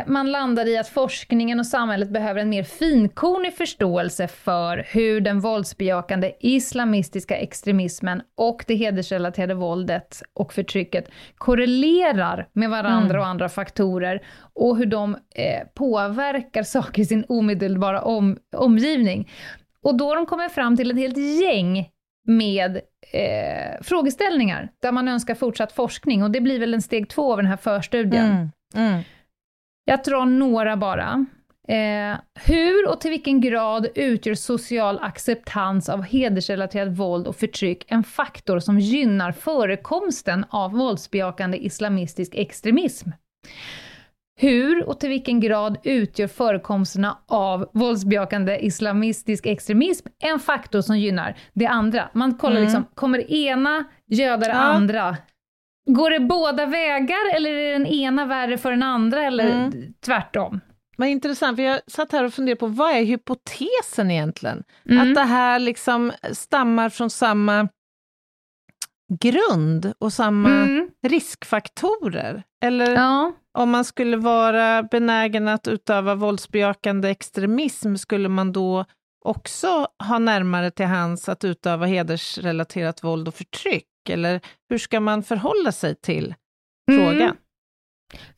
man 0.06 0.32
landar 0.32 0.68
i 0.68 0.78
att 0.78 0.88
forskningen 0.88 1.58
och 1.58 1.66
samhället 1.66 2.08
behöver 2.08 2.40
en 2.40 2.48
mer 2.48 2.62
finkornig 2.62 3.54
förståelse 3.54 4.28
för 4.28 4.86
hur 4.88 5.20
den 5.20 5.40
våldsbejakande 5.40 6.32
islamistiska 6.40 7.36
extremismen 7.36 8.22
och 8.36 8.64
det 8.66 8.74
hedersrelaterade 8.74 9.54
våldet 9.54 10.22
och 10.34 10.52
förtrycket 10.52 11.08
korrelerar 11.34 12.48
med 12.52 12.70
varandra 12.70 13.14
mm. 13.14 13.20
och 13.20 13.26
andra 13.26 13.48
faktorer 13.48 14.22
och 14.54 14.76
hur 14.76 14.86
de 14.86 15.16
eh, 15.34 15.66
påverkar 15.74 16.62
saker 16.62 17.02
i 17.02 17.04
sin 17.04 17.24
omedelbara 17.28 18.02
om, 18.02 18.36
omgivning. 18.56 19.30
Och 19.82 19.96
då 19.96 20.08
har 20.08 20.16
de 20.16 20.26
kommit 20.26 20.52
fram 20.52 20.76
till 20.76 20.90
ett 20.90 20.96
helt 20.96 21.42
gäng 21.42 21.88
med 22.26 22.76
eh, 23.12 23.82
frågeställningar 23.82 24.68
där 24.82 24.92
man 24.92 25.08
önskar 25.08 25.34
fortsatt 25.34 25.72
forskning 25.72 26.22
och 26.22 26.30
det 26.30 26.40
blir 26.40 26.60
väl 26.60 26.74
en 26.74 26.82
steg 26.82 27.08
två 27.08 27.32
av 27.32 27.36
den 27.36 27.46
här 27.46 27.56
förstudien. 27.56 28.26
Mm. 28.26 28.50
Mm. 28.74 29.02
Jag 29.84 30.04
drar 30.04 30.24
några 30.24 30.76
bara. 30.76 31.26
Eh, 31.68 32.16
hur 32.34 32.88
och 32.88 33.00
till 33.00 33.10
vilken 33.10 33.40
grad 33.40 33.86
utgör 33.94 34.34
social 34.34 34.98
acceptans 35.02 35.88
av 35.88 36.02
hedersrelaterat 36.02 36.98
våld 36.98 37.26
och 37.26 37.36
förtryck 37.36 37.84
en 37.88 38.04
faktor 38.04 38.58
som 38.58 38.80
gynnar 38.80 39.32
förekomsten 39.32 40.44
av 40.50 40.72
våldsbejakande 40.72 41.58
islamistisk 41.58 42.34
extremism? 42.34 43.10
Hur 44.40 44.88
och 44.88 45.00
till 45.00 45.08
vilken 45.08 45.40
grad 45.40 45.78
utgör 45.84 46.26
förekomsterna 46.26 47.18
av 47.26 47.70
våldsbejakande 47.72 48.58
islamistisk 48.58 49.46
extremism 49.46 50.08
en 50.18 50.38
faktor 50.38 50.80
som 50.80 50.98
gynnar 50.98 51.36
det 51.52 51.66
andra? 51.66 52.08
Man 52.12 52.34
kollar 52.34 52.56
mm. 52.56 52.62
liksom, 52.62 52.84
kommer 52.94 53.18
det 53.18 53.34
ena 53.34 53.84
göda 54.06 54.46
det 54.46 54.46
ja. 54.46 54.58
andra? 54.58 55.16
Går 55.86 56.10
det 56.10 56.20
båda 56.20 56.66
vägar 56.66 57.34
eller 57.34 57.50
är 57.50 57.72
den 57.72 57.86
ena 57.86 58.26
värre 58.26 58.58
för 58.58 58.70
den 58.70 58.82
andra 58.82 59.24
eller 59.24 59.50
mm. 59.50 59.94
tvärtom? 60.04 60.60
Vad 60.96 61.08
intressant, 61.08 61.56
för 61.56 61.62
jag 61.62 61.80
satt 61.86 62.12
här 62.12 62.24
och 62.24 62.34
funderade 62.34 62.58
på 62.58 62.66
vad 62.66 62.90
är 62.90 63.04
hypotesen 63.04 64.10
egentligen? 64.10 64.62
Mm. 64.90 65.08
Att 65.08 65.14
det 65.14 65.22
här 65.22 65.58
liksom 65.58 66.12
stammar 66.32 66.88
från 66.88 67.10
samma 67.10 67.68
grund 69.20 69.92
och 69.98 70.12
samma 70.12 70.48
mm. 70.48 70.90
riskfaktorer? 71.06 72.42
Eller 72.64 72.94
ja. 72.94 73.32
om 73.58 73.70
man 73.70 73.84
skulle 73.84 74.16
vara 74.16 74.82
benägen 74.82 75.48
att 75.48 75.68
utöva 75.68 76.14
våldsbejakande 76.14 77.08
extremism, 77.08 77.94
skulle 77.94 78.28
man 78.28 78.52
då 78.52 78.84
också 79.24 79.86
ha 80.08 80.18
närmare 80.18 80.70
till 80.70 80.86
hands 80.86 81.28
att 81.28 81.44
utöva 81.44 81.86
hedersrelaterat 81.86 83.04
våld 83.04 83.28
och 83.28 83.34
förtryck? 83.34 83.86
Eller 84.10 84.40
hur 84.68 84.78
ska 84.78 85.00
man 85.00 85.22
förhålla 85.22 85.72
sig 85.72 85.94
till 85.94 86.34
mm. 86.90 87.00
frågan? 87.00 87.36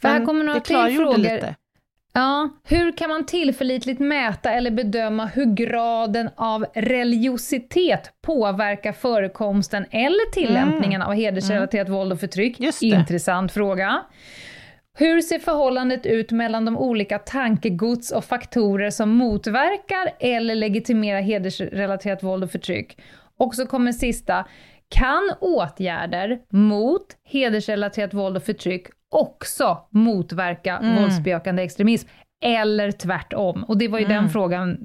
För 0.00 0.08
här 0.08 0.24
kommer 0.24 0.44
några 0.44 0.60
till 0.60 0.96
frågor. 0.96 1.18
Lite. 1.18 1.54
Ja, 2.16 2.48
hur 2.64 2.92
kan 2.92 3.10
man 3.10 3.26
tillförlitligt 3.26 4.00
mäta 4.00 4.50
eller 4.50 4.70
bedöma 4.70 5.26
hur 5.26 5.54
graden 5.54 6.30
av 6.36 6.66
religiositet 6.74 8.12
påverkar 8.22 8.92
förekomsten 8.92 9.86
eller 9.90 10.32
tillämpningen 10.32 11.02
mm. 11.02 11.08
av 11.08 11.14
hedersrelaterat 11.14 11.88
mm. 11.88 11.98
våld 11.98 12.12
och 12.12 12.20
förtryck? 12.20 12.82
Intressant 12.82 13.52
fråga. 13.52 14.02
Hur 14.98 15.20
ser 15.20 15.38
förhållandet 15.38 16.06
ut 16.06 16.30
mellan 16.30 16.64
de 16.64 16.78
olika 16.78 17.18
tankegods 17.18 18.12
och 18.12 18.24
faktorer 18.24 18.90
som 18.90 19.10
motverkar 19.10 20.10
eller 20.20 20.54
legitimerar 20.54 21.20
hedersrelaterat 21.20 22.22
våld 22.22 22.44
och 22.44 22.50
förtryck? 22.50 22.98
Och 23.36 23.54
så 23.54 23.66
kommer 23.66 23.92
sista, 23.92 24.44
kan 24.95 25.30
åtgärder 25.40 26.38
mot 26.51 27.07
hedersrelaterat 27.24 28.14
våld 28.14 28.36
och 28.36 28.42
förtryck 28.42 28.86
också 29.11 29.78
motverka 29.90 30.78
mm. 30.78 31.03
våldsbejakande 31.03 31.62
extremism, 31.62 32.09
eller 32.45 32.92
tvärtom? 32.92 33.64
Och 33.64 33.78
det 33.78 33.88
var 33.88 33.99
ju 33.99 34.05
mm. 34.05 34.16
den 34.16 34.30
frågan 34.30 34.78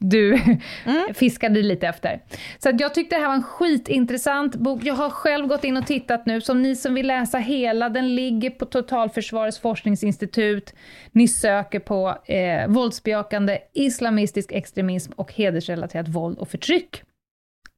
du 0.00 0.40
Mm. 0.86 1.14
fiskade 1.14 1.62
lite 1.62 1.88
efter. 1.88 2.22
Så 2.58 2.70
jag 2.78 2.94
tyckte 2.94 3.16
det 3.16 3.20
här 3.20 3.28
var 3.28 3.34
en 3.34 3.42
skitintressant 3.42 4.56
bok. 4.56 4.80
Jag 4.84 4.94
har 4.94 5.10
själv 5.10 5.46
gått 5.46 5.64
in 5.64 5.76
och 5.76 5.86
tittat 5.86 6.26
nu, 6.26 6.40
som 6.40 6.62
ni 6.62 6.76
som 6.76 6.94
vill 6.94 7.06
läsa 7.06 7.38
hela, 7.38 7.88
den 7.88 8.14
ligger 8.14 8.50
på 8.50 8.64
Totalförsvarets 8.64 9.58
forskningsinstitut. 9.58 10.74
Ni 11.12 11.28
söker 11.28 11.80
på 11.80 12.16
eh, 12.24 12.68
våldsbejakande 12.68 13.58
islamistisk 13.72 14.52
extremism 14.52 15.12
och 15.16 15.32
hedersrelaterat 15.32 16.08
våld 16.08 16.38
och 16.38 16.48
förtryck. 16.48 17.02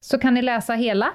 Så 0.01 0.19
kan 0.19 0.35
ni 0.35 0.43
läsa 0.43 0.75
hela. 0.75 1.13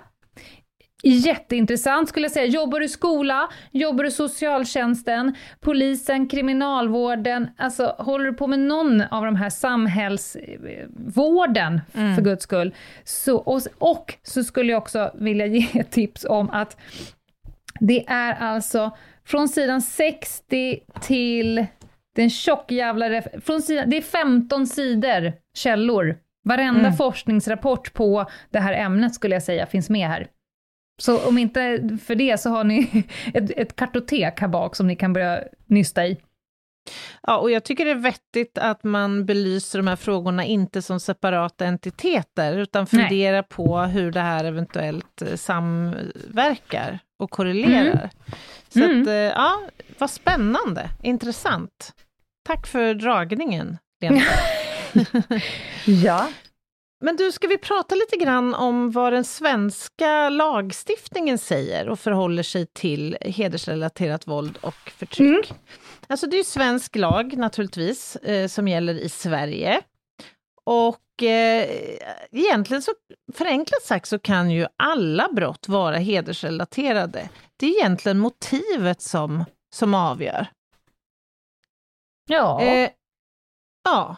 Jätteintressant 1.03 2.09
skulle 2.09 2.25
jag 2.25 2.31
säga. 2.31 2.45
Jobbar 2.45 2.79
du 2.79 2.85
i 2.85 2.89
skola, 2.89 3.49
jobbar 3.71 4.03
du 4.03 4.11
socialtjänsten, 4.11 5.35
polisen, 5.59 6.27
kriminalvården, 6.27 7.49
alltså 7.57 7.95
håller 7.97 8.25
du 8.25 8.33
på 8.33 8.47
med 8.47 8.59
någon 8.59 9.01
av 9.01 9.25
de 9.25 9.35
här 9.35 9.49
samhällsvården, 9.49 11.81
för 12.15 12.21
guds 12.21 12.43
skull, 12.43 12.73
så, 13.03 13.37
och, 13.37 13.61
och 13.77 14.13
så 14.23 14.43
skulle 14.43 14.71
jag 14.71 14.81
också 14.81 15.11
vilja 15.15 15.45
ge 15.45 15.83
tips 15.83 16.25
om 16.29 16.49
att 16.49 16.77
det 17.79 18.05
är 18.07 18.33
alltså 18.33 18.91
från 19.25 19.47
sidan 19.47 19.81
60 19.81 20.79
till 21.01 21.65
den 22.15 22.29
tjockjävla... 22.29 23.21
Från 23.41 23.61
sidan, 23.61 23.89
det 23.89 23.97
är 23.97 24.01
15 24.01 24.67
sidor 24.67 25.33
källor. 25.53 26.17
Varenda 26.43 26.91
forskningsrapport 26.91 27.93
på 27.93 28.25
det 28.49 28.59
här 28.59 28.73
ämnet 28.73 29.13
skulle 29.13 29.35
jag 29.35 29.43
säga 29.43 29.65
finns 29.65 29.89
med 29.89 30.07
här. 30.07 30.27
Så 30.97 31.27
om 31.27 31.37
inte 31.37 31.89
för 32.05 32.15
det 32.15 32.37
så 32.41 32.49
har 32.49 32.63
ni 32.63 33.03
ett, 33.33 33.51
ett 33.51 33.75
kartotek 33.75 34.39
här 34.39 34.47
bak 34.47 34.75
som 34.75 34.87
ni 34.87 34.95
kan 34.95 35.13
börja 35.13 35.43
nysta 35.65 36.07
i. 36.07 36.17
Ja, 37.23 37.37
och 37.37 37.51
jag 37.51 37.63
tycker 37.63 37.85
det 37.85 37.91
är 37.91 37.95
vettigt 37.95 38.57
att 38.57 38.83
man 38.83 39.25
belyser 39.25 39.79
de 39.79 39.87
här 39.87 39.95
frågorna 39.95 40.45
inte 40.45 40.81
som 40.81 40.99
separata 40.99 41.65
entiteter, 41.65 42.57
utan 42.57 42.87
Nej. 42.91 43.01
funderar 43.03 43.41
på 43.41 43.79
hur 43.79 44.11
det 44.11 44.19
här 44.19 44.43
eventuellt 44.45 45.21
eh, 45.21 45.35
samverkar 45.35 46.99
och 47.19 47.29
korrelerar. 47.31 48.09
Så 48.69 48.79
Mm. 48.83 49.01
att, 49.01 49.07
eh, 49.07 49.13
ja, 49.13 49.61
vad 49.97 50.09
spännande, 50.09 50.89
intressant. 51.03 51.93
Tack 52.45 52.67
för 52.67 52.93
dragningen, 52.93 53.77
Lena. 54.01 54.21
Ja. 55.85 56.27
Men 56.99 57.15
du, 57.15 57.31
ska 57.31 57.47
vi 57.47 57.57
prata 57.57 57.95
lite 57.95 58.17
grann 58.17 58.55
om 58.55 58.91
vad 58.91 59.13
den 59.13 59.23
svenska 59.23 60.29
lagstiftningen 60.29 61.37
säger 61.37 61.89
och 61.89 61.99
förhåller 61.99 62.43
sig 62.43 62.65
till 62.65 63.17
hedersrelaterat 63.21 64.27
våld 64.27 64.57
och 64.61 64.91
förtryck? 64.97 65.53
Alltså 66.07 66.27
det 66.27 66.35
är 66.35 66.37
ju 66.37 66.43
svensk 66.43 66.95
lag 66.95 67.37
naturligtvis, 67.37 68.15
eh, 68.15 68.47
som 68.47 68.67
gäller 68.67 68.93
i 68.93 69.09
Sverige. 69.09 69.81
Och 70.63 71.23
eh, 71.23 71.69
egentligen 72.31 72.81
så, 72.81 72.91
förenklat 73.33 73.81
sagt, 73.83 74.07
så 74.07 74.19
kan 74.19 74.51
ju 74.51 74.67
alla 74.77 75.29
brott 75.31 75.67
vara 75.67 75.97
hedersrelaterade. 75.97 77.29
Det 77.57 77.65
är 77.65 77.79
egentligen 77.79 78.19
motivet 78.19 79.01
som, 79.01 79.45
som 79.75 79.93
avgör. 79.93 80.47
Ja. 82.29 82.61
Eh, 82.61 82.89
ja. 83.83 84.15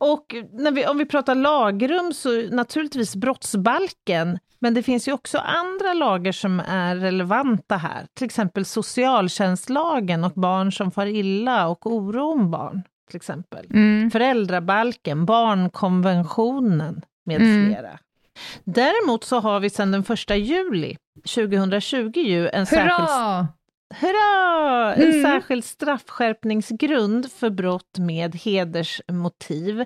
Och 0.00 0.34
när 0.52 0.70
vi, 0.70 0.86
om 0.86 0.98
vi 0.98 1.06
pratar 1.06 1.34
lagrum 1.34 2.12
så 2.12 2.28
naturligtvis 2.50 3.16
brottsbalken, 3.16 4.38
men 4.58 4.74
det 4.74 4.82
finns 4.82 5.08
ju 5.08 5.12
också 5.12 5.38
andra 5.38 5.94
lagar 5.94 6.32
som 6.32 6.60
är 6.60 6.96
relevanta 6.96 7.76
här, 7.76 8.06
till 8.14 8.24
exempel 8.26 8.64
socialtjänstlagen 8.64 10.24
och 10.24 10.32
barn 10.32 10.72
som 10.72 10.90
far 10.90 11.06
illa 11.06 11.68
och 11.68 11.86
oro 11.86 12.32
om 12.32 12.50
barn, 12.50 12.82
till 13.08 13.16
exempel. 13.16 13.66
Mm. 13.70 14.10
Föräldrabalken, 14.10 15.26
barnkonventionen 15.26 17.02
med 17.26 17.40
Mm. 17.40 17.66
flera. 17.66 17.98
Däremot 18.64 19.24
så 19.24 19.40
har 19.40 19.60
vi 19.60 19.70
sedan 19.70 19.90
den 19.92 20.04
1 20.08 20.30
juli 20.36 20.96
2020 21.34 22.18
ju 22.18 22.48
en 22.48 22.66
särskild 22.66 23.08
Hurra! 23.94 24.94
En 24.94 25.02
Mm. 25.08 25.22
särskild 25.22 25.64
straffskärpningsgrund 25.64 27.32
för 27.32 27.50
brott 27.50 27.98
med 27.98 28.34
hedersmotiv. 28.36 29.84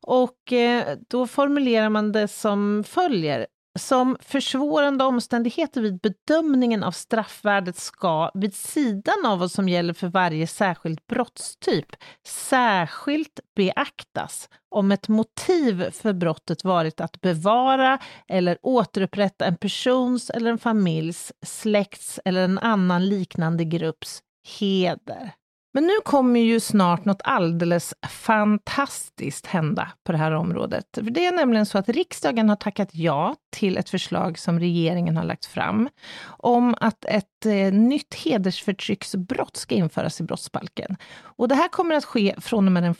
Och 0.00 0.52
eh, 0.52 0.96
då 1.10 1.26
formulerar 1.26 1.88
man 1.88 2.12
det 2.12 2.28
som 2.28 2.84
följer. 2.86 3.46
Som 3.76 4.16
försvårande 4.20 5.04
omständigheter 5.04 5.80
vid 5.80 6.00
bedömningen 6.00 6.82
av 6.82 6.90
straffvärdet 6.90 7.76
ska, 7.76 8.30
vid 8.34 8.54
sidan 8.54 9.26
av 9.26 9.38
vad 9.38 9.50
som 9.50 9.68
gäller 9.68 9.94
för 9.94 10.08
varje 10.08 10.46
särskild 10.46 11.00
brottstyp, 11.08 11.86
särskilt 12.26 13.40
beaktas 13.56 14.48
om 14.70 14.92
ett 14.92 15.08
motiv 15.08 15.90
för 15.90 16.12
brottet 16.12 16.64
varit 16.64 17.00
att 17.00 17.20
bevara 17.20 17.98
eller 18.28 18.58
återupprätta 18.62 19.46
en 19.46 19.56
persons 19.56 20.30
eller 20.30 20.50
en 20.50 20.58
familjs, 20.58 21.32
släkts 21.42 22.20
eller 22.24 22.44
en 22.44 22.58
annan 22.58 23.06
liknande 23.08 23.64
grupps 23.64 24.22
heder. 24.58 25.34
Men 25.76 25.86
nu 25.86 25.92
kommer 26.04 26.40
ju 26.40 26.60
snart 26.60 27.04
något 27.04 27.20
alldeles 27.24 27.94
fantastiskt 28.08 29.46
hända 29.46 29.88
på 30.04 30.12
det 30.12 30.18
här 30.18 30.32
området. 30.32 30.84
För 30.94 31.02
det 31.02 31.26
är 31.26 31.32
nämligen 31.32 31.66
så 31.66 31.78
att 31.78 31.88
riksdagen 31.88 32.48
har 32.48 32.56
tackat 32.56 32.88
ja 32.92 33.36
till 33.56 33.76
ett 33.76 33.90
förslag 33.90 34.38
som 34.38 34.60
regeringen 34.60 35.16
har 35.16 35.24
lagt 35.24 35.46
fram 35.46 35.88
om 36.26 36.74
att 36.80 37.04
ett 37.04 37.46
eh, 37.46 37.72
nytt 37.72 38.14
hedersförtrycksbrott 38.14 39.56
ska 39.56 39.74
införas 39.74 40.20
i 40.20 40.24
brottsbalken. 40.24 40.96
Och 41.18 41.48
det 41.48 41.54
här 41.54 41.68
kommer 41.68 41.94
att 41.94 42.04
ske 42.04 42.34
från 42.38 42.66
och 42.66 42.72
med 42.72 42.82
den 42.82 42.94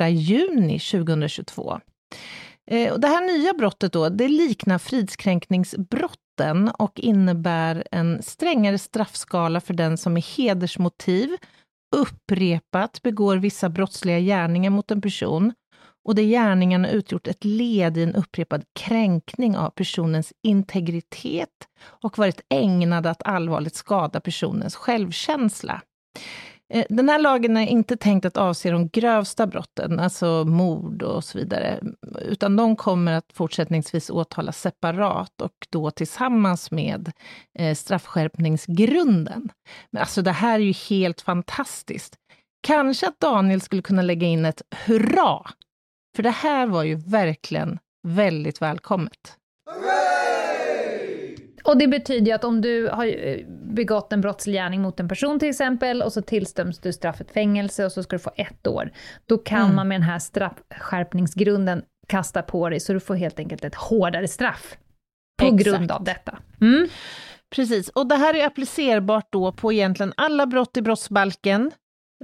1 0.00 0.10
juni 0.10 0.78
2022. 0.78 1.80
Eh, 2.70 2.92
och 2.92 3.00
det 3.00 3.08
här 3.08 3.26
nya 3.26 3.52
brottet 3.52 3.92
då, 3.92 4.08
det 4.08 4.28
liknar 4.28 4.78
fridskränkningsbrotten 4.78 6.68
och 6.78 7.00
innebär 7.00 7.84
en 7.90 8.22
strängare 8.22 8.78
straffskala 8.78 9.60
för 9.60 9.74
den 9.74 9.98
som 9.98 10.12
med 10.12 10.24
hedersmotiv 10.36 11.36
upprepat 11.94 13.02
begår 13.02 13.36
vissa 13.36 13.68
brottsliga 13.68 14.20
gärningar 14.20 14.70
mot 14.70 14.90
en 14.90 15.00
person 15.00 15.52
och 16.04 16.14
där 16.14 16.22
gärningarna 16.22 16.90
utgjort 16.90 17.26
ett 17.26 17.44
led 17.44 17.98
i 17.98 18.02
en 18.02 18.14
upprepad 18.14 18.64
kränkning 18.72 19.56
av 19.56 19.70
personens 19.70 20.32
integritet 20.42 21.68
och 21.84 22.18
varit 22.18 22.40
ägnade 22.48 23.10
att 23.10 23.22
allvarligt 23.22 23.74
skada 23.74 24.20
personens 24.20 24.76
självkänsla. 24.76 25.80
Eh, 26.72 26.84
den 26.88 27.08
här 27.08 27.18
lagen 27.18 27.56
är 27.56 27.66
inte 27.66 27.96
tänkt 27.96 28.24
att 28.24 28.36
avse 28.36 28.70
de 28.70 28.88
grövsta 28.88 29.46
brotten, 29.46 30.00
alltså 30.00 30.44
mord 30.44 31.02
och 31.02 31.24
så 31.24 31.38
vidare, 31.38 31.80
utan 32.22 32.56
de 32.56 32.76
kommer 32.76 33.12
att 33.12 33.32
fortsättningsvis 33.32 34.10
åtalas 34.10 34.60
separat 34.60 35.40
och 35.40 35.54
då 35.70 35.90
tillsammans 35.90 36.70
med 36.70 37.12
eh, 37.58 37.74
straffskärpningsgrunden. 37.74 39.48
Men 39.90 40.00
alltså 40.00 40.22
det 40.22 40.32
här 40.32 40.54
är 40.54 40.64
ju 40.64 40.72
helt 40.72 41.20
fantastiskt. 41.20 42.14
Kanske 42.66 43.08
att 43.08 43.20
Daniel 43.20 43.60
skulle 43.60 43.82
kunna 43.82 44.02
lägga 44.02 44.26
in 44.26 44.44
ett 44.44 44.62
hurra, 44.86 45.50
för 46.16 46.22
det 46.22 46.30
här 46.30 46.66
var 46.66 46.82
ju 46.82 46.94
verkligen 46.94 47.78
väldigt 48.08 48.62
välkommet. 48.62 49.36
Och 51.64 51.78
det 51.78 51.86
betyder 51.88 52.26
ju 52.26 52.32
att 52.32 52.44
om 52.44 52.60
du 52.60 52.88
har 52.88 53.06
eh, 53.06 53.38
begått 53.48 54.12
en 54.12 54.20
brottslig 54.20 54.54
gärning 54.54 54.82
mot 54.82 55.00
en 55.00 55.08
person 55.08 55.38
till 55.38 55.48
exempel, 55.48 56.02
och 56.02 56.12
så 56.12 56.22
tillstäms 56.22 56.78
du 56.78 56.92
straffet 56.92 57.30
fängelse 57.30 57.84
och 57.84 57.92
så 57.92 58.02
ska 58.02 58.16
du 58.16 58.20
få 58.20 58.30
ett 58.36 58.66
år, 58.66 58.90
då 59.26 59.38
kan 59.38 59.62
Mm. 59.64 59.76
man 59.76 59.88
med 59.88 59.94
den 59.94 60.02
här 60.08 60.18
straffskärpningsgrunden 60.18 61.82
kasta 62.06 62.42
på 62.42 62.68
dig, 62.68 62.80
så 62.80 62.92
du 62.92 63.00
får 63.00 63.14
helt 63.14 63.38
enkelt 63.38 63.64
ett 63.64 63.74
hårdare 63.74 64.28
straff. 64.28 64.76
På 65.38 65.46
Exakt. 65.46 65.64
grund 65.64 65.90
av 65.92 66.04
detta. 66.04 66.38
Mm. 66.60 66.88
Precis, 67.54 67.88
och 67.88 68.06
det 68.06 68.16
här 68.16 68.34
är 68.34 68.46
applicerbart 68.46 69.28
då 69.32 69.52
på 69.52 69.72
egentligen 69.72 70.12
alla 70.16 70.46
brott 70.46 70.76
i 70.76 70.82
brottsbalken. 70.82 71.70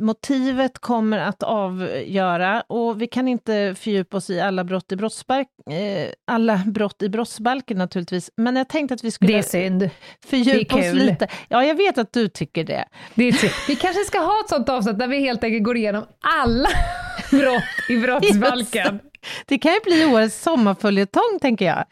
Motivet 0.01 0.78
kommer 0.78 1.18
att 1.18 1.43
avgöra, 1.43 2.61
och 2.61 3.03
vi 3.03 3.07
kan 3.07 3.28
inte 3.28 3.74
fördjupa 3.78 4.16
oss 4.16 4.30
i 4.30 4.41
alla 4.41 4.64
brott 4.64 4.93
i, 4.93 4.97
brottsbalk, 4.97 5.49
eh, 5.70 6.09
alla 6.26 6.57
brott 6.66 7.03
i 7.03 7.09
brottsbalken 7.09 7.78
naturligtvis, 7.78 8.30
men 8.36 8.57
jag 8.57 8.68
tänkte 8.68 8.95
att 8.95 9.05
vi 9.05 9.09
Det 9.09 9.12
skulle 9.12 9.38
är 9.38 9.43
synd. 9.43 9.91
fördjupa 10.26 10.76
det 10.76 10.86
är 10.86 10.91
oss 10.91 10.95
lite. 10.97 11.28
Ja, 11.49 11.64
jag 11.64 11.74
vet 11.74 11.99
att 11.99 12.12
du 12.12 12.28
tycker 12.28 12.64
det. 12.64 12.84
Det 13.14 13.24
är 13.24 13.32
synd. 13.32 13.53
Vi 13.68 13.76
kanske 13.76 14.05
ska 14.05 14.18
ha 14.18 14.41
ett 14.45 14.49
sånt 14.49 14.68
avsnitt 14.68 14.99
där 14.99 15.07
vi 15.09 15.20
helt 15.20 15.45
enkelt 15.45 15.64
går 15.64 15.76
igenom 15.76 16.05
alla 16.41 16.68
brott 17.30 17.62
i 17.91 17.97
brottsbalken. 17.97 19.01
Det 19.47 19.59
kan 19.59 19.72
ju 19.72 19.80
bli 19.84 20.05
årets 20.14 20.43
sommarföljetong, 20.43 21.38
tänker 21.41 21.64
jag. 21.64 21.84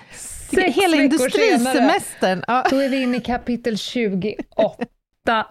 Sex 0.51 0.77
Hela 0.77 0.97
industrisemestern. 0.97 2.45
Ja. 2.47 2.67
Då 2.71 2.77
är 2.77 2.89
vi 2.89 3.03
inne 3.03 3.17
i 3.17 3.21
kapitel 3.21 3.79
28, 3.79 4.43
18. 5.29 5.45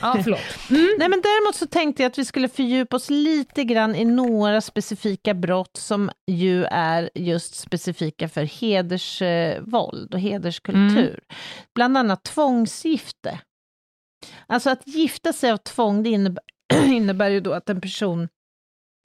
Ja, 0.00 0.20
förlåt. 0.24 0.70
Mm. 0.70 0.88
Nej, 0.98 1.08
men 1.08 1.20
däremot 1.22 1.54
så 1.54 1.66
tänkte 1.66 2.02
jag 2.02 2.10
att 2.10 2.18
vi 2.18 2.24
skulle 2.24 2.48
fördjupa 2.48 2.96
oss 2.96 3.10
lite 3.10 3.64
grann 3.64 3.94
i 3.94 4.04
några 4.04 4.60
specifika 4.60 5.34
brott 5.34 5.76
som 5.76 6.10
ju 6.26 6.64
är 6.64 7.10
just 7.14 7.54
specifika 7.54 8.28
för 8.28 8.42
hedersvåld 8.42 10.14
och 10.14 10.20
hederskultur. 10.20 11.20
Bland 11.74 11.98
annat 11.98 12.24
tvångsgifte. 12.24 13.40
Alltså 14.46 14.70
att 14.70 14.86
gifta 14.86 15.32
sig 15.32 15.50
av 15.50 15.56
tvång, 15.56 16.02
det 16.02 16.10
innebär, 16.10 16.42
innebär 16.86 17.28
ju 17.28 17.40
då 17.40 17.52
att 17.52 17.70
en 17.70 17.80
person 17.80 18.28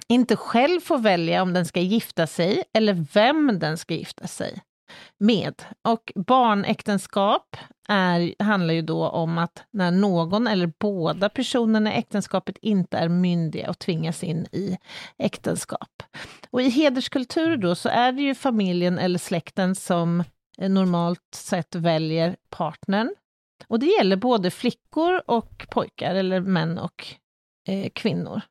inte 0.08 0.36
själv 0.36 0.82
får 0.82 0.98
välja 0.98 1.42
om 1.42 1.54
den 1.54 1.66
ska 1.66 1.80
gifta 1.80 2.28
sig 2.28 2.64
eller 2.74 3.06
vem 3.14 3.60
den 3.60 3.78
ska 3.78 3.94
gifta 3.94 4.28
sig 4.28 4.62
med. 5.18 5.64
Och 5.82 6.12
barnäktenskap 6.16 7.58
är, 7.90 8.44
handlar 8.44 8.74
ju 8.74 8.82
då 8.82 9.08
om 9.10 9.38
att 9.38 9.64
när 9.72 9.92
någon 9.92 10.48
eller 10.48 10.74
båda 10.80 11.30
personerna 11.30 11.94
i 11.94 11.98
äktenskapet 11.98 12.58
inte 12.62 12.98
är 12.98 13.10
myndiga 13.10 13.70
och 13.70 13.80
tvingas 13.80 14.24
in 14.24 14.48
i 14.52 14.78
äktenskap. 15.18 16.04
Och 16.50 16.62
i 16.62 16.70
hederskulturer 16.70 17.58
då 17.58 17.76
så 17.76 17.90
är 17.90 18.12
det 18.12 18.22
ju 18.22 18.36
familjen 18.36 19.00
eller 19.00 19.20
släkten 19.20 19.76
som 19.76 20.24
eh, 20.58 20.70
normalt 20.70 21.36
sett 21.36 21.76
väljer 21.76 22.36
partnern. 22.50 23.16
Och 23.68 23.80
det 23.80 23.86
gäller 23.86 24.16
både 24.16 24.52
flickor 24.52 25.22
och 25.28 25.68
pojkar, 25.70 26.16
eller 26.16 26.40
män 26.40 26.78
och 26.78 27.08
eh, 27.68 27.90
kvinnor. 27.90 28.42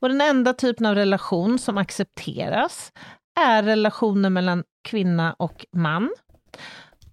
Och 0.00 0.08
den 0.08 0.20
enda 0.20 0.52
typen 0.52 0.86
av 0.86 0.94
relation 0.94 1.58
som 1.58 1.78
accepteras 1.78 2.92
är 3.40 3.62
relationer 3.62 4.30
mellan 4.30 4.64
kvinna 4.84 5.32
och 5.32 5.66
man. 5.72 6.10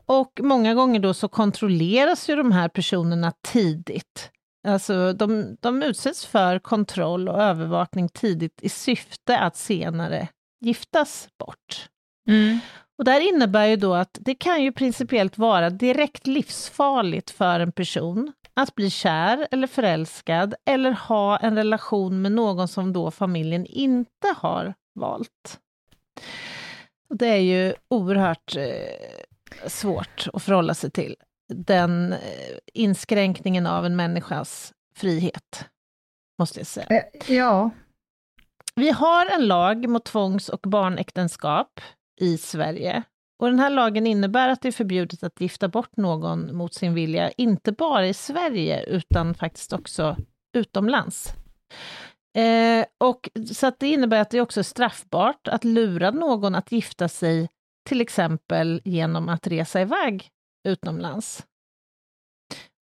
Och 0.05 0.39
många 0.43 0.73
gånger 0.73 0.99
då 0.99 1.13
så 1.13 1.27
kontrolleras 1.27 2.29
ju 2.29 2.35
de 2.35 2.51
här 2.51 2.69
personerna 2.69 3.33
tidigt. 3.47 4.31
Alltså 4.67 5.13
de, 5.13 5.57
de 5.59 5.83
utsätts 5.83 6.25
för 6.25 6.59
kontroll 6.59 7.29
och 7.29 7.41
övervakning 7.41 8.09
tidigt 8.09 8.59
i 8.61 8.69
syfte 8.69 9.39
att 9.39 9.57
senare 9.57 10.27
giftas 10.61 11.27
bort. 11.39 11.89
Mm. 12.29 12.59
Och 12.97 13.05
det 13.05 13.11
här 13.11 13.33
innebär 13.33 13.65
ju 13.65 13.75
då 13.75 13.93
att 13.93 14.17
det 14.21 14.35
kan 14.35 14.63
ju 14.63 14.71
principiellt 14.71 15.37
vara 15.37 15.69
direkt 15.69 16.27
livsfarligt 16.27 17.31
för 17.31 17.59
en 17.59 17.71
person 17.71 18.33
att 18.53 18.75
bli 18.75 18.89
kär 18.89 19.47
eller 19.51 19.67
förälskad 19.67 20.55
eller 20.65 20.91
ha 20.91 21.37
en 21.37 21.55
relation 21.55 22.21
med 22.21 22.31
någon 22.31 22.67
som 22.67 22.93
då 22.93 23.11
familjen 23.11 23.65
inte 23.65 24.35
har 24.37 24.73
valt. 24.99 25.59
Och 27.09 27.17
det 27.17 27.27
är 27.27 27.37
ju 27.37 27.73
oerhört 27.87 28.55
eh, 28.55 29.67
svårt 29.67 30.27
att 30.33 30.43
förhålla 30.43 30.73
sig 30.73 30.91
till, 30.91 31.15
den 31.53 32.13
eh, 32.13 32.19
inskränkningen 32.73 33.67
av 33.67 33.85
en 33.85 33.95
människas 33.95 34.73
frihet, 34.95 35.65
måste 36.39 36.59
jag 36.59 36.67
säga. 36.67 36.87
Eh, 36.89 37.35
Ja. 37.35 37.69
Vi 38.75 38.89
har 38.89 39.25
en 39.25 39.47
lag 39.47 39.89
mot 39.89 40.05
tvångs 40.05 40.49
och 40.49 40.59
barnäktenskap 40.61 41.81
i 42.21 42.37
Sverige. 42.37 43.03
Och 43.39 43.49
den 43.49 43.59
här 43.59 43.69
lagen 43.69 44.07
innebär 44.07 44.49
att 44.49 44.61
det 44.61 44.67
är 44.67 44.71
förbjudet 44.71 45.23
att 45.23 45.41
gifta 45.41 45.67
bort 45.67 45.97
någon 45.97 46.55
mot 46.55 46.73
sin 46.73 46.93
vilja, 46.93 47.31
inte 47.31 47.71
bara 47.71 48.07
i 48.07 48.13
Sverige, 48.13 48.83
utan 48.83 49.33
faktiskt 49.33 49.73
också 49.73 50.17
utomlands. 50.53 51.33
Eh, 52.33 52.85
och, 52.97 53.29
så 53.53 53.71
det 53.79 53.87
innebär 53.87 54.21
att 54.21 54.29
det 54.29 54.41
också 54.41 54.59
är 54.59 54.63
straffbart 54.63 55.47
att 55.47 55.63
lura 55.63 56.11
någon 56.11 56.55
att 56.55 56.71
gifta 56.71 57.07
sig, 57.07 57.49
till 57.85 58.01
exempel 58.01 58.81
genom 58.85 59.29
att 59.29 59.47
resa 59.47 59.81
iväg 59.81 60.29
utomlands. 60.67 61.45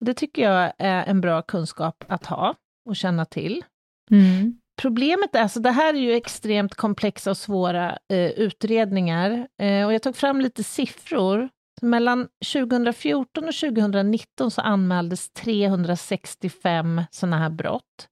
Det 0.05 0.13
tycker 0.13 0.41
jag 0.41 0.73
är 0.77 1.05
en 1.05 1.21
bra 1.21 1.41
kunskap 1.41 2.03
att 2.07 2.25
ha 2.25 2.55
och 2.85 2.95
känna 2.95 3.25
till. 3.25 3.65
Mm. 4.11 4.57
Problemet 4.81 5.35
är, 5.35 5.41
alltså 5.41 5.59
det 5.59 5.71
här 5.71 5.93
är 5.93 5.99
ju 5.99 6.13
extremt 6.13 6.75
komplexa 6.75 7.29
och 7.29 7.37
svåra 7.37 7.97
eh, 8.13 8.29
utredningar, 8.31 9.47
eh, 9.61 9.85
och 9.85 9.93
jag 9.93 10.01
tog 10.01 10.15
fram 10.15 10.41
lite 10.41 10.63
siffror. 10.63 11.49
Mellan 11.81 12.27
2014 12.53 13.43
och 13.43 13.55
2019 13.55 14.51
så 14.51 14.61
anmäldes 14.61 15.29
365 15.31 17.01
sådana 17.11 17.37
här 17.37 17.49
brott. 17.49 18.07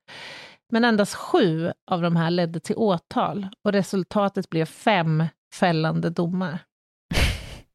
Men 0.71 0.85
endast 0.85 1.15
sju 1.15 1.71
av 1.91 2.01
de 2.01 2.15
här 2.15 2.31
ledde 2.31 2.59
till 2.59 2.75
åtal 2.75 3.47
och 3.63 3.71
resultatet 3.71 4.49
blev 4.49 4.65
fem 4.65 5.23
fällande 5.53 6.09
domar. 6.09 6.59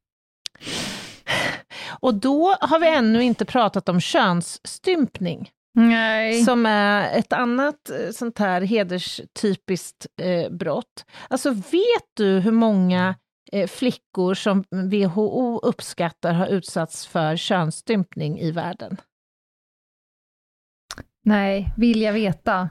Och 2.00 2.14
då 2.14 2.56
har 2.60 2.78
vi 2.78 2.88
ännu 2.88 3.22
inte 3.22 3.44
pratat 3.44 3.88
om 3.88 4.00
könsstympning, 4.00 5.50
Nej. 5.74 6.42
som 6.44 6.66
är 6.66 7.18
ett 7.18 7.32
annat 7.32 7.90
eh, 7.90 8.10
sånt 8.10 8.38
här 8.38 8.60
hederstypiskt 8.60 10.06
eh, 10.22 10.50
brott. 10.50 11.04
Alltså 11.28 11.50
vet 11.50 12.08
du 12.14 12.38
hur 12.40 12.52
många 12.52 13.14
eh, 13.52 13.68
flickor 13.68 14.34
som 14.34 14.64
WHO 14.70 15.58
uppskattar 15.58 16.32
har 16.32 16.46
utsatts 16.46 17.06
för 17.06 17.36
könsstympning 17.36 18.40
i 18.40 18.50
världen? 18.50 18.96
Nej, 21.24 21.72
vill 21.76 22.02
jag 22.02 22.12
veta. 22.12 22.68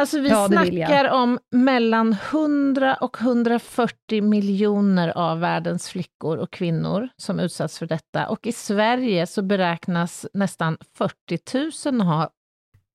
Alltså 0.00 0.20
vi 0.20 0.28
Ja, 0.28 0.46
snackar 0.48 1.10
om 1.10 1.38
mellan 1.50 2.16
100 2.30 2.94
och 2.94 3.20
140 3.20 4.22
miljoner 4.22 5.08
av 5.08 5.40
världens 5.40 5.88
flickor 5.88 6.36
och 6.36 6.50
kvinnor 6.52 7.08
som 7.16 7.40
utsatts 7.40 7.78
för 7.78 7.86
detta. 7.86 8.28
Och 8.28 8.46
i 8.46 8.52
Sverige 8.52 9.26
så 9.26 9.42
beräknas 9.42 10.26
nästan 10.34 10.78
40 10.98 11.90
000 11.92 12.00
ha 12.00 12.30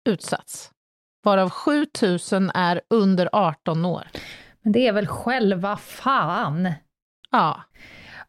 utsatts. 0.10 0.72
Varav 1.24 1.50
7 1.50 1.86
000 2.32 2.52
är 2.54 2.82
under 2.89 3.30
18 3.32 3.86
år. 3.86 4.08
Men 4.62 4.72
det 4.72 4.88
är 4.88 4.93
väl 4.93 5.08
själva 5.08 5.78
fan. 5.78 6.72
Ja, 7.32 7.62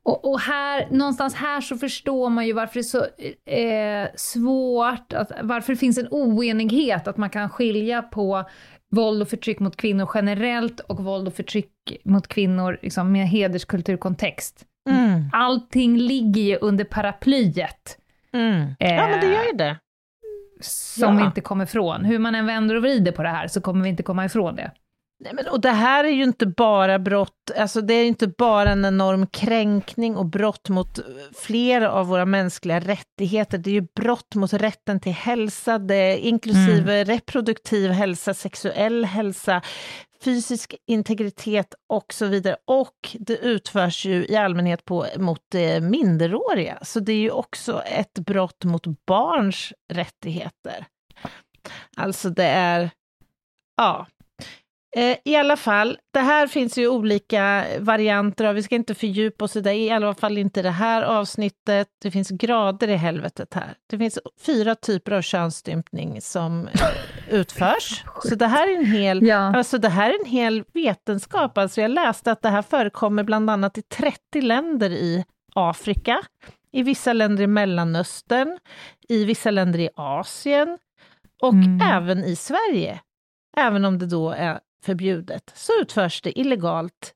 Och, 0.03 0.31
och 0.33 0.41
här, 0.41 0.89
någonstans 0.91 1.35
här 1.35 1.61
så 1.61 1.77
förstår 1.77 2.31
man 2.31 2.47
ju 2.47 2.53
varför 2.53 2.75
det 2.75 2.81
är 2.81 2.83
så 2.83 3.07
eh, 3.51 4.09
svårt, 4.17 5.13
att, 5.13 5.33
varför 5.43 5.73
det 5.73 5.77
finns 5.79 5.99
en 5.99 6.09
oenighet, 6.11 7.09
att 7.09 7.17
man 7.17 7.31
kan 7.31 7.51
skilja 7.51 8.03
på 8.03 8.45
våld 8.91 9.23
och 9.23 9.29
förtryck 9.29 9.61
mot 9.61 9.77
kvinnor 9.77 10.11
generellt 10.15 10.81
och 10.81 11.05
våld 11.05 11.29
och 11.29 11.35
förtryck 11.35 11.73
mot 12.05 12.29
kvinnor 12.29 12.79
liksom, 12.83 13.13
med 13.13 13.29
hederskulturkontext. 13.29 14.65
mm. 14.91 15.31
Allting 15.33 15.97
ligger 15.99 16.43
ju 16.43 16.57
under 16.57 16.85
paraplyet. 16.85 17.99
Mm. 18.33 18.75
ja 18.79 19.09
men 19.11 19.21
det 19.21 19.27
gör 19.27 19.45
ju 19.45 19.53
det. 19.57 19.77
som 20.61 21.15
Ja. 21.15 21.21
vi 21.21 21.25
inte 21.27 21.41
kommer 21.41 21.65
ifrån. 21.65 22.05
Hur 22.05 22.19
man 22.19 22.35
än 22.35 22.47
vänder 22.47 22.75
och 22.75 22.83
vrider 22.83 23.13
på 23.13 23.23
det 23.23 23.29
här 23.29 23.49
så 23.49 23.61
kommer 23.61 23.83
vi 23.83 23.89
inte 23.89 24.03
komma 24.03 24.25
ifrån 24.25 24.57
det. 24.57 24.71
Nej, 25.21 25.33
men, 25.35 25.49
och 25.49 25.61
det 25.61 25.71
här 25.71 26.05
är 26.05 26.09
ju 26.09 26.23
inte 26.23 26.47
bara 26.47 26.99
brott, 26.99 27.51
alltså 27.57 27.81
det 27.81 27.95
är 27.95 28.07
inte 28.07 28.29
bara 28.29 28.71
en 28.71 28.85
enorm 28.85 29.27
kränkning 29.27 30.17
och 30.17 30.27
brott 30.27 30.69
mot 30.69 30.99
eh, 30.99 31.05
flera 31.35 31.93
av 31.93 32.07
våra 32.07 32.25
mänskliga 32.25 32.81
rättigheter, 32.81 33.59
det 33.59 33.71
är 33.71 33.75
ju 33.75 33.87
brott 33.95 34.35
mot 34.35 34.53
rätten 34.53 35.01
till 35.01 35.13
hälsa, 35.13 35.79
det 35.79 36.19
inklusive 36.19 37.05
reproduktiv 37.05 37.91
hälsa, 37.91 38.35
sexuell 38.35 39.05
hälsa, 39.05 39.63
fysisk 40.25 40.75
integritet 40.87 41.75
och 41.89 42.13
så 42.13 42.27
vidare. 42.27 42.57
Och 42.65 43.17
det 43.19 43.37
utförs 43.37 44.05
ju 44.05 44.27
i 44.27 44.37
allmänhet 44.37 44.85
på, 44.85 45.07
mot 45.17 45.55
eh, 45.55 45.81
minderåriga, 45.81 46.79
så 46.83 47.01
det 47.01 47.13
är 47.13 47.21
ju 47.21 47.31
också 47.31 47.83
ett 47.83 48.19
brott 48.19 48.65
mot 48.65 49.07
barns 49.07 49.73
rättigheter. 49.93 50.87
Alltså 51.97 52.31
det 52.31 52.45
är, 52.45 52.91
ja. 53.77 54.07
Eh, 54.97 55.17
I 55.25 55.37
alla 55.37 55.57
fall, 55.57 55.99
det 56.15 56.21
här 56.21 56.47
finns 56.47 56.79
ju 56.79 56.89
olika 56.89 57.65
varianter 57.79 58.45
av, 58.45 58.55
vi 58.55 58.63
ska 58.63 58.75
inte 58.75 58.95
fördjupa 58.95 59.45
oss 59.45 59.57
i 59.57 59.61
det, 59.61 59.75
i 59.75 59.91
alla 59.91 60.15
fall 60.15 60.39
inte 60.39 60.63
det 60.63 60.71
här 60.71 61.03
avsnittet. 61.03 61.89
Det 62.03 62.11
finns 62.11 62.29
grader 62.31 62.89
i 62.89 62.97
helvetet 62.97 63.55
här. 63.55 63.75
Det 63.91 63.99
finns 63.99 64.19
fyra 64.47 64.75
typer 64.75 65.13
av 65.13 65.23
könsstympning 65.23 66.21
som 66.21 66.69
eh, 66.69 67.35
utförs. 67.35 68.05
Så 68.29 68.35
det 68.35 68.47
här 68.47 68.69
är 68.73 68.79
en 68.79 68.87
hel, 68.87 69.27
Ja. 69.27 69.57
alltså 69.57 69.79
det 69.79 69.89
här 69.89 70.11
är 70.11 70.19
en 70.25 70.31
hel 70.31 70.65
vetenskap. 70.75 71.59
Alltså 71.59 71.81
jag 71.81 71.91
läste 71.91 72.33
att 72.33 72.43
det 72.43 72.49
här 72.49 72.63
förekommer 72.63 73.23
bland 73.23 73.51
annat 73.51 73.79
i 73.79 73.83
30 73.83 74.41
länder 74.41 74.91
i 74.91 75.25
Afrika, 75.55 76.19
i 76.73 76.83
vissa 76.83 77.13
länder 77.13 77.43
i 77.45 77.47
Mellanöstern, 77.47 78.59
i 79.09 79.25
vissa 79.25 79.51
länder 79.51 79.79
i 79.79 79.89
Asien 79.97 80.79
och 81.43 81.53
Mm. 81.53 81.81
även 81.81 82.25
i 82.25 82.37
Sverige. 82.37 83.01
Även 83.57 83.85
om 83.85 83.99
det 83.99 84.07
då 84.07 84.31
är 84.31 84.61
förbjudet, 84.85 85.53
så 85.55 85.73
utförs 85.81 86.23
det 86.23 86.39
illegalt 86.39 87.15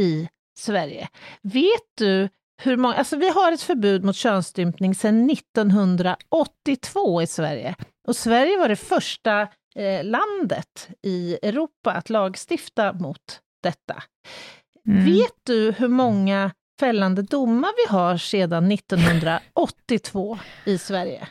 i 0.00 0.28
Sverige. 0.58 1.08
Vet 1.42 1.96
du 1.98 2.28
hur 2.62 2.76
många, 2.76 2.94
alltså 2.94 3.16
vi 3.16 3.28
har 3.30 3.52
ett 3.52 3.62
förbud 3.62 4.04
mot 4.04 4.16
könsstympning 4.16 4.94
sedan 4.94 5.30
1982 5.30 7.22
i 7.22 7.26
Sverige. 7.26 7.74
Och 8.08 8.16
Sverige 8.16 8.58
var 8.58 8.68
det 8.68 8.76
första 8.76 9.40
eh, 9.74 10.04
landet 10.04 10.88
i 11.02 11.38
Europa 11.42 11.92
att 11.92 12.10
lagstifta 12.10 12.92
mot 12.92 13.40
detta. 13.62 14.02
Mm. 14.86 15.04
Vet 15.04 15.36
du 15.42 15.72
hur 15.72 15.88
många 15.88 16.50
fällande 16.80 17.22
domar 17.22 17.70
vi 17.76 17.92
har 17.96 18.16
sedan 18.16 18.72
1982 18.72 20.38
i 20.64 20.78
Sverige? 20.78 21.28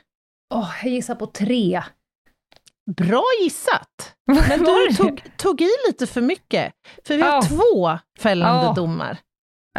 Åh, 0.54 0.72
jag 0.84 0.94
gissar 0.94 1.16
på 1.16 1.26
tre. 1.28 1.84
Bra 2.98 3.24
gissat! 3.44 4.16
Men 4.50 4.60
du 4.64 4.94
tog, 4.96 5.24
tog 5.38 5.62
i 5.62 5.70
lite 5.88 6.08
för 6.08 6.22
mycket, 6.22 6.74
för 7.08 7.16
vi 7.16 7.22
har 7.22 7.30
Ja. 7.36 7.42
två 7.42 8.00
fällande 8.20 8.66
Ja. 8.66 8.74
domar. 8.74 9.18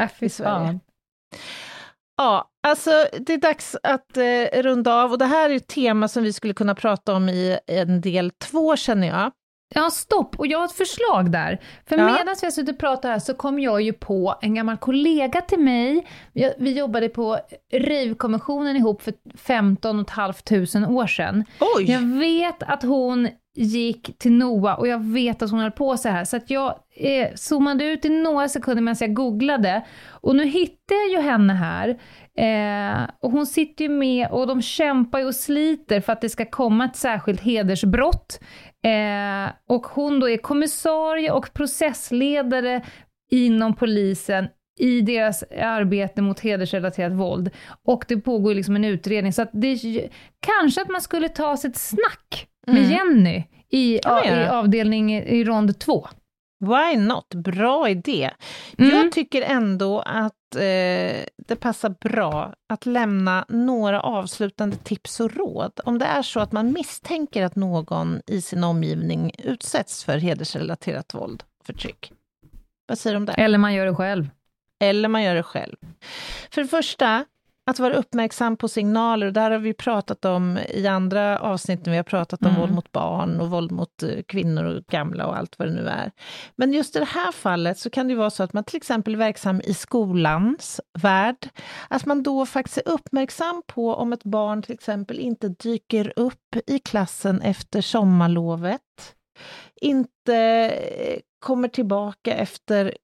Äh, 0.00 0.08
i 0.20 0.28
Sverige. 0.28 0.80
Ja, 2.16 2.50
alltså 2.66 2.90
det 3.20 3.32
är 3.32 3.38
dags 3.38 3.76
att 3.82 4.16
eh, 4.16 4.62
runda 4.62 4.94
av 5.02 5.12
och 5.12 5.18
det 5.18 5.24
här 5.26 5.50
är 5.50 5.54
ett 5.56 5.66
tema 5.68 6.08
som 6.08 6.22
vi 6.22 6.32
skulle 6.32 6.54
kunna 6.54 6.74
prata 6.74 7.14
om 7.14 7.28
i 7.28 7.58
en 7.66 8.00
del 8.00 8.30
två 8.30 8.76
känner 8.76 9.08
jag. 9.08 9.32
Ja, 9.74 9.90
stopp. 9.90 10.38
Och 10.38 10.46
jag 10.46 10.58
har 10.58 10.64
ett 10.64 10.72
förslag 10.72 11.30
där. 11.30 11.60
För 11.88 11.98
Ja. 11.98 12.04
medan 12.04 12.36
vi 12.40 12.46
har 12.46 12.50
suttit 12.50 12.74
och 12.74 12.78
pratat 12.80 13.04
här 13.10 13.18
så 13.18 13.34
kom 13.34 13.58
jag 13.60 13.82
ju 13.82 13.92
på 13.92 14.34
en 14.42 14.54
gammal 14.54 14.76
kollega 14.76 15.40
till 15.40 15.60
mig. 15.60 16.06
Vi, 16.32 16.52
vi 16.58 16.78
jobbade 16.78 17.08
på 17.08 17.38
RIV-kommissionen 17.72 18.76
ihop 18.76 19.02
för 19.02 19.14
15 19.36 20.04
500 20.46 20.88
år 20.90 21.06
sedan. 21.06 21.44
Oj! 21.76 21.90
Jag 21.90 22.00
vet 22.18 22.62
att 22.62 22.82
hon 22.82 23.28
gick 23.54 24.18
till 24.18 24.32
Noa 24.32 24.74
och 24.76 24.88
jag 24.88 25.04
vet 25.04 25.42
att 25.42 25.50
hon 25.50 25.60
höll 25.60 25.70
på 25.70 25.96
så 25.96 26.08
här. 26.08 26.24
Så 26.24 26.36
att 26.36 26.50
jag 26.50 26.74
eh, 26.96 27.28
zoomade 27.34 27.84
ut 27.84 28.04
i 28.04 28.08
några 28.08 28.48
sekunder 28.48 28.82
medan 28.82 28.96
jag 29.00 29.14
googlade. 29.14 29.84
Och 30.08 30.36
nu 30.36 30.44
hittar 30.44 30.94
jag 30.94 31.10
ju 31.10 31.30
henne 31.30 31.52
här. 31.52 31.88
Eh, 32.38 33.08
och 33.22 33.30
hon 33.30 33.46
sitter 33.46 33.84
ju 33.84 33.90
med 33.90 34.28
och 34.30 34.46
de 34.46 34.62
kämpar 34.62 35.18
ju 35.18 35.24
och 35.26 35.34
sliter 35.34 36.00
för 36.00 36.12
att 36.12 36.20
det 36.20 36.28
ska 36.28 36.44
komma 36.44 36.84
ett 36.84 36.96
särskilt 36.96 37.40
hedersbrott. 37.40 38.40
Eh, 38.82 39.52
och 39.68 39.86
hon 39.86 40.20
då 40.20 40.28
är 40.28 40.36
kommissarie 40.36 41.30
och 41.30 41.54
processledare 41.54 42.82
inom 43.30 43.74
polisen 43.76 44.48
i 44.78 45.00
deras 45.00 45.42
arbete 45.42 46.22
mot 46.22 46.40
hedersrelaterat 46.40 47.12
våld. 47.12 47.50
Och 47.84 48.04
det 48.08 48.16
pågår 48.16 48.54
liksom 48.54 48.76
en 48.76 48.84
utredning. 48.84 49.32
Så 49.32 49.42
att 49.42 49.50
det, 49.52 50.08
kanske 50.40 50.82
att 50.82 50.88
man 50.88 51.00
skulle 51.00 51.28
ta 51.28 51.56
sig 51.56 51.70
ett 51.70 51.76
snack 51.76 52.46
med 52.66 52.90
Jenny 52.90 53.44
i, 53.70 54.00
man 54.04 54.24
i 54.24 54.48
avdelning 54.48 55.14
i 55.14 55.44
rond 55.44 55.78
två. 55.78 56.08
Why 56.62 56.96
not? 56.96 57.34
Bra 57.34 57.88
idé. 57.88 58.30
Mm. 58.78 58.96
Jag 58.96 59.12
tycker 59.12 59.42
ändå 59.42 60.00
att 60.00 60.54
eh, 60.54 61.24
det 61.46 61.56
passar 61.60 61.94
bra 62.00 62.54
att 62.68 62.86
lämna 62.86 63.44
några 63.48 64.00
avslutande 64.00 64.76
tips 64.76 65.20
och 65.20 65.36
råd. 65.36 65.80
Om 65.84 65.98
det 65.98 66.04
är 66.04 66.22
så 66.22 66.40
att 66.40 66.52
man 66.52 66.72
misstänker 66.72 67.44
att 67.44 67.56
någon 67.56 68.20
i 68.26 68.42
sin 68.42 68.64
omgivning 68.64 69.32
utsätts 69.38 70.04
för 70.04 70.18
hedersrelaterat 70.18 71.14
våld 71.14 71.42
och 71.60 71.66
förtryck. 71.66 72.12
Vad 72.86 72.98
säger 72.98 73.14
du 73.14 73.18
om 73.18 73.26
det? 73.26 73.32
Eller 73.32 73.58
man 73.58 73.74
gör 73.74 73.86
det 73.86 73.94
själv. 73.94 74.30
Eller 74.80 75.08
man 75.08 75.22
gör 75.22 75.34
det 75.34 75.42
själv. 75.42 75.76
För 76.50 76.62
det 76.62 76.68
första, 76.68 77.24
att 77.70 77.78
vara 77.78 77.94
uppmärksam 77.94 78.56
på 78.56 78.68
signaler, 78.68 79.26
och 79.26 79.32
där 79.32 79.50
har 79.50 79.58
vi 79.58 79.74
pratat 79.74 80.24
om 80.24 80.58
i 80.68 80.86
andra 80.86 81.38
avsnitt 81.38 81.86
när 81.86 81.90
vi 81.90 81.96
har 81.96 82.04
pratat 82.04 82.40
om 82.42 82.48
Mm. 82.48 82.60
våld 82.60 82.72
mot 82.74 82.92
barn 82.92 83.40
och 83.40 83.50
våld 83.50 83.72
mot 83.72 84.02
eh, 84.02 84.22
kvinnor 84.28 84.64
och 84.64 84.84
gamla 84.86 85.26
och 85.26 85.36
allt 85.36 85.58
vad 85.58 85.68
det 85.68 85.74
nu 85.74 85.88
är. 85.88 86.10
Men 86.56 86.72
just 86.72 86.96
i 86.96 86.98
det 86.98 87.04
här 87.04 87.32
fallet 87.32 87.78
så 87.78 87.90
kan 87.90 88.08
det 88.08 88.14
vara 88.14 88.30
så 88.30 88.42
att 88.42 88.52
man 88.52 88.64
till 88.64 88.76
exempel 88.76 89.14
är 89.14 89.18
verksam 89.18 89.60
i 89.64 89.74
skolans 89.74 90.80
värld, 90.98 91.48
att 91.88 92.06
man 92.06 92.22
då 92.22 92.46
faktiskt 92.46 92.78
är 92.78 92.88
uppmärksam 92.88 93.62
på 93.66 93.94
om 93.94 94.12
ett 94.12 94.24
barn 94.24 94.62
till 94.62 94.74
exempel 94.74 95.18
inte 95.18 95.48
dyker 95.48 96.12
upp 96.16 96.56
i 96.66 96.78
klassen 96.78 97.40
efter 97.40 97.80
sommarlovet, 97.80 98.80
inte 99.80 100.36
eh, 100.98 101.18
kommer 101.38 101.68
tillbaka 101.68 102.34
efter 102.34 102.94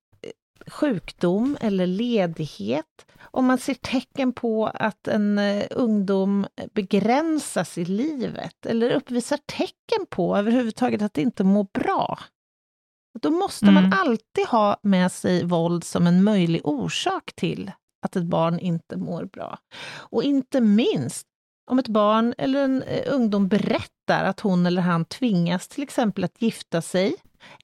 sjukdom 0.70 1.56
eller 1.60 1.86
ledighet, 1.86 3.06
om 3.20 3.46
man 3.46 3.58
ser 3.58 3.74
tecken 3.74 4.32
på 4.32 4.66
att 4.66 5.08
en 5.08 5.38
eh, 5.38 5.66
ungdom 5.70 6.46
begränsas 6.74 7.78
i 7.78 7.84
livet 7.84 8.66
eller 8.66 8.90
uppvisar 8.90 9.36
tecken 9.46 10.06
på 10.10 10.36
överhuvudtaget 10.36 11.02
att 11.02 11.18
inte 11.18 11.44
må 11.44 11.62
bra. 11.62 12.18
Då 13.20 13.30
måste 13.30 13.64
man 13.64 13.84
Mm. 13.84 13.98
alltid 13.98 14.46
ha 14.48 14.76
med 14.82 15.12
sig 15.12 15.44
våld 15.44 15.84
som 15.84 16.06
en 16.06 16.24
möjlig 16.24 16.60
orsak 16.66 17.32
till 17.36 17.72
att 18.06 18.16
ett 18.16 18.24
barn 18.24 18.58
inte 18.58 18.96
mår 18.96 19.24
bra. 19.24 19.58
Och 19.96 20.22
inte 20.22 20.60
minst 20.60 21.26
om 21.70 21.78
ett 21.78 21.88
barn 21.88 22.34
eller 22.38 22.64
en 22.64 22.82
eh, 22.82 23.14
ungdom 23.14 23.48
berättar 23.48 24.24
att 24.24 24.40
hon 24.40 24.66
eller 24.66 24.82
han 24.82 25.04
tvingas 25.04 25.68
till 25.68 25.82
exempel 25.82 26.24
att 26.24 26.42
gifta 26.42 26.82
sig 26.82 27.14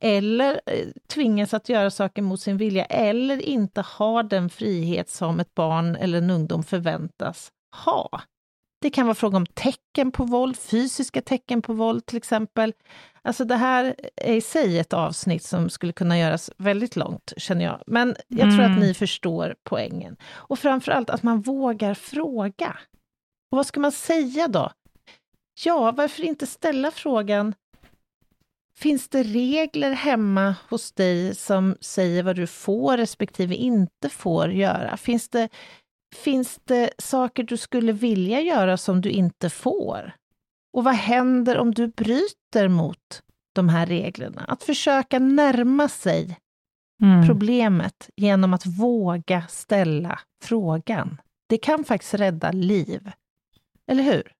eller 0.01 0.61
eh, 0.67 0.87
tvingas 1.09 1.55
att 1.55 1.69
göra 1.69 1.91
saker 1.91 2.23
mot 2.23 2.41
sin 2.41 2.57
vilja 2.57 2.85
eller 2.85 3.43
inte 3.43 3.81
har 3.81 4.23
den 4.23 4.51
frihet 4.51 5.11
som 5.11 5.41
ett 5.41 5.55
barn 5.55 5.97
eller 5.97 6.19
en 6.19 6.31
ungdom 6.31 6.63
förväntas 6.65 7.53
ha. 7.85 8.21
Det 8.81 8.91
kan 8.91 9.07
vara 9.07 9.15
fråga 9.15 9.37
om 9.37 9.47
tecken 9.47 10.13
på 10.13 10.25
våld, 10.25 10.59
fysiska 10.59 11.21
tecken 11.23 11.63
på 11.63 11.73
våld 11.73 12.07
till 12.07 12.17
exempel. 12.17 12.73
Alltså 13.23 13.45
det 13.45 13.57
här 13.57 13.95
är 14.17 14.35
i 14.35 14.41
sig 14.41 14.79
ett 14.79 14.93
avsnitt 14.93 15.43
som 15.45 15.71
skulle 15.71 15.93
kunna 15.93 16.19
göras 16.19 16.51
väldigt 16.57 16.97
långt, 16.97 17.33
känner 17.37 17.65
jag. 17.65 17.83
Men 17.87 18.17
jag 18.29 18.41
tror 18.41 18.61
Mm. 18.61 18.73
att 18.73 18.79
ni 18.81 18.95
förstår 18.95 19.55
poängen. 19.65 20.17
Och 20.33 20.59
framför 20.59 20.93
allt 20.93 21.11
att 21.11 21.23
man 21.23 21.41
vågar 21.41 21.95
fråga. 21.95 22.79
Och 23.51 23.57
vad 23.57 23.67
ska 23.67 23.81
man 23.81 23.93
säga 23.93 24.49
då? 24.49 24.71
Ja, 25.65 25.93
varför 25.93 26.23
inte 26.23 26.47
ställa 26.47 26.91
frågan 26.91 27.55
Finns 28.79 29.09
det 29.09 29.23
regler 29.23 29.93
hemma 29.93 30.55
hos 30.71 30.93
dig 30.93 31.35
som 31.35 31.77
säger 31.81 32.23
vad 32.23 32.37
du 32.37 32.47
får 32.47 32.97
respektive 32.97 33.55
inte 33.55 34.09
får 34.09 34.53
göra? 34.53 34.97
Finns 34.97 35.29
det, 35.29 35.49
finns 36.17 36.61
det 36.65 36.91
saker 36.99 37.43
du 37.43 37.57
skulle 37.57 37.93
vilja 37.93 38.41
göra 38.41 38.77
som 38.77 39.01
du 39.01 39.11
inte 39.11 39.51
får? 39.51 40.13
Och 40.73 40.85
vad 40.85 40.95
händer 40.95 41.59
om 41.59 41.75
du 41.75 41.87
bryter 41.89 42.69
mot 42.69 43.23
de 43.55 43.69
här 43.69 43.87
reglerna? 43.87 44.45
Att 44.49 44.63
försöka 44.63 45.19
närma 45.19 45.89
sig 45.89 46.39
Mm. 47.03 47.27
problemet 47.27 48.11
genom 48.17 48.55
att 48.55 48.67
våga 48.67 49.47
ställa 49.49 50.21
frågan. 50.45 51.21
Det 51.49 51.59
kan 51.59 51.85
faktiskt 51.85 52.15
rädda 52.15 52.53
liv. 52.53 53.11
Eller 53.91 54.03
hur? 54.03 54.33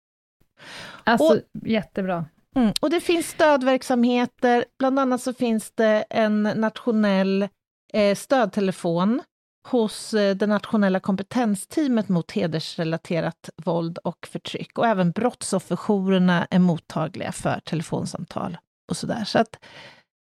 Alltså, 1.05 1.27
Och- 1.35 1.69
jättebra. 1.69 2.25
Mm. 2.55 2.73
Och 2.81 2.91
det 2.91 3.01
finns 3.01 3.29
stödverksamheter, 3.29 4.65
bland 4.79 4.99
annat 4.99 5.23
så 5.23 5.35
finns 5.35 5.71
det 5.71 6.05
en 6.11 6.43
nationell 6.43 7.49
eh, 7.93 8.15
stödtelefon 8.15 9.23
hos 9.69 10.15
eh, 10.15 10.37
det 10.37 10.47
nationella 10.47 11.01
kompetensteamet 11.01 12.09
mot 12.09 12.31
hedersrelaterat 12.31 13.51
våld 13.57 13.99
och 13.99 14.29
förtryck. 14.31 14.79
Och 14.79 14.87
även 14.87 15.11
brottsofferjourerna 15.11 16.47
är 16.51 16.59
mottagliga 16.59 17.33
för 17.33 17.61
telefonsamtal 17.61 18.59
och 18.91 18.97
sådär. 18.97 19.25
Så 19.25 19.39
att 19.39 19.65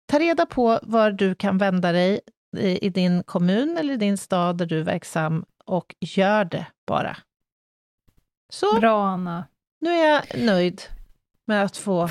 ta 0.06 0.18
reda 0.18 0.46
på 0.46 0.78
var 0.82 1.10
du 1.10 1.34
kan 1.34 1.58
vända 1.58 1.92
dig 1.92 2.20
i, 2.56 2.86
i 2.86 2.88
din 2.88 3.22
kommun 3.22 3.76
eller 3.78 3.94
i 3.94 3.96
din 3.96 4.18
stad 4.18 4.58
där 4.58 4.66
du 4.66 4.78
är 4.78 4.84
verksam 4.84 5.44
och 5.64 5.94
gör 6.00 6.44
det 6.44 6.66
bara. 6.86 7.16
Så, 8.52 8.80
Bra, 8.80 9.06
Anna. 9.06 9.44
nu 9.80 9.90
är 9.90 10.08
jag 10.08 10.44
nöjd 10.46 10.82
med 11.48 11.64
att 11.64 11.76
få 11.76 12.10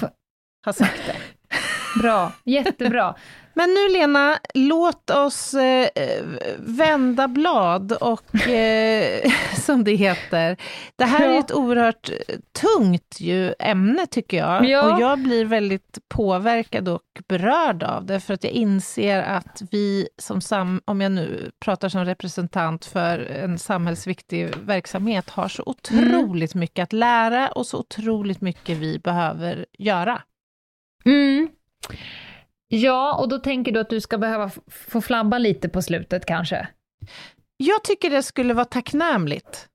ha 0.66 0.74
sagt 0.74 1.02
det. 1.06 1.16
Bra. 2.02 2.32
Jättebra. 2.44 3.16
Men 3.58 3.70
nu 3.74 3.90
Lena, 3.90 4.40
låt 4.54 5.10
oss 5.10 5.54
eh, 5.54 5.90
vända 6.58 7.28
blad 7.28 7.92
och, 7.92 8.36
eh, 8.48 9.32
som 9.56 9.84
det 9.84 9.96
heter, 9.96 10.58
det 10.96 11.06
här 11.06 11.30
är 11.30 11.34
Ja. 11.34 11.40
ett 11.40 11.52
oerhört 11.52 12.10
tungt 12.62 13.20
ju 13.20 13.54
ämne 13.60 14.06
tycker 14.08 14.38
jag. 14.38 14.66
Ja. 14.66 14.94
Och 14.94 15.02
jag 15.02 15.20
blir 15.20 15.46
väldigt 15.46 15.98
påverkad 16.08 16.90
och 16.90 17.02
berörd 17.28 17.84
av 17.84 18.06
det, 18.06 18.20
för 18.20 18.34
att 18.34 18.44
jag 18.44 18.54
inser 18.54 19.22
att 19.24 19.62
vi 19.72 20.08
som, 20.18 20.42
sam, 20.42 20.82
om 20.86 21.02
jag 21.02 21.12
nu 21.12 21.52
pratar 21.60 21.90
som 21.90 22.06
representant 22.06 22.86
för 22.86 23.20
en 23.20 23.60
samhällsviktig 23.60 24.56
verksamhet, 24.56 25.30
har 25.30 25.48
så 25.48 25.64
otroligt 25.66 26.56
mycket 26.56 26.84
att 26.84 26.94
lära 26.94 27.48
och 27.48 27.66
så 27.66 27.78
otroligt 27.80 28.42
mycket 28.42 28.78
vi 28.78 29.00
behöver 29.00 29.66
göra. 29.80 30.22
Mm. 31.06 31.50
Ja, 32.68 33.16
och 33.20 33.30
då 33.30 33.38
tänker 33.38 33.72
du 33.72 33.80
att 33.80 33.90
du 33.90 34.02
ska 34.02 34.18
behöva 34.18 34.52
få 34.90 35.02
flabba 35.02 35.38
lite 35.38 35.70
på 35.70 35.82
slutet 35.82 36.26
kanske? 36.26 36.68
Jag 37.58 37.84
tycker 37.84 38.10
det 38.10 38.24
skulle 38.24 38.54
vara 38.54 38.66
tacknämligt. 38.66 39.68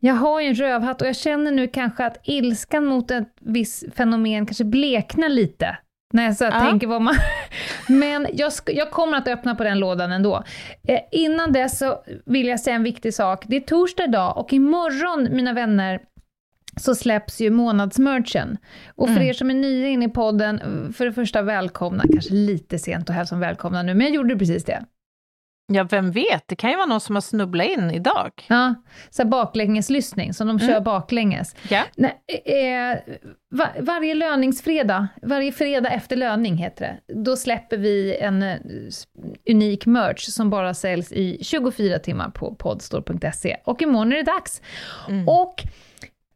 Jag 0.00 0.14
har 0.14 0.40
ju 0.40 0.48
en 0.48 0.54
rövhatt 0.54 1.02
och 1.02 1.08
jag 1.08 1.16
känner 1.16 1.52
nu 1.52 1.68
kanske 1.68 2.06
att 2.06 2.20
ilskan 2.24 2.84
mot 2.84 3.10
ett 3.10 3.28
visst 3.40 3.94
fenomen 3.94 4.46
kanske 4.46 4.64
bleknar 4.64 5.28
lite. 5.28 5.78
När 6.12 6.24
jag 6.24 6.36
så 6.36 6.44
Ja. 6.44 6.50
tänker 6.60 6.86
vad 6.86 7.02
man... 7.02 7.14
Men 7.88 8.26
jag, 8.32 8.52
jag 8.66 8.90
kommer 8.90 9.18
att 9.18 9.28
öppna 9.28 9.54
på 9.54 9.64
den 9.64 9.78
lådan 9.78 10.12
ändå. 10.12 10.44
Eh, 10.88 11.00
innan 11.12 11.52
dess 11.52 11.78
så 11.78 12.04
vill 12.26 12.46
jag 12.46 12.60
säga 12.60 12.76
en 12.76 12.82
viktig 12.82 13.14
sak. 13.14 13.44
Det 13.46 13.56
är 13.56 13.60
torsdag 13.60 14.04
idag 14.04 14.38
och 14.38 14.52
imorgon, 14.52 15.28
mina 15.36 15.52
vänner, 15.52 16.00
så 16.76 16.94
släpps 16.94 17.40
ju 17.40 17.50
månadsmerchen. 17.50 18.58
Och 18.94 19.08
för 19.08 19.14
Mm. 19.16 19.28
er 19.28 19.32
som 19.32 19.50
är 19.50 19.54
nya 19.54 19.88
inne 19.88 20.04
i 20.04 20.08
podden, 20.08 20.60
för 20.96 21.04
det 21.04 21.12
första 21.12 21.42
välkomna, 21.42 22.04
kanske 22.12 22.34
lite 22.34 22.78
sent 22.78 23.10
att 23.10 23.16
hälsa 23.16 23.36
välkomna 23.36 23.82
nu, 23.82 23.94
men 23.94 24.06
jag 24.06 24.14
gjorde 24.14 24.36
precis 24.38 24.64
det. 24.64 24.84
Ja, 25.72 25.84
vem 25.90 26.10
vet? 26.10 26.48
Det 26.48 26.56
kan 26.56 26.70
ju 26.70 26.76
vara 26.76 26.86
någon 26.86 27.00
som 27.00 27.16
har 27.16 27.20
snubblat 27.20 27.66
in 27.66 27.90
idag. 27.90 28.30
Ja, 28.48 28.74
så 29.10 29.24
baklängeslyssning, 29.24 30.34
som 30.34 30.46
de 30.48 30.58
kör 30.58 30.80
baklänges. 30.80 31.54
Ja. 31.70 31.82
Nej, 31.96 32.20
eh, 32.44 32.98
va, 33.50 33.68
varje 33.80 34.14
löningsfredag, 34.14 35.06
varje 35.22 35.52
fredag 35.52 35.90
efter 35.90 36.16
löning 36.16 36.56
heter 36.56 36.98
det, 37.06 37.14
då 37.14 37.36
släpper 37.36 37.76
vi 37.76 38.16
en 38.16 38.42
eh, 38.42 38.56
s- 38.88 39.04
unik 39.50 39.86
merch 39.86 40.24
som 40.28 40.50
bara 40.50 40.74
säljs 40.74 41.12
i 41.12 41.38
24 41.44 41.98
timmar 41.98 42.28
på 42.30 42.54
podstore.se. 42.54 43.56
Och 43.64 43.82
imorgon 43.82 44.12
är 44.12 44.16
det 44.16 44.22
dags. 44.22 44.62
Och 45.26 45.62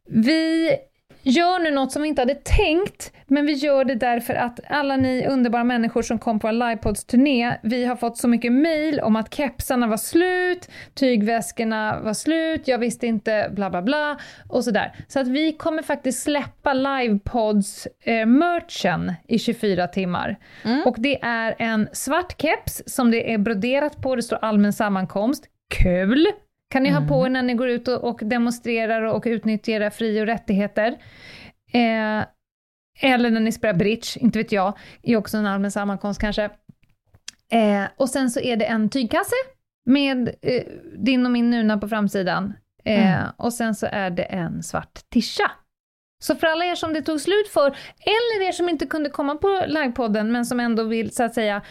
vi 0.09 0.75
gör 1.23 1.59
nu 1.59 1.71
något 1.71 1.91
som 1.91 2.01
vi 2.01 2.07
inte 2.07 2.21
hade 2.21 2.35
tänkt, 2.35 3.13
men 3.27 3.45
vi 3.45 3.53
gör 3.53 3.85
det 3.85 3.95
därför 3.95 4.33
att 4.33 4.59
alla 4.67 4.97
ni 4.97 5.27
underbara 5.27 5.63
människor 5.63 6.01
som 6.01 6.19
kom 6.19 6.39
på 6.39 6.47
vår 6.47 6.51
livepods-turné, 6.51 7.57
vi 7.63 7.85
har 7.85 7.95
fått 7.95 8.17
så 8.17 8.27
mycket 8.27 8.51
mail 8.51 8.99
om 8.99 9.15
att 9.15 9.33
kepsarna 9.33 9.87
var 9.87 9.97
slut, 9.97 10.69
tygväskorna 10.93 11.99
var 11.99 12.13
slut, 12.13 12.67
jag 12.67 12.77
visste 12.77 13.07
inte 13.07 13.51
bla 13.55 13.69
bla 13.69 13.81
bla 13.81 14.19
och 14.49 14.63
sådär. 14.63 14.95
Så 15.07 15.19
att 15.19 15.27
vi 15.27 15.53
kommer 15.53 15.83
faktiskt 15.83 16.23
släppa 16.23 16.73
livepods-merchen 16.73 19.13
i 19.27 19.39
24 19.39 19.87
timmar. 19.87 20.37
Och 20.85 20.95
det 20.99 21.19
är 21.21 21.55
en 21.57 21.89
svart 21.93 22.41
keps 22.41 22.83
som 22.85 23.11
det 23.11 23.33
är 23.33 23.37
broderat 23.37 24.01
på, 24.01 24.15
det 24.15 24.23
står 24.23 24.39
allmän 24.41 24.73
sammankomst. 24.73 25.45
Kul! 25.83 26.27
Kan 26.69 26.83
ni 26.83 26.89
ha 26.89 27.01
på 27.07 27.25
er 27.25 27.29
när 27.29 27.41
ni 27.43 27.53
går 27.53 27.69
ut 27.69 27.87
och, 27.87 28.03
och 28.03 28.19
demonstrerar 28.23 29.01
och 29.01 29.23
utnyttjar 29.25 29.73
era 29.73 29.91
fri 29.91 30.21
och 30.21 30.25
rättigheter. 30.25 30.91
Eh, 31.73 32.25
eller 33.01 33.29
när 33.29 33.39
ni 33.39 33.51
spelar 33.51 33.73
bridge, 33.73 34.07
inte 34.19 34.39
vet 34.39 34.51
jag, 34.51 34.77
är 35.03 35.17
också 35.17 35.37
en 35.37 35.45
allmän 35.45 35.71
sammankomst 35.71 36.21
kanske. 36.21 36.43
Eh, 37.51 37.83
och 37.97 38.09
sen 38.09 38.29
så 38.29 38.39
är 38.39 38.55
det 38.55 38.65
en 38.65 38.89
tygkasse 38.89 39.35
med 39.85 40.29
eh, 40.41 40.63
din 40.97 41.25
och 41.25 41.31
min 41.31 41.49
nuna 41.49 41.77
på 41.77 41.87
framsidan. 41.87 42.53
Eh, 42.85 43.23
Och 43.37 43.53
sen 43.53 43.75
så 43.75 43.87
är 43.91 44.09
det 44.09 44.23
en 44.23 44.63
svart 44.63 44.99
tischa. 45.09 45.51
Så 46.23 46.35
för 46.35 46.47
alla 46.47 46.65
er 46.65 46.75
som 46.75 46.93
det 46.93 47.01
tog 47.01 47.21
slut 47.21 47.47
för, 47.47 47.67
eller 47.99 48.47
er 48.47 48.51
som 48.51 48.69
inte 48.69 48.85
kunde 48.85 49.09
komma 49.09 49.35
på 49.35 49.63
livepodden 49.67 50.31
men 50.31 50.45
som 50.45 50.59
ändå 50.59 50.83
vill 50.83 51.11
så 51.15 51.23
att 51.23 51.33
säga 51.33 51.61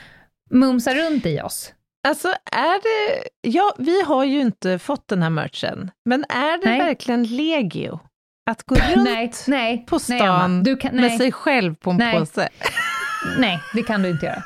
mumsa 0.51 0.95
runt 0.95 1.27
i 1.27 1.41
oss. 1.41 1.75
Alltså 2.09 2.29
är 2.53 2.83
det, 2.83 3.29
ja, 3.41 3.75
vi 3.79 4.03
har 4.03 4.25
ju 4.25 4.41
inte 4.41 4.79
fått 4.79 5.09
den 5.09 5.23
här 5.23 5.31
merchen, 5.31 5.91
men 6.05 6.25
är 6.29 6.59
det 6.65 6.71
Nej. 6.71 6.79
verkligen 6.79 7.23
legio 7.23 8.01
att 8.51 8.63
gå 8.63 8.75
runt 8.95 9.05
nej, 9.05 9.33
nej, 9.47 9.87
på 9.87 9.99
nej, 10.09 10.19
stan 10.19 10.63
Du 10.63 10.77
kan, 10.77 10.95
med 10.95 11.05
nej, 11.05 11.19
sig 11.19 11.33
själv 11.33 11.75
på 11.75 11.91
en 11.91 11.97
Nej. 11.97 12.19
påse? 12.19 12.49
nej, 13.39 13.61
det 13.75 13.83
kan 13.83 14.03
du 14.03 14.09
inte 14.11 14.27
göra. 14.27 14.43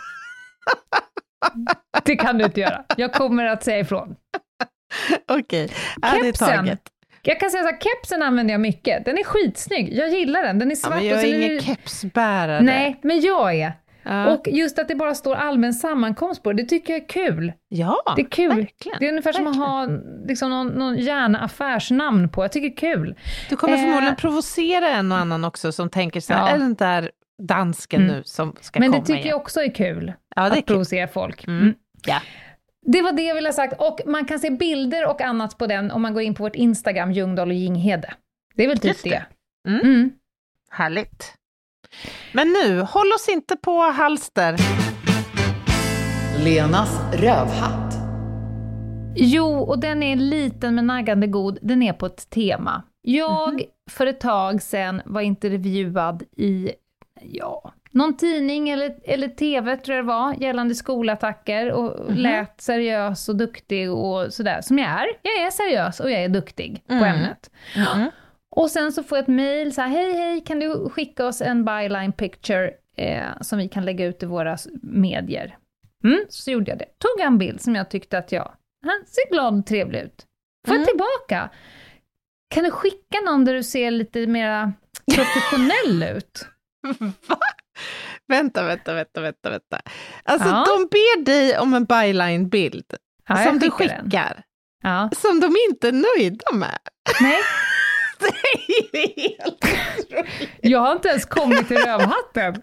Det 2.04 2.16
kan 2.16 2.38
du 2.38 2.44
inte 2.44 2.60
göra. 2.60 2.84
Jag 2.96 3.12
kommer 3.12 3.44
att 3.46 3.64
säga 3.64 3.78
ifrån. 3.78 4.16
Okej, 5.28 5.70
ja, 6.02 6.08
det 6.22 6.28
är 6.28 6.32
taget. 6.32 6.80
Jag 7.24 7.40
kan 7.40 7.50
säga 7.50 7.62
så 7.62 7.68
här, 7.68 7.78
kepsen 7.80 8.22
använder 8.22 8.54
jag 8.54 8.60
mycket. 8.60 9.04
Den 9.04 9.18
är 9.18 9.24
skitsnygg. 9.24 9.94
Jag 9.94 10.08
gillar 10.08 10.42
den. 10.42 10.58
Den 10.58 10.68
är 10.70 10.74
Ja, 10.74 10.76
svart 10.76 10.94
men 10.94 11.06
jag 11.06 11.20
är 11.20 11.24
är 11.24 11.34
ingen 11.34 11.56
det... 11.56 11.62
kepsbärare. 11.62 12.60
Nej, 12.60 13.00
men 13.02 13.20
jag 13.20 13.54
är. 13.54 13.72
Ja. 14.02 14.34
Och 14.34 14.48
just 14.48 14.78
att 14.78 14.88
det 14.88 14.94
bara 14.94 15.14
står 15.14 15.34
allmän 15.34 15.74
sammankomst 15.74 16.42
på 16.42 16.52
det, 16.52 16.62
det 16.62 16.68
tycker 16.68 16.92
jag 16.92 17.02
är 17.02 17.08
kul. 17.08 17.52
ja, 17.68 17.96
Det 18.16 18.22
är 18.22 18.26
kul. 18.30 18.48
verkligen. 18.56 18.98
Det 19.00 19.06
är 19.06 19.10
ungefär 19.10 19.32
som 19.32 19.46
att 19.46 19.56
ha 19.56 19.88
liksom, 20.28 20.50
någon, 20.50 20.66
någon 20.68 20.96
gärna 20.98 21.38
affärsnamn 21.40 22.28
på. 22.28 22.44
Jag 22.44 22.52
tycker 22.52 22.68
det 22.68 22.74
är 22.88 22.94
kul. 22.94 23.14
Du 23.50 23.56
kommer 23.56 23.74
Eh. 23.74 23.80
förmodligen 23.80 24.16
provocera 24.16 24.88
en 24.88 25.12
och 25.12 25.18
annan 25.18 25.44
också 25.44 25.72
som 25.72 25.90
tänker 25.90 26.20
så 26.20 26.32
här, 26.34 26.40
Ja. 26.40 26.48
är 26.48 26.52
det 26.58 26.64
den 26.64 26.74
där 26.74 27.10
dansken 27.42 28.02
Mm. 28.02 28.16
nu 28.16 28.22
som 28.24 28.56
ska 28.60 28.80
Men 28.80 28.90
det 28.90 28.96
komma 28.96 29.06
tycker 29.06 29.18
igen? 29.18 29.28
jag 29.28 29.40
också 29.40 29.60
är 29.62 29.74
kul. 29.74 30.12
Ja, 30.36 30.42
det 30.42 30.48
att 30.48 30.54
kul. 30.54 30.62
provocera 30.62 31.08
folk. 31.08 31.46
Mm. 31.46 31.60
Mm. 31.62 31.74
Ja. 32.06 32.20
Det 32.86 33.02
var 33.02 33.12
det 33.12 33.22
jag 33.22 33.34
ville 33.34 33.48
ha 33.48 33.52
sagt. 33.52 33.80
Och 33.80 34.00
man 34.06 34.24
kan 34.24 34.38
se 34.38 34.50
bilder 34.50 35.06
och 35.08 35.20
annat 35.20 35.58
på 35.58 35.66
den 35.66 35.90
om 35.90 36.02
man 36.02 36.12
går 36.14 36.22
in 36.22 36.34
på 36.34 36.42
vårt 36.42 36.56
Instagram, 36.56 37.12
Ljungdahl 37.12 37.48
och 37.48 37.54
Ginghede. 37.54 38.14
Det 38.54 38.64
är 38.64 38.68
väl 38.68 38.78
typ 38.78 38.84
Just 38.88 39.04
det. 39.04 39.10
det. 39.64 39.70
Mm. 39.70 39.80
Mm. 39.80 40.10
Härligt. 40.70 41.34
Men 42.32 42.48
nu, 42.62 42.80
håll 42.80 43.12
oss 43.14 43.28
inte 43.28 43.56
på 43.56 43.80
halster. 43.80 44.56
Lenas 46.44 47.00
rövhatt. 47.14 47.94
Jo, 49.16 49.58
och 49.58 49.78
den 49.78 50.02
är 50.02 50.16
liten 50.16 50.74
men 50.74 50.86
naggande 50.86 51.26
god. 51.26 51.58
Den 51.62 51.82
är 51.82 51.92
på 51.92 52.06
ett 52.06 52.30
tema. 52.30 52.82
Jag, 53.02 53.62
för 53.90 54.06
ett 54.06 54.20
tag 54.20 54.62
sedan, 54.62 55.02
var 55.04 55.20
intervjuad 55.20 56.22
i, 56.36 56.70
ja, 57.22 57.72
någon 57.90 58.16
tidning 58.16 58.68
eller, 58.68 58.94
eller 59.04 59.28
TV 59.28 59.76
tror 59.76 59.96
jag 59.96 60.04
det 60.04 60.08
var, 60.08 60.34
gällande 60.34 60.74
skolattacker 60.74 61.72
och 61.72 62.14
lät 62.14 62.60
seriös 62.60 63.28
och 63.28 63.36
duktig 63.36 63.92
och 63.92 64.32
sådär, 64.32 64.60
som 64.62 64.78
jag 64.78 64.88
är. 64.88 65.06
Jag 65.22 65.46
är 65.46 65.50
seriös 65.50 66.00
och 66.00 66.10
jag 66.10 66.22
är 66.24 66.28
duktig 66.28 66.82
på 66.86 66.94
Mm. 66.94 67.14
ämnet. 67.14 67.50
Mm. 67.76 68.10
Och 68.56 68.70
sen 68.70 68.92
så 68.92 69.02
får 69.02 69.18
jag 69.18 69.22
ett 69.22 69.28
mail 69.28 69.74
så 69.74 69.80
här, 69.80 69.88
hej 69.88 70.12
hej, 70.12 70.40
kan 70.46 70.58
du 70.60 70.88
skicka 70.88 71.26
oss 71.26 71.40
en 71.40 71.64
byline 71.64 72.12
picture 72.12 72.70
eh, 72.96 73.30
som 73.40 73.58
vi 73.58 73.68
kan 73.68 73.84
lägga 73.84 74.04
ut 74.06 74.22
i 74.22 74.26
våra 74.26 74.56
medier? 74.82 75.56
Mm, 76.04 76.24
så 76.28 76.50
gjorde 76.50 76.70
jag 76.70 76.78
det. 76.78 76.84
Tog 76.98 77.20
en 77.26 77.38
bild 77.38 77.60
som 77.60 77.74
jag 77.74 77.90
tyckte 77.90 78.18
att 78.18 78.32
jag, 78.32 78.52
han 78.84 79.04
ser 79.06 79.30
glad 79.32 79.58
och 79.58 79.66
trevlig 79.66 80.00
ut. 80.00 80.26
Får 80.66 80.76
jag 80.76 80.86
tillbaka? 80.86 81.50
Kan 82.54 82.64
du 82.64 82.70
skicka 82.70 83.20
någon 83.24 83.44
där 83.44 83.54
du 83.54 83.62
ser 83.62 83.90
lite 83.90 84.26
mera 84.26 84.72
professionell 85.14 86.02
ut? 86.16 86.46
Va? 87.28 87.38
Vänta, 88.28 88.64
vänta, 88.66 88.94
vänta, 88.94 89.20
vänta, 89.20 89.50
vänta. 89.50 89.80
Alltså 90.24 90.48
Ja. 90.48 90.64
de 90.68 90.86
ber 90.86 91.24
dig 91.24 91.58
om 91.58 91.74
en 91.74 91.84
byline-bild 91.84 92.94
Ja, 93.28 93.36
som 93.36 93.58
du 93.58 93.70
skickar, 93.70 94.42
Ja. 94.82 95.10
som 95.16 95.40
de 95.40 95.52
inte 95.70 95.88
är 95.88 95.92
nöjda 95.92 96.52
med. 96.52 96.78
Nej, 97.20 97.38
Det 98.22 98.98
är 98.98 99.20
ju 99.20 99.28
helt 99.28 99.64
otroligt. 99.64 100.50
jag 100.60 100.78
har 100.78 100.92
inte 100.92 101.08
ens 101.08 101.24
kommit 101.24 101.68
till 101.68 101.76
rövhatten. 101.76 102.62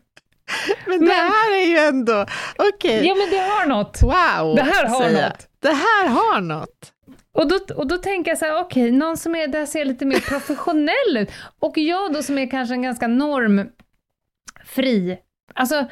Men 0.87 1.05
det 1.05 1.11
här 1.13 1.51
är 1.61 1.65
ju 1.65 1.77
ändå, 1.77 2.25
okej, 2.57 3.07
Ja, 3.07 3.15
men 3.15 3.29
det 3.29 3.37
har 3.39 3.65
något. 3.65 4.01
wow. 4.01 4.55
Det 4.55 4.61
här 4.63 4.85
har 4.87 5.09
något. 5.09 5.47
Det 5.59 5.73
här 5.73 6.07
har 6.07 6.41
något. 6.41 6.93
Och 7.33 7.47
då, 7.47 7.59
och 7.75 7.87
då 7.87 7.97
tänker 7.97 8.31
jag 8.31 8.37
så 8.37 8.45
här, 8.45 8.59
okej, 8.59 8.91
någon 8.91 9.17
som 9.17 9.35
är 9.35 9.47
där 9.47 9.65
ser 9.65 9.85
lite 9.85 10.05
mer 10.05 10.19
professionell 10.19 11.17
ut. 11.17 11.29
Och 11.59 11.77
jag 11.77 12.13
då 12.13 12.23
som 12.23 12.37
är 12.37 12.51
kanske 12.51 12.73
en 12.75 12.81
ganska 12.81 13.07
normfri. 13.07 13.69
Alltså, 15.59 15.85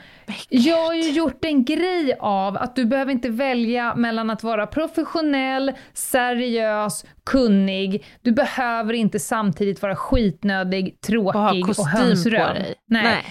jag 0.49 0.85
har 0.85 0.93
ju 0.93 1.11
gjort 1.11 1.45
en 1.45 1.65
grej 1.65 2.17
av 2.19 2.57
att 2.57 2.75
du 2.75 2.85
behöver 2.85 3.11
inte 3.11 3.29
välja 3.29 3.95
mellan 3.95 4.29
att 4.29 4.43
vara 4.43 4.67
professionell, 4.67 5.71
seriös, 5.93 7.05
kunnig. 7.25 8.05
Du 8.21 8.31
behöver 8.31 8.93
inte 8.93 9.19
samtidigt 9.19 9.81
vara 9.81 9.95
skitnödig, 9.95 10.93
Och 10.95 11.01
tråkig 11.07 11.61
och, 11.61 11.67
kostym 11.67 11.85
hönsröv. 11.85 12.53
Nej. 12.55 12.75
Nej. 13.03 13.25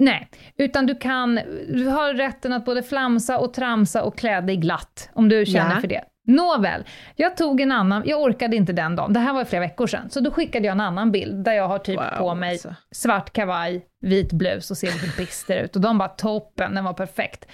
Nej, 0.00 0.28
utan 0.58 0.86
du 0.86 0.94
kan, 0.94 1.40
du 1.68 1.86
har 1.86 2.14
rätten 2.14 2.52
att 2.52 2.64
både 2.64 2.82
flamsa 2.82 3.38
och 3.38 3.54
tramsa 3.54 4.02
och 4.02 4.18
klä 4.18 4.40
dig 4.40 4.56
glatt, 4.56 5.10
om 5.12 5.28
du 5.28 5.46
känner 5.46 5.74
Ja. 5.74 5.80
för 5.80 5.88
det. 5.88 6.04
Nåväl, 6.28 6.84
jag 7.16 7.36
tog 7.36 7.60
en 7.60 7.72
annan, 7.72 8.02
jag 8.06 8.20
orkade 8.22 8.56
inte 8.56 8.72
den 8.72 8.96
dagen, 8.96 9.12
det 9.12 9.20
här 9.20 9.32
var 9.32 9.44
flera 9.44 9.60
veckor 9.60 9.86
sedan, 9.86 10.10
så 10.10 10.20
då 10.20 10.30
skickade 10.30 10.66
jag 10.66 10.72
en 10.72 10.80
annan 10.80 11.12
bild 11.12 11.44
där 11.44 11.52
jag 11.52 11.68
har 11.68 11.78
typ 11.78 11.96
Wow, 11.98 12.18
på 12.18 12.34
mig 12.34 12.50
alltså. 12.50 12.74
svart 12.90 13.32
kavaj, 13.32 13.86
vit 14.00 14.32
blus 14.32 14.70
och 14.70 14.76
ser 14.76 14.86
lite 14.86 15.16
bister 15.16 15.56
ut. 15.62 15.76
Och 15.76 15.82
de 15.82 15.98
bara 15.98 16.08
toppen, 16.08 16.74
den 16.74 16.84
var 16.84 16.92
perfekt. 16.92 17.46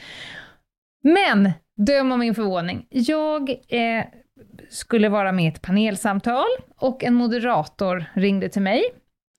Men, 1.03 1.51
döm 1.77 2.13
om 2.13 2.21
min 2.21 2.35
förvåning, 2.35 2.87
jag 2.91 3.51
eh, 3.51 4.05
skulle 4.71 5.09
vara 5.09 5.33
med 5.33 5.45
i 5.45 5.49
ett 5.49 5.63
panelsamtal 5.63 6.47
och 6.77 7.05
en 7.05 7.15
moderator 7.15 8.05
ringde 8.15 8.49
till 8.49 8.63
mig 8.63 8.83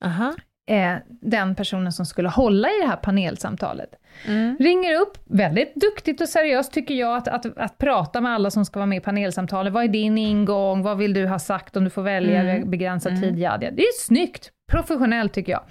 Aha. 0.04 0.34
eh, 0.70 0.94
den 1.08 1.54
personen 1.54 1.92
som 1.92 2.06
skulle 2.06 2.28
hålla 2.28 2.68
i 2.68 2.80
det 2.82 2.86
här 2.88 2.96
panelsamtalet. 2.96 3.90
Mm. 4.26 4.56
Ringer 4.60 5.00
upp, 5.00 5.18
väldigt 5.24 5.74
duktigt 5.74 6.20
och 6.20 6.28
seriöst 6.28 6.72
tycker 6.72 6.94
jag, 6.94 7.16
att, 7.16 7.28
att, 7.28 7.58
att 7.58 7.78
prata 7.78 8.20
med 8.20 8.32
alla 8.32 8.50
som 8.50 8.64
ska 8.64 8.78
vara 8.78 8.86
med 8.86 8.96
i 8.98 9.00
panelsamtalet. 9.00 9.72
Vad 9.72 9.84
är 9.84 9.88
din 9.88 10.18
ingång? 10.18 10.82
Vad 10.82 10.98
vill 10.98 11.14
du 11.14 11.26
ha 11.26 11.38
sagt 11.38 11.76
om 11.76 11.84
du 11.84 11.90
får 11.90 12.02
välja 12.02 12.40
Mm. 12.42 12.70
begränsad 12.70 13.20
tid? 13.22 13.38
Ja, 13.38 13.58
det, 13.58 13.66
är 13.66 13.98
snyggt, 14.00 14.50
professionellt 14.72 15.32
tycker 15.32 15.52
jag. 15.52 15.62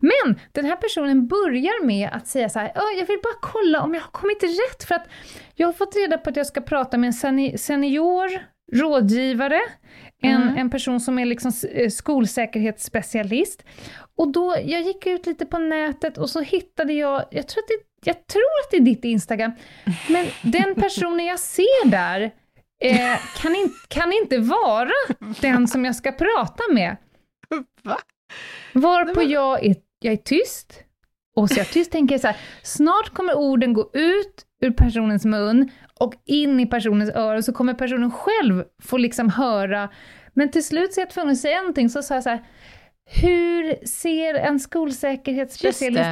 Men 0.00 0.40
den 0.52 0.64
här 0.64 0.76
personen 0.76 1.28
börjar 1.28 1.84
med 1.84 2.08
att 2.12 2.26
säga 2.26 2.48
så 2.48 2.58
här, 2.58 2.72
"Ja, 2.74 2.82
jag 2.98 3.06
vill 3.06 3.18
bara 3.22 3.38
kolla 3.52 3.82
om 3.82 3.94
jag 3.94 4.00
har 4.00 4.10
kommit 4.10 4.42
rätt, 4.42 4.84
för 4.84 4.94
att 4.94 5.06
jag 5.54 5.68
har 5.68 5.72
fått 5.72 5.96
reda 5.96 6.18
på 6.18 6.30
att 6.30 6.36
jag 6.36 6.46
ska 6.46 6.60
prata 6.60 6.98
med 6.98 7.06
en 7.08 7.12
seni- 7.12 7.56
senior 7.56 8.28
rådgivare, 8.72 9.60
en, 10.22 10.42
Mm. 10.42 10.56
en 10.58 10.70
person 10.70 11.00
som 11.00 11.18
är 11.18 11.24
liksom 11.24 11.52
eh, 11.72 11.88
skolsäkerhetsspecialist. 11.90 13.64
Och 14.16 14.32
då, 14.32 14.56
jag 14.64 14.82
gick 14.82 15.06
ut 15.06 15.26
lite 15.26 15.46
på 15.46 15.58
nätet 15.58 16.18
och 16.18 16.30
så 16.30 16.40
hittade 16.40 16.92
jag, 16.92 17.24
jag 17.30 17.48
tror 17.48 17.62
att 17.62 17.68
det, 17.68 17.74
jag 18.04 18.26
tror 18.26 18.64
att 18.64 18.70
det 18.70 18.76
är 18.76 18.80
ditt 18.80 19.04
Instagram, 19.04 19.52
men 20.08 20.26
den 20.42 20.74
personen 20.74 21.26
jag 21.26 21.38
ser 21.38 21.88
där 21.88 22.30
eh, 22.84 23.18
kan, 23.36 23.56
in, 23.56 23.70
kan 23.88 24.12
inte 24.12 24.38
vara 24.38 24.90
den 25.40 25.68
som 25.68 25.84
jag 25.84 25.96
ska 25.96 26.12
prata 26.12 26.62
med. 26.72 26.96
Va? 27.82 27.98
Varpå 28.72 29.22
jag 29.22 29.64
är, 29.66 29.76
jag 30.00 30.12
är 30.12 30.16
tyst, 30.16 30.82
och 31.36 31.50
så 31.50 31.60
jag 31.60 31.70
tyst 31.70 31.92
tänker 31.92 32.14
jag 32.14 32.20
så 32.20 32.26
här, 32.26 32.36
snart 32.62 33.14
kommer 33.14 33.38
orden 33.38 33.72
gå 33.72 33.90
ut 33.92 34.44
ur 34.60 34.70
personens 34.70 35.24
mun 35.24 35.70
och 36.00 36.14
in 36.24 36.60
i 36.60 36.66
personens 36.66 37.10
öron, 37.10 37.42
så 37.42 37.52
kommer 37.52 37.74
personen 37.74 38.10
själv 38.10 38.64
få 38.82 38.96
liksom 38.96 39.30
höra. 39.30 39.88
Men 40.34 40.50
till 40.50 40.64
slut 40.64 40.94
så 40.94 41.00
är 41.00 41.02
jag 41.02 41.10
tvungen 41.10 41.32
att 41.32 41.38
säga 41.38 41.58
någonting, 41.58 41.88
så 41.88 42.02
sa 42.02 42.14
jag 42.14 42.22
så 42.22 42.30
här, 42.30 42.44
hur 43.10 43.86
ser 43.86 44.34
en 44.34 44.60
skolsäkerhetsspecialist 44.60 46.08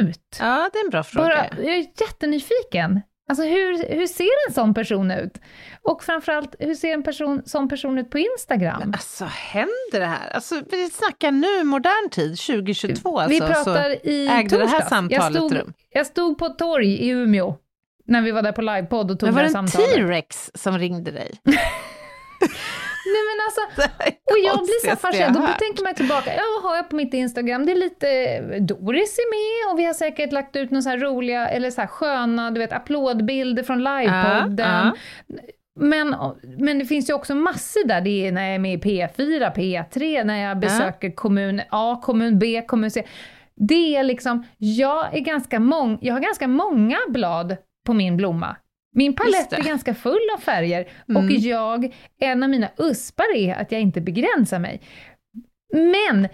ut? 0.00 0.36
Ja, 0.40 0.70
det 0.72 0.78
är 0.78 0.84
en 0.84 0.90
bra 0.90 1.02
fråga. 1.02 1.28
Bara, 1.28 1.62
jag 1.62 1.74
är 1.76 1.86
jättenyfiken. 2.00 3.00
Alltså 3.28 3.44
hur, 3.44 3.94
hur 3.94 4.06
ser 4.06 4.48
en 4.48 4.54
sån 4.54 4.74
person 4.74 5.10
ut? 5.10 5.40
Och 5.82 6.04
framförallt, 6.04 6.54
hur 6.58 6.74
ser 6.74 6.92
en 6.94 7.02
person, 7.02 7.42
sån 7.46 7.68
person 7.68 7.98
ut 7.98 8.10
på 8.10 8.18
Instagram? 8.18 8.78
Men 8.80 8.92
alltså 8.92 9.24
händer 9.24 10.00
det 10.00 10.06
här? 10.06 10.30
Alltså 10.30 10.62
vi 10.70 10.90
snackar 10.90 11.30
nu 11.30 11.64
modern 11.64 12.10
tid, 12.10 12.38
2022 12.38 13.18
alltså. 13.18 13.34
Vi 13.34 13.40
pratar 13.40 14.06
i 14.06 14.28
ägde 14.28 14.58
det 14.58 14.66
här 14.66 14.88
samtalet 14.88 15.34
jag 15.34 15.34
stod, 15.34 15.56
rum. 15.56 15.72
Jag 15.90 16.06
stod 16.06 16.38
på 16.38 16.46
ett 16.46 16.58
torg 16.58 16.88
i 16.88 17.08
Umeå 17.08 17.56
när 18.06 18.22
vi 18.22 18.30
var 18.30 18.42
där 18.42 18.52
på 18.52 18.62
livepodd 18.62 19.10
och 19.10 19.20
tog 19.20 19.26
Men 19.26 19.34
var 19.34 19.42
det 19.42 19.48
det 19.48 19.54
här 19.56 19.62
en 19.62 19.68
samtalet. 19.68 19.94
T-rex 19.94 20.50
som 20.54 20.78
ringde 20.78 21.10
dig? 21.10 21.30
Nej 23.14 23.22
men 23.28 23.38
alltså, 23.46 23.62
Och 24.32 24.38
jag 24.44 24.58
blir 24.58 24.90
så 24.90 24.96
fascinerad, 24.96 25.34
då 25.34 25.46
tänker 25.58 25.84
man 25.84 25.94
tillbaka, 25.94 26.30
ja 26.34 26.42
vad 26.56 26.70
har 26.70 26.76
jag 26.76 26.88
på 26.90 26.96
mitt 26.96 27.14
Instagram? 27.14 27.66
Det 27.66 27.72
är 27.72 27.76
lite, 27.76 28.40
Doris 28.60 29.18
är 29.18 29.30
med 29.30 29.72
och 29.72 29.78
vi 29.78 29.84
har 29.84 29.92
säkert 29.94 30.32
lagt 30.32 30.56
ut 30.56 30.70
några 30.70 30.82
så 30.82 30.96
roliga, 30.96 31.48
eller 31.48 31.70
så 31.70 31.82
sköna, 31.82 32.50
du 32.50 32.60
vet 32.60 32.72
applådbilder 32.72 33.62
från 33.62 33.78
livepodden. 33.84 34.58
Ja, 34.86 34.94
Men, 35.80 36.16
men 36.58 36.78
det 36.78 36.84
finns 36.84 37.10
ju 37.10 37.14
också 37.14 37.34
massor 37.34 37.86
där, 37.88 38.00
det 38.00 38.26
är 38.26 38.32
när 38.32 38.44
jag 38.44 38.54
är 38.54 38.58
med 38.58 38.74
i 38.74 38.76
P4, 38.76 39.54
P3, 39.54 40.24
när 40.24 40.36
jag 40.48 40.58
besöker 40.58 41.10
kommun 41.14 41.60
A, 41.70 42.00
kommun 42.04 42.38
B, 42.38 42.62
kommun 42.66 42.90
C. 42.90 43.04
Det 43.54 43.96
är 43.96 44.02
liksom, 44.02 44.44
jag, 44.58 45.16
är 45.16 45.20
ganska 45.20 45.60
mång, 45.60 45.98
jag 46.02 46.14
har 46.14 46.20
ganska 46.20 46.48
många 46.48 46.96
blad 47.08 47.56
på 47.86 47.92
min 47.92 48.16
blomma. 48.16 48.56
Min 48.94 49.16
palett 49.16 49.52
är 49.52 49.62
ganska 49.62 49.94
full 49.94 50.28
av 50.36 50.40
färger 50.40 50.88
Mm. 51.08 51.24
och 51.24 51.30
jag, 51.32 51.94
en 52.20 52.42
av 52.42 52.48
mina 52.50 52.68
uspar 52.78 53.36
är 53.36 53.54
att 53.54 53.72
jag 53.72 53.80
inte 53.80 54.00
begränsar 54.00 54.58
mig. 54.58 54.80
Men 55.72 56.28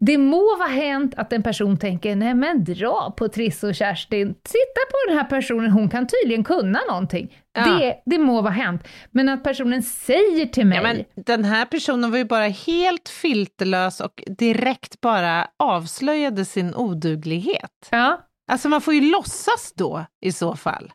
det 0.00 0.18
må 0.18 0.56
vara 0.56 0.68
hänt 0.68 1.14
att 1.16 1.32
en 1.32 1.42
person 1.42 1.76
tänker, 1.78 2.16
nej 2.16 2.34
men 2.34 2.64
dra 2.64 3.14
på 3.16 3.28
Trisse 3.28 3.66
och 3.66 3.74
Kerstin, 3.74 4.28
titta 4.34 4.80
på 4.90 5.08
den 5.08 5.16
här 5.18 5.24
personen, 5.24 5.70
hon 5.70 5.88
kan 5.90 6.06
tydligen 6.06 6.44
kunna 6.44 6.80
någonting. 6.88 7.36
Ja. 7.52 7.64
Det, 7.64 8.02
det 8.06 8.18
må 8.18 8.42
vara 8.42 8.52
hänt. 8.52 8.82
Men 9.10 9.28
att 9.28 9.44
personen 9.44 9.82
säger 9.82 10.46
till 10.46 10.66
mig, 10.66 10.76
Ja, 10.76 10.82
men 10.82 11.04
den 11.24 11.44
här 11.44 11.64
personen 11.66 12.10
var 12.10 12.18
ju 12.18 12.24
bara 12.24 12.46
helt 12.48 13.08
filterlös 13.08 14.00
och 14.00 14.22
direkt 14.38 15.00
bara 15.00 15.46
avslöjade 15.58 16.44
sin 16.44 16.74
oduglighet. 16.74 17.88
ja, 17.90 18.20
Alltså 18.52 18.68
man 18.68 18.80
får 18.80 18.94
ju 18.94 19.00
låtsas 19.00 19.72
då 19.76 20.04
i 20.24 20.32
så 20.32 20.56
fall. 20.56 20.92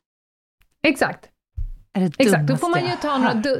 Exakt. 0.87 1.29
Exakt, 2.17 2.47
då 2.47 2.57
får 2.57 2.69
man 2.69 2.85
ju 2.85 2.91
ta 3.01 3.17
några, 3.17 3.33
då, 3.33 3.59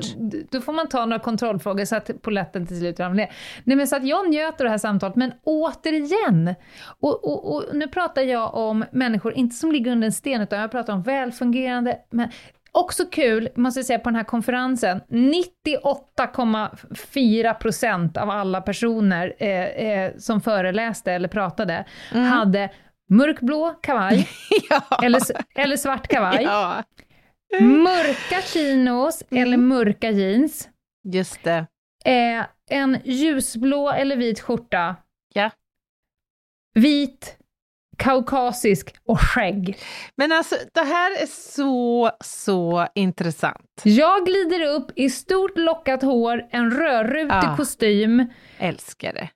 då 0.52 0.62
får 0.62 0.74
man 0.74 0.88
ta 0.88 1.06
några 1.06 1.20
kontrollfrågor 1.20 1.86
så 1.86 1.96
att 1.96 2.22
polletten 2.22 2.68
till 2.68 2.80
slut 2.80 3.00
ramlar 3.00 3.16
ner. 3.16 3.32
Nej 3.64 3.78
men 3.78 3.88
så 3.88 3.96
att 3.96 4.08
jag 4.08 4.30
njöt 4.30 4.62
av 4.62 4.66
det 4.66 4.70
här 4.70 4.78
samtalet, 4.78 5.16
men 5.16 5.32
återigen, 5.44 6.56
och, 7.00 7.26
och, 7.26 7.56
och 7.56 7.66
nu 7.74 7.88
pratar 7.88 8.22
jag 8.22 8.56
om 8.56 8.86
människor, 8.92 9.34
inte 9.34 9.56
som 9.56 9.72
ligger 9.72 9.92
under 9.92 10.06
en 10.06 10.12
sten, 10.12 10.42
utan 10.42 10.60
jag 10.60 10.72
pratar 10.72 10.94
om 10.94 11.04
välfungerande, 11.04 11.98
men 12.10 12.30
också 12.72 13.06
kul, 13.06 13.50
måste 13.56 13.80
jag 13.80 13.86
säga, 13.86 14.00
på 14.00 14.10
den 14.10 14.16
här 14.16 14.24
konferensen, 14.24 15.02
98,4 15.10 17.54
procent 17.54 18.18
av 18.18 18.30
alla 18.30 18.62
personer 18.62 19.34
eh, 19.38 19.50
eh, 19.50 20.12
som 20.18 20.42
föreläste 20.42 21.12
eller 21.12 21.28
pratade 21.28 21.86
hade 22.12 22.70
mörkblå 23.10 23.76
kavaj, 23.82 24.28
ja. 24.70 24.82
eller, 25.04 25.22
eller 25.56 25.78
svart 25.78 26.08
kavaj, 26.08 26.44
ja, 26.44 26.84
Mörka 27.62 28.42
chinos 28.42 29.24
eller 29.32 29.58
mörka 29.58 30.10
jeans. 30.12 30.70
just 31.04 31.44
det. 31.44 31.66
Eh, 32.06 32.46
en 32.70 32.98
ljusblå 33.04 33.90
eller 33.92 34.16
vit 34.18 34.40
skjorta. 34.40 34.96
Ja. 35.34 35.52
Vit, 36.74 37.38
kaukasisk 37.98 38.96
och 39.06 39.20
skägg. 39.22 39.78
Men 40.16 40.32
alltså 40.32 40.56
det 40.74 40.82
här 40.82 41.12
är 41.22 41.26
så, 41.26 42.12
så 42.24 42.88
intressant. 42.96 43.82
Jag 43.84 44.26
glider 44.26 44.66
upp 44.76 44.92
i 44.96 45.10
stort 45.10 45.58
lockat 45.58 46.02
hår, 46.02 46.48
en 46.52 46.72
rödrutig 46.72 47.32
Ah. 47.50 47.58
kostym. 47.58 48.26
Älskar 48.58 49.14
det. 49.14 49.30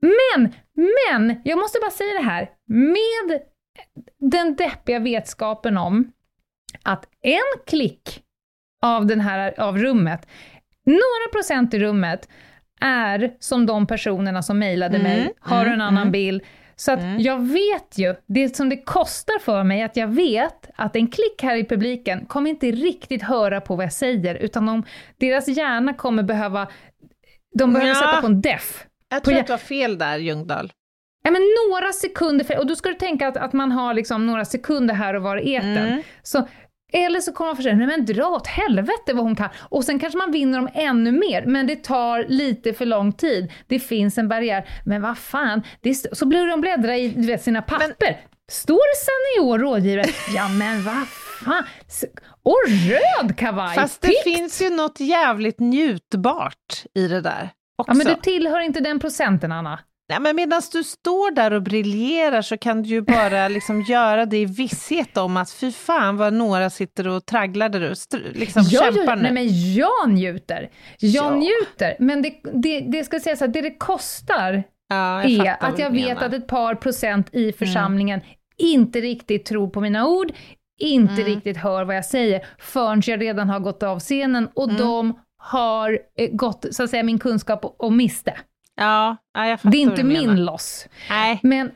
Men, 0.00 0.54
men, 0.74 1.40
jag 1.44 1.58
måste 1.58 1.78
bara 1.80 1.90
säga 1.90 2.14
det 2.14 2.24
här. 2.24 2.50
Med 2.66 3.40
den 4.18 4.56
deppiga 4.56 4.98
vetskapen 4.98 5.76
om 5.78 6.12
att 6.82 7.04
en 7.22 7.64
klick 7.66 8.22
av, 8.82 9.06
den 9.06 9.20
här, 9.20 9.60
av 9.60 9.78
rummet, 9.78 10.26
några 10.86 11.32
procent 11.32 11.74
i 11.74 11.78
rummet, 11.78 12.28
är 12.80 13.34
som 13.38 13.66
de 13.66 13.86
personerna 13.86 14.42
som 14.42 14.58
mejlade 14.58 14.96
Mm, 14.96 15.10
mig, 15.12 15.32
har 15.40 15.62
mm, 15.62 15.72
en 15.72 15.80
annan 15.80 16.02
mm. 16.02 16.12
bild. 16.12 16.42
Så 16.76 16.92
att 16.92 17.00
jag 17.18 17.38
vet 17.48 17.98
ju, 17.98 18.14
det 18.26 18.56
som 18.56 18.68
det 18.68 18.76
kostar 18.76 19.38
för 19.38 19.64
mig, 19.64 19.82
att 19.82 19.96
jag 19.96 20.08
vet 20.08 20.70
att 20.76 20.96
en 20.96 21.06
klick 21.06 21.42
här 21.42 21.56
i 21.56 21.64
publiken 21.64 22.26
kommer 22.26 22.50
inte 22.50 22.70
riktigt 22.70 23.22
höra 23.22 23.60
på 23.60 23.76
vad 23.76 23.84
jag 23.84 23.92
säger, 23.92 24.34
utan 24.34 24.66
de, 24.66 24.82
deras 25.18 25.48
hjärna 25.48 25.94
kommer 25.94 26.22
behöva, 26.22 26.68
de 27.58 27.72
behöver 27.72 27.88
Ja. 27.90 27.94
sätta 27.94 28.20
på 28.20 28.26
en 28.26 28.40
def. 28.40 28.86
Jag 29.08 29.24
tror 29.24 29.38
att 29.38 29.46
du 29.46 29.52
har 29.52 29.58
fel 29.58 29.98
där, 29.98 30.18
Ljungdahl. 30.18 30.72
Ja, 31.22 31.30
men 31.30 31.42
några 31.68 31.92
sekunder, 31.92 32.44
för, 32.44 32.58
och 32.58 32.66
då 32.66 32.76
ska 32.76 32.88
du 32.88 32.94
tänka 32.94 33.28
att, 33.28 33.36
att 33.36 33.52
man 33.52 33.72
har 33.72 33.94
liksom 33.94 34.26
några 34.26 34.44
sekunder 34.44 34.94
här 34.94 35.14
och 35.14 35.22
var 35.22 35.36
i 35.36 35.54
etern. 35.54 35.76
Mm. 35.76 36.02
Så, 36.22 36.48
eller 36.92 37.20
så 37.20 37.32
kommer 37.32 37.48
man 37.48 37.56
förstå, 37.56 37.72
nej 37.72 37.86
men 37.86 38.04
dra 38.04 38.26
åt 38.26 38.46
helvete 38.46 39.12
vad 39.12 39.24
hon 39.24 39.36
kan. 39.36 39.48
Och 39.58 39.84
sen 39.84 39.98
kanske 39.98 40.18
man 40.18 40.32
vinner 40.32 40.58
dem 40.58 40.68
ännu 40.74 41.12
mer, 41.12 41.44
men 41.46 41.66
det 41.66 41.76
tar 41.76 42.24
lite 42.28 42.72
för 42.72 42.86
lång 42.86 43.12
tid. 43.12 43.52
Det 43.66 43.78
finns 43.78 44.18
en 44.18 44.28
barriär. 44.28 44.68
Men 44.84 45.02
vad 45.02 45.18
fan, 45.18 45.62
det 45.80 45.90
är, 45.90 46.14
så 46.14 46.26
blir 46.26 46.46
de 46.46 46.60
bläddra 46.60 46.96
i 46.96 47.08
du 47.08 47.26
vet, 47.26 47.42
sina 47.42 47.62
papper. 47.62 48.20
Står 48.50 48.74
det 48.74 49.04
senior 49.06 49.58
rådgivare? 49.58 50.06
Ja 50.34 50.48
men 50.48 50.84
vad 50.84 51.08
fan. 51.44 51.64
Och 52.42 52.58
röd 52.66 53.36
kavaj! 53.36 53.74
Fast 53.74 54.00
det 54.00 54.08
Tick! 54.08 54.22
finns 54.22 54.62
ju 54.62 54.70
något 54.70 55.00
jävligt 55.00 55.60
njutbart 55.60 56.84
i 56.94 57.08
det 57.08 57.20
där 57.20 57.50
också. 57.78 57.92
Ja 57.92 57.94
men 57.94 58.06
du 58.06 58.14
tillhör 58.14 58.60
inte 58.60 58.80
den 58.80 59.00
procenten 59.00 59.52
Anna. 59.52 59.78
Nej, 60.10 60.20
men 60.20 60.36
medan 60.36 60.62
du 60.72 60.84
står 60.84 61.30
där 61.34 61.52
och 61.52 61.62
briljerar 61.62 62.42
så 62.42 62.56
kan 62.58 62.82
du 62.82 62.88
ju 62.88 63.00
bara 63.00 63.48
liksom 63.56 63.82
göra 63.82 64.26
det 64.26 64.36
i 64.36 64.44
visshet 64.44 65.16
om 65.16 65.36
att 65.36 65.50
fy 65.50 65.72
fan 65.72 66.16
vad 66.16 66.32
några 66.32 66.70
sitter 66.70 67.08
och 67.08 67.26
tragglar 67.26 67.68
där 67.68 67.90
och 67.90 67.96
liksom 68.32 68.62
Ja, 68.70 68.84
ja, 68.86 68.92
kämpar 68.92 69.16
nu. 69.16 69.22
nej, 69.22 69.32
men 69.32 69.72
jag 69.74 70.10
njuter. 70.10 70.70
Jag 70.98 71.24
Ja. 71.32 71.36
njuter. 71.36 71.96
Men 71.98 72.22
det, 72.22 72.34
det, 72.54 72.80
det 72.80 73.04
ska 73.04 73.20
sägas 73.20 73.42
att 73.42 73.52
det 73.52 73.60
det 73.60 73.74
kostar 73.78 74.62
ja, 74.88 75.24
jag 75.24 75.46
är 75.46 75.56
att 75.60 75.78
jag 75.78 75.90
vet 75.90 76.08
menar. 76.08 76.22
att 76.26 76.32
ett 76.34 76.46
par 76.46 76.74
procent 76.74 77.34
i 77.34 77.52
församlingen 77.52 78.20
inte 78.58 79.00
riktigt 79.00 79.44
tror 79.44 79.68
på 79.68 79.80
mina 79.80 80.06
ord, 80.08 80.32
inte 80.80 81.12
Mm. 81.12 81.24
riktigt 81.24 81.56
hör 81.56 81.84
vad 81.84 81.96
jag 81.96 82.04
säger, 82.04 82.46
förrän 82.58 83.02
jag 83.06 83.20
redan 83.20 83.48
har 83.48 83.60
gått 83.60 83.82
av 83.82 84.00
scenen 84.00 84.48
och 84.54 84.64
Mm. 84.64 84.76
de 84.76 85.18
har 85.42 85.98
eh, 86.18 86.30
gått, 86.32 86.66
så 86.70 86.82
att 86.82 86.90
säga, 86.90 87.02
min 87.02 87.18
kunskap 87.18 87.64
och, 87.64 87.84
och 87.84 87.92
miste. 87.92 88.34
Ja, 88.80 89.16
Det 89.62 89.76
är 89.76 89.80
inte 89.80 90.04
menar. 90.04 90.20
min 90.26 90.44
loss. 90.44 90.86
Nej, 91.10 91.40
Men, 91.42 91.70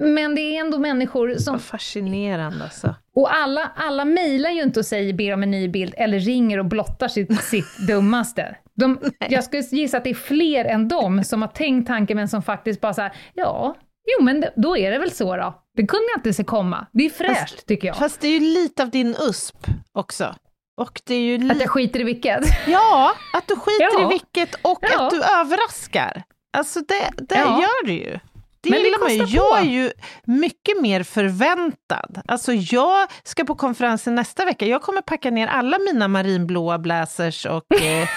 men 0.00 0.34
det 0.34 0.40
är 0.40 0.60
ändå 0.60 0.78
människor 0.78 1.34
som 1.34 1.52
vad 1.54 1.62
fascinerande 1.62 2.64
alltså. 2.64 2.94
Och 3.16 3.34
alla, 3.34 3.70
alla 3.76 4.04
mejlar 4.04 4.50
ju 4.50 4.62
inte 4.62 4.80
och 4.80 4.86
säger 4.86 5.12
ber 5.12 5.32
om 5.34 5.42
en 5.42 5.50
ny 5.50 5.68
bild 5.68 5.94
eller 5.96 6.18
ringer 6.18 6.58
och 6.58 6.64
blottar 6.64 7.08
sitt, 7.08 7.42
sitt 7.42 7.78
dummaste. 7.88 8.56
De, 8.76 8.98
jag 9.28 9.44
skulle 9.44 9.62
gissa 9.62 9.96
att 9.96 10.04
det 10.04 10.10
är 10.10 10.14
fler 10.14 10.64
än 10.64 10.88
dem 10.88 11.24
som 11.24 11.42
har 11.42 11.48
tänkt 11.48 11.86
tanken 11.86 12.16
men 12.16 12.28
som 12.28 12.42
faktiskt 12.42 12.80
bara 12.80 12.94
såhär, 12.94 13.12
ja, 13.34 13.74
jo 14.18 14.24
men 14.24 14.44
då 14.56 14.76
är 14.76 14.90
det 14.90 14.98
väl 14.98 15.10
så 15.10 15.36
då. 15.36 15.62
Det 15.76 15.86
kunde 15.86 16.04
jag 16.12 16.18
inte 16.18 16.32
se 16.32 16.44
komma. 16.44 16.86
Det 16.92 17.04
är 17.06 17.10
fräscht 17.10 17.40
Fast- 17.54 17.66
tycker 17.66 17.86
jag. 17.88 17.96
Fast 17.96 18.20
det 18.20 18.28
är 18.28 18.32
ju 18.32 18.40
lite 18.40 18.82
av 18.82 18.90
din 18.90 19.16
USP 19.28 19.56
också. 19.92 20.34
Och 20.76 21.00
det 21.04 21.14
är 21.14 21.20
ju 21.38 21.50
Att 21.50 21.60
jag 21.60 21.70
skiter 21.70 22.00
i 22.00 22.04
vilket. 22.04 22.40
Ja, 22.66 23.14
att 23.32 23.48
du 23.48 23.56
skiter 23.56 23.88
Ja. 24.00 24.06
i 24.06 24.08
vilket 24.08 24.54
och 24.62 24.78
Ja. 24.82 25.04
att 25.06 25.10
du 25.10 25.22
överraskar. 25.22 26.22
Alltså 26.56 26.80
det, 26.80 27.10
det 27.16 27.34
Ja. 27.38 27.60
gör 27.62 27.86
du 27.86 27.92
ju. 27.92 28.18
Det 28.60 28.70
Men 28.70 28.78
det 28.82 28.84
gillar 28.84 28.98
man 29.00 29.14
ju. 29.26 29.36
Jag 29.36 29.58
är 29.58 29.64
ju 29.64 29.90
mycket 30.24 30.80
mer 30.82 31.02
förväntad. 31.02 32.22
Alltså 32.28 32.52
jag 32.52 33.08
ska 33.24 33.44
på 33.44 33.54
konferensen 33.54 34.14
nästa 34.14 34.44
vecka. 34.44 34.66
Jag 34.66 34.82
kommer 34.82 35.00
packa 35.02 35.30
ner 35.30 35.46
alla 35.46 35.78
mina 35.78 36.08
marinblåa 36.08 36.78
blazers 36.78 37.46
och 37.46 37.74
eh, 37.82 38.08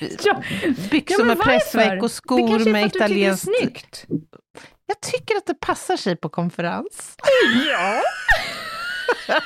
Ja. 0.24 0.42
byxor 0.90 1.18
men 1.18 1.26
med 1.26 1.36
varför? 1.36 1.50
pressveck 1.50 2.02
och 2.02 2.08
Det 2.08 2.14
skor 2.14 2.48
med 2.48 2.58
tycker 2.58 2.98
det 2.98 3.04
italienskt... 3.04 3.44
snyggt. 3.60 4.04
Jag 4.86 5.00
tycker 5.00 5.36
att 5.36 5.46
det 5.46 5.60
passar 5.60 5.96
sig 5.96 6.16
på 6.16 6.28
konferens. 6.28 7.16
Ja. 7.72 8.02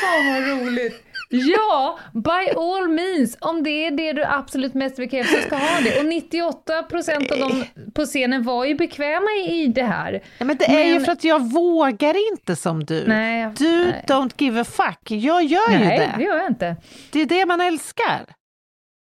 Fan 0.00 0.26
vad 0.32 0.48
roligt. 0.66 1.02
Ja, 1.30 1.98
by 2.14 2.50
all 2.56 2.88
means, 2.88 3.36
om 3.40 3.62
det 3.62 3.70
är 3.86 3.90
det 3.90 4.12
du 4.12 4.24
absolut 4.24 4.74
mest 4.74 4.96
bekräftar 4.96 5.36
så 5.36 5.42
ska 5.46 5.56
ha 5.56 5.80
det. 5.80 5.98
Och 5.98 6.04
98% 6.04 7.32
av 7.32 7.38
dem 7.38 7.64
på 7.94 8.04
scenen 8.04 8.42
var 8.42 8.64
ju 8.64 8.74
bekväma 8.74 9.30
i 9.48 9.66
det 9.66 9.82
här. 9.82 10.22
Ja, 10.38 10.44
men 10.44 10.56
det 10.56 10.64
är 10.64 10.84
ju 10.84 10.94
Men- 10.94 11.04
för 11.04 11.12
att 11.12 11.24
jag 11.24 11.52
vågar 11.52 12.32
inte 12.32 12.56
som 12.56 12.84
du. 12.84 13.04
Nej, 13.06 13.40
jag- 13.42 13.54
Du 13.54 13.84
nej. 13.84 14.04
don't 14.08 14.30
give 14.38 14.60
a 14.60 14.64
fuck. 14.64 15.10
Jag 15.10 15.44
gör 15.44 15.70
ju 15.70 15.78
Nej, 15.78 15.98
det. 15.98 16.14
det 16.18 16.24
gör 16.24 16.36
jag 16.36 16.46
inte. 16.46 16.76
Det 17.12 17.20
är 17.20 17.26
det 17.26 17.46
man 17.46 17.60
älskar. 17.60 18.26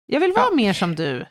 Jag 0.05 0.19
vill 0.19 0.31
vara 0.33 0.51
mer 0.55 0.73
som 0.73 0.95
du. 0.95 1.25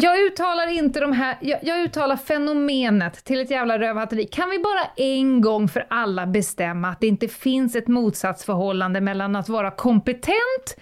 Jag 0.00 0.20
uttalar 0.20 0.66
inte 0.66 1.00
de 1.00 1.12
här, 1.12 1.36
jag, 1.40 1.58
jag 1.62 1.80
uttalar 1.80 2.16
fenomenet 2.16 3.24
till 3.24 3.40
ett 3.40 3.50
jävla 3.50 3.78
rövhatteri. 3.78 4.26
Kan 4.26 4.50
vi 4.50 4.58
bara 4.58 4.84
en 4.96 5.40
gång 5.40 5.68
för 5.68 5.86
alla 5.90 6.26
bestämma 6.26 6.88
att 6.88 7.00
det 7.00 7.06
inte 7.06 7.28
finns 7.28 7.76
ett 7.76 7.88
motsatsförhållande 7.88 9.00
mellan 9.00 9.36
att 9.36 9.48
vara 9.48 9.70
kompetent 9.70 10.76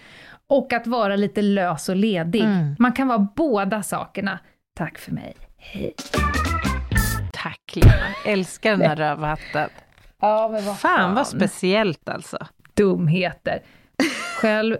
och 0.49 0.73
att 0.73 0.87
vara 0.87 1.17
lite 1.17 1.43
lös 1.43 1.89
och 1.89 1.97
ledig? 1.97 2.45
Man 2.79 2.93
kan 2.93 3.09
vara 3.09 3.29
båda 3.37 3.83
sakerna. 3.83 4.39
Tack 4.77 4.99
för 4.99 5.13
mig. 5.13 5.37
Hej. 5.59 5.95
Tack 7.33 7.73
Lena, 7.75 8.07
älskar 8.27 8.71
den 8.71 8.81
här 8.81 8.97
rövhatten. 8.97 9.69
Ja, 10.21 10.49
men 10.53 10.65
vad 10.65 10.79
Fan 10.79 11.15
vad 11.15 11.27
speciellt 11.27 12.09
alltså. 12.09 12.39
dumheter. 12.75 13.63
Själv, 14.41 14.77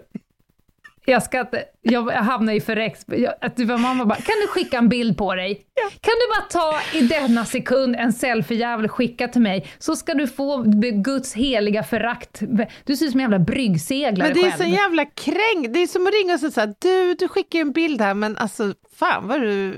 jag 1.11 1.23
ska 1.23 1.39
inte, 1.39 1.63
jag 1.81 2.11
hamnar 2.11 2.53
i 2.53 2.61
förräcks... 2.61 3.05
Att 3.41 3.55
du 3.55 3.65
var 3.65 3.77
mamma 3.77 4.05
bara, 4.05 4.15
kan 4.15 4.35
du 4.41 4.47
skicka 4.47 4.77
en 4.77 4.89
bild 4.89 5.17
på 5.17 5.35
dig? 5.35 5.55
Kan 6.01 6.13
du 6.13 6.35
bara 6.35 6.47
ta 6.49 6.97
i 6.97 7.01
denna 7.01 7.45
sekund 7.45 7.95
en 7.95 8.13
selfie-jävel 8.13 8.87
skicka 8.87 9.27
till 9.27 9.41
mig, 9.41 9.67
så 9.77 9.95
ska 9.95 10.13
du 10.13 10.27
få 10.27 10.63
Guds 10.93 11.33
heliga 11.33 11.83
förakt. 11.83 12.41
Du 12.83 12.95
ser 12.95 13.05
ut 13.05 13.11
som 13.11 13.19
en 13.19 13.23
jävla 13.23 13.39
bryggseglare 13.39 14.27
Men 14.27 14.37
det 14.37 14.47
är 14.47 14.51
själv. 14.51 14.71
så 14.71 14.75
jävla 14.75 15.05
kränk. 15.05 15.73
Det 15.73 15.79
är 15.79 15.87
som 15.87 16.07
att 16.07 16.13
ringa 16.13 16.33
och 16.33 16.53
säga 16.53 16.73
du, 16.79 17.13
du 17.13 17.27
skickar 17.27 17.59
en 17.59 17.71
bild 17.71 18.01
här, 18.01 18.13
men 18.13 18.37
alltså 18.37 18.73
fan 18.95 19.27
vad 19.27 19.41
du 19.41 19.75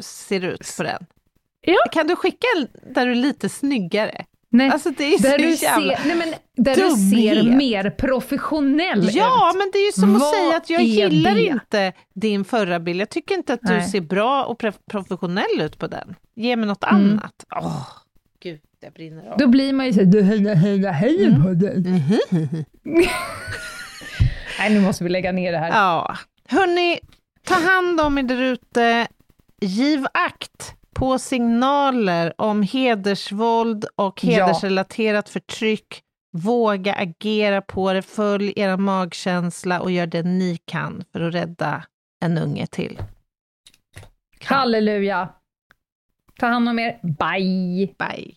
ser 0.00 0.44
ut 0.44 0.74
på 0.76 0.82
den. 0.82 1.06
Ja. 1.60 1.78
Kan 1.92 2.06
du 2.06 2.16
skicka 2.16 2.46
en 2.56 2.68
där 2.94 3.06
du 3.06 3.12
är 3.12 3.16
lite 3.16 3.48
snyggare? 3.48 4.24
Nej, 4.52 4.70
Alltså 4.70 4.90
det 4.90 5.04
är 5.14 5.18
där 5.22 5.30
så 5.30 5.36
du 5.36 5.50
jävla... 5.50 5.96
ser, 5.96 6.06
nej 6.06 6.16
men, 6.16 6.34
där 6.64 6.74
du 6.76 6.90
ser 6.90 7.56
mer 7.56 7.90
professionell 7.90 9.08
Ja, 9.12 9.50
ut. 9.50 9.56
men 9.58 9.70
det 9.72 9.78
är 9.78 9.86
ju 9.86 9.92
som 9.92 10.14
att 10.16 10.20
Vad 10.22 10.34
säga 10.34 10.56
att 10.56 10.70
jag 10.70 10.82
gillar 10.82 11.34
det? 11.34 11.42
inte 11.46 11.92
din 12.14 12.44
förra 12.44 12.80
bild. 12.80 13.00
Jag 13.00 13.08
tycker 13.10 13.34
inte 13.34 13.52
att 13.54 13.60
du 13.62 13.72
Nej. 13.72 13.88
ser 13.88 14.00
bra 14.00 14.44
och 14.44 14.62
professionell 14.90 15.60
ut 15.60 15.78
på 15.78 15.86
den. 15.86 16.14
Ge 16.36 16.56
mig 16.56 16.66
något 16.66 16.84
Mm. 16.84 16.94
annat. 17.10 17.44
Åh, 17.56 17.86
gud, 18.42 18.60
det 18.80 18.94
brinner 18.94 19.30
av. 19.30 19.38
Då 19.38 19.46
blir 19.46 19.72
man 19.72 19.86
ju 19.86 19.92
såhär, 19.92 20.06
du 20.06 20.22
hejar, 20.22 20.54
hejar, 20.54 20.92
hejar 20.92 21.28
Mm. 21.28 21.42
på 21.42 21.48
dig. 21.54 21.82
Nej, 24.58 24.70
nu 24.74 24.80
måste 24.80 25.04
vi 25.04 25.10
lägga 25.10 25.32
ner 25.32 25.52
det 25.52 25.58
här. 25.58 25.68
Ja, 25.68 26.16
hörni, 26.48 26.98
ta 27.46 27.54
hand 27.54 28.00
om 28.00 28.18
er 28.18 28.22
där 28.22 28.42
ute. 28.42 29.06
Giv 29.60 30.06
akt 30.14 30.74
på 30.94 31.18
signaler 31.18 32.32
om 32.38 32.62
hedersvåld 32.62 33.84
och 33.96 34.24
Ja. 34.24 34.30
hedersrelaterat 34.32 35.28
förtryck. 35.28 36.02
Våga 36.34 36.94
agera 36.94 37.62
på 37.62 37.92
det, 37.92 38.02
följ 38.02 38.52
er 38.56 38.76
magkänsla 38.76 39.80
och 39.80 39.90
gör 39.90 40.06
det 40.06 40.22
ni 40.22 40.56
kan 40.64 41.04
för 41.12 41.20
att 41.20 41.34
rädda 41.34 41.84
en 42.24 42.38
unge 42.38 42.66
till. 42.66 42.98
Halleluja! 44.44 45.28
Ta 46.40 46.46
hand 46.46 46.68
om 46.68 46.78
er. 46.78 46.98
Bye! 47.02 47.94
Bye! 47.98 48.36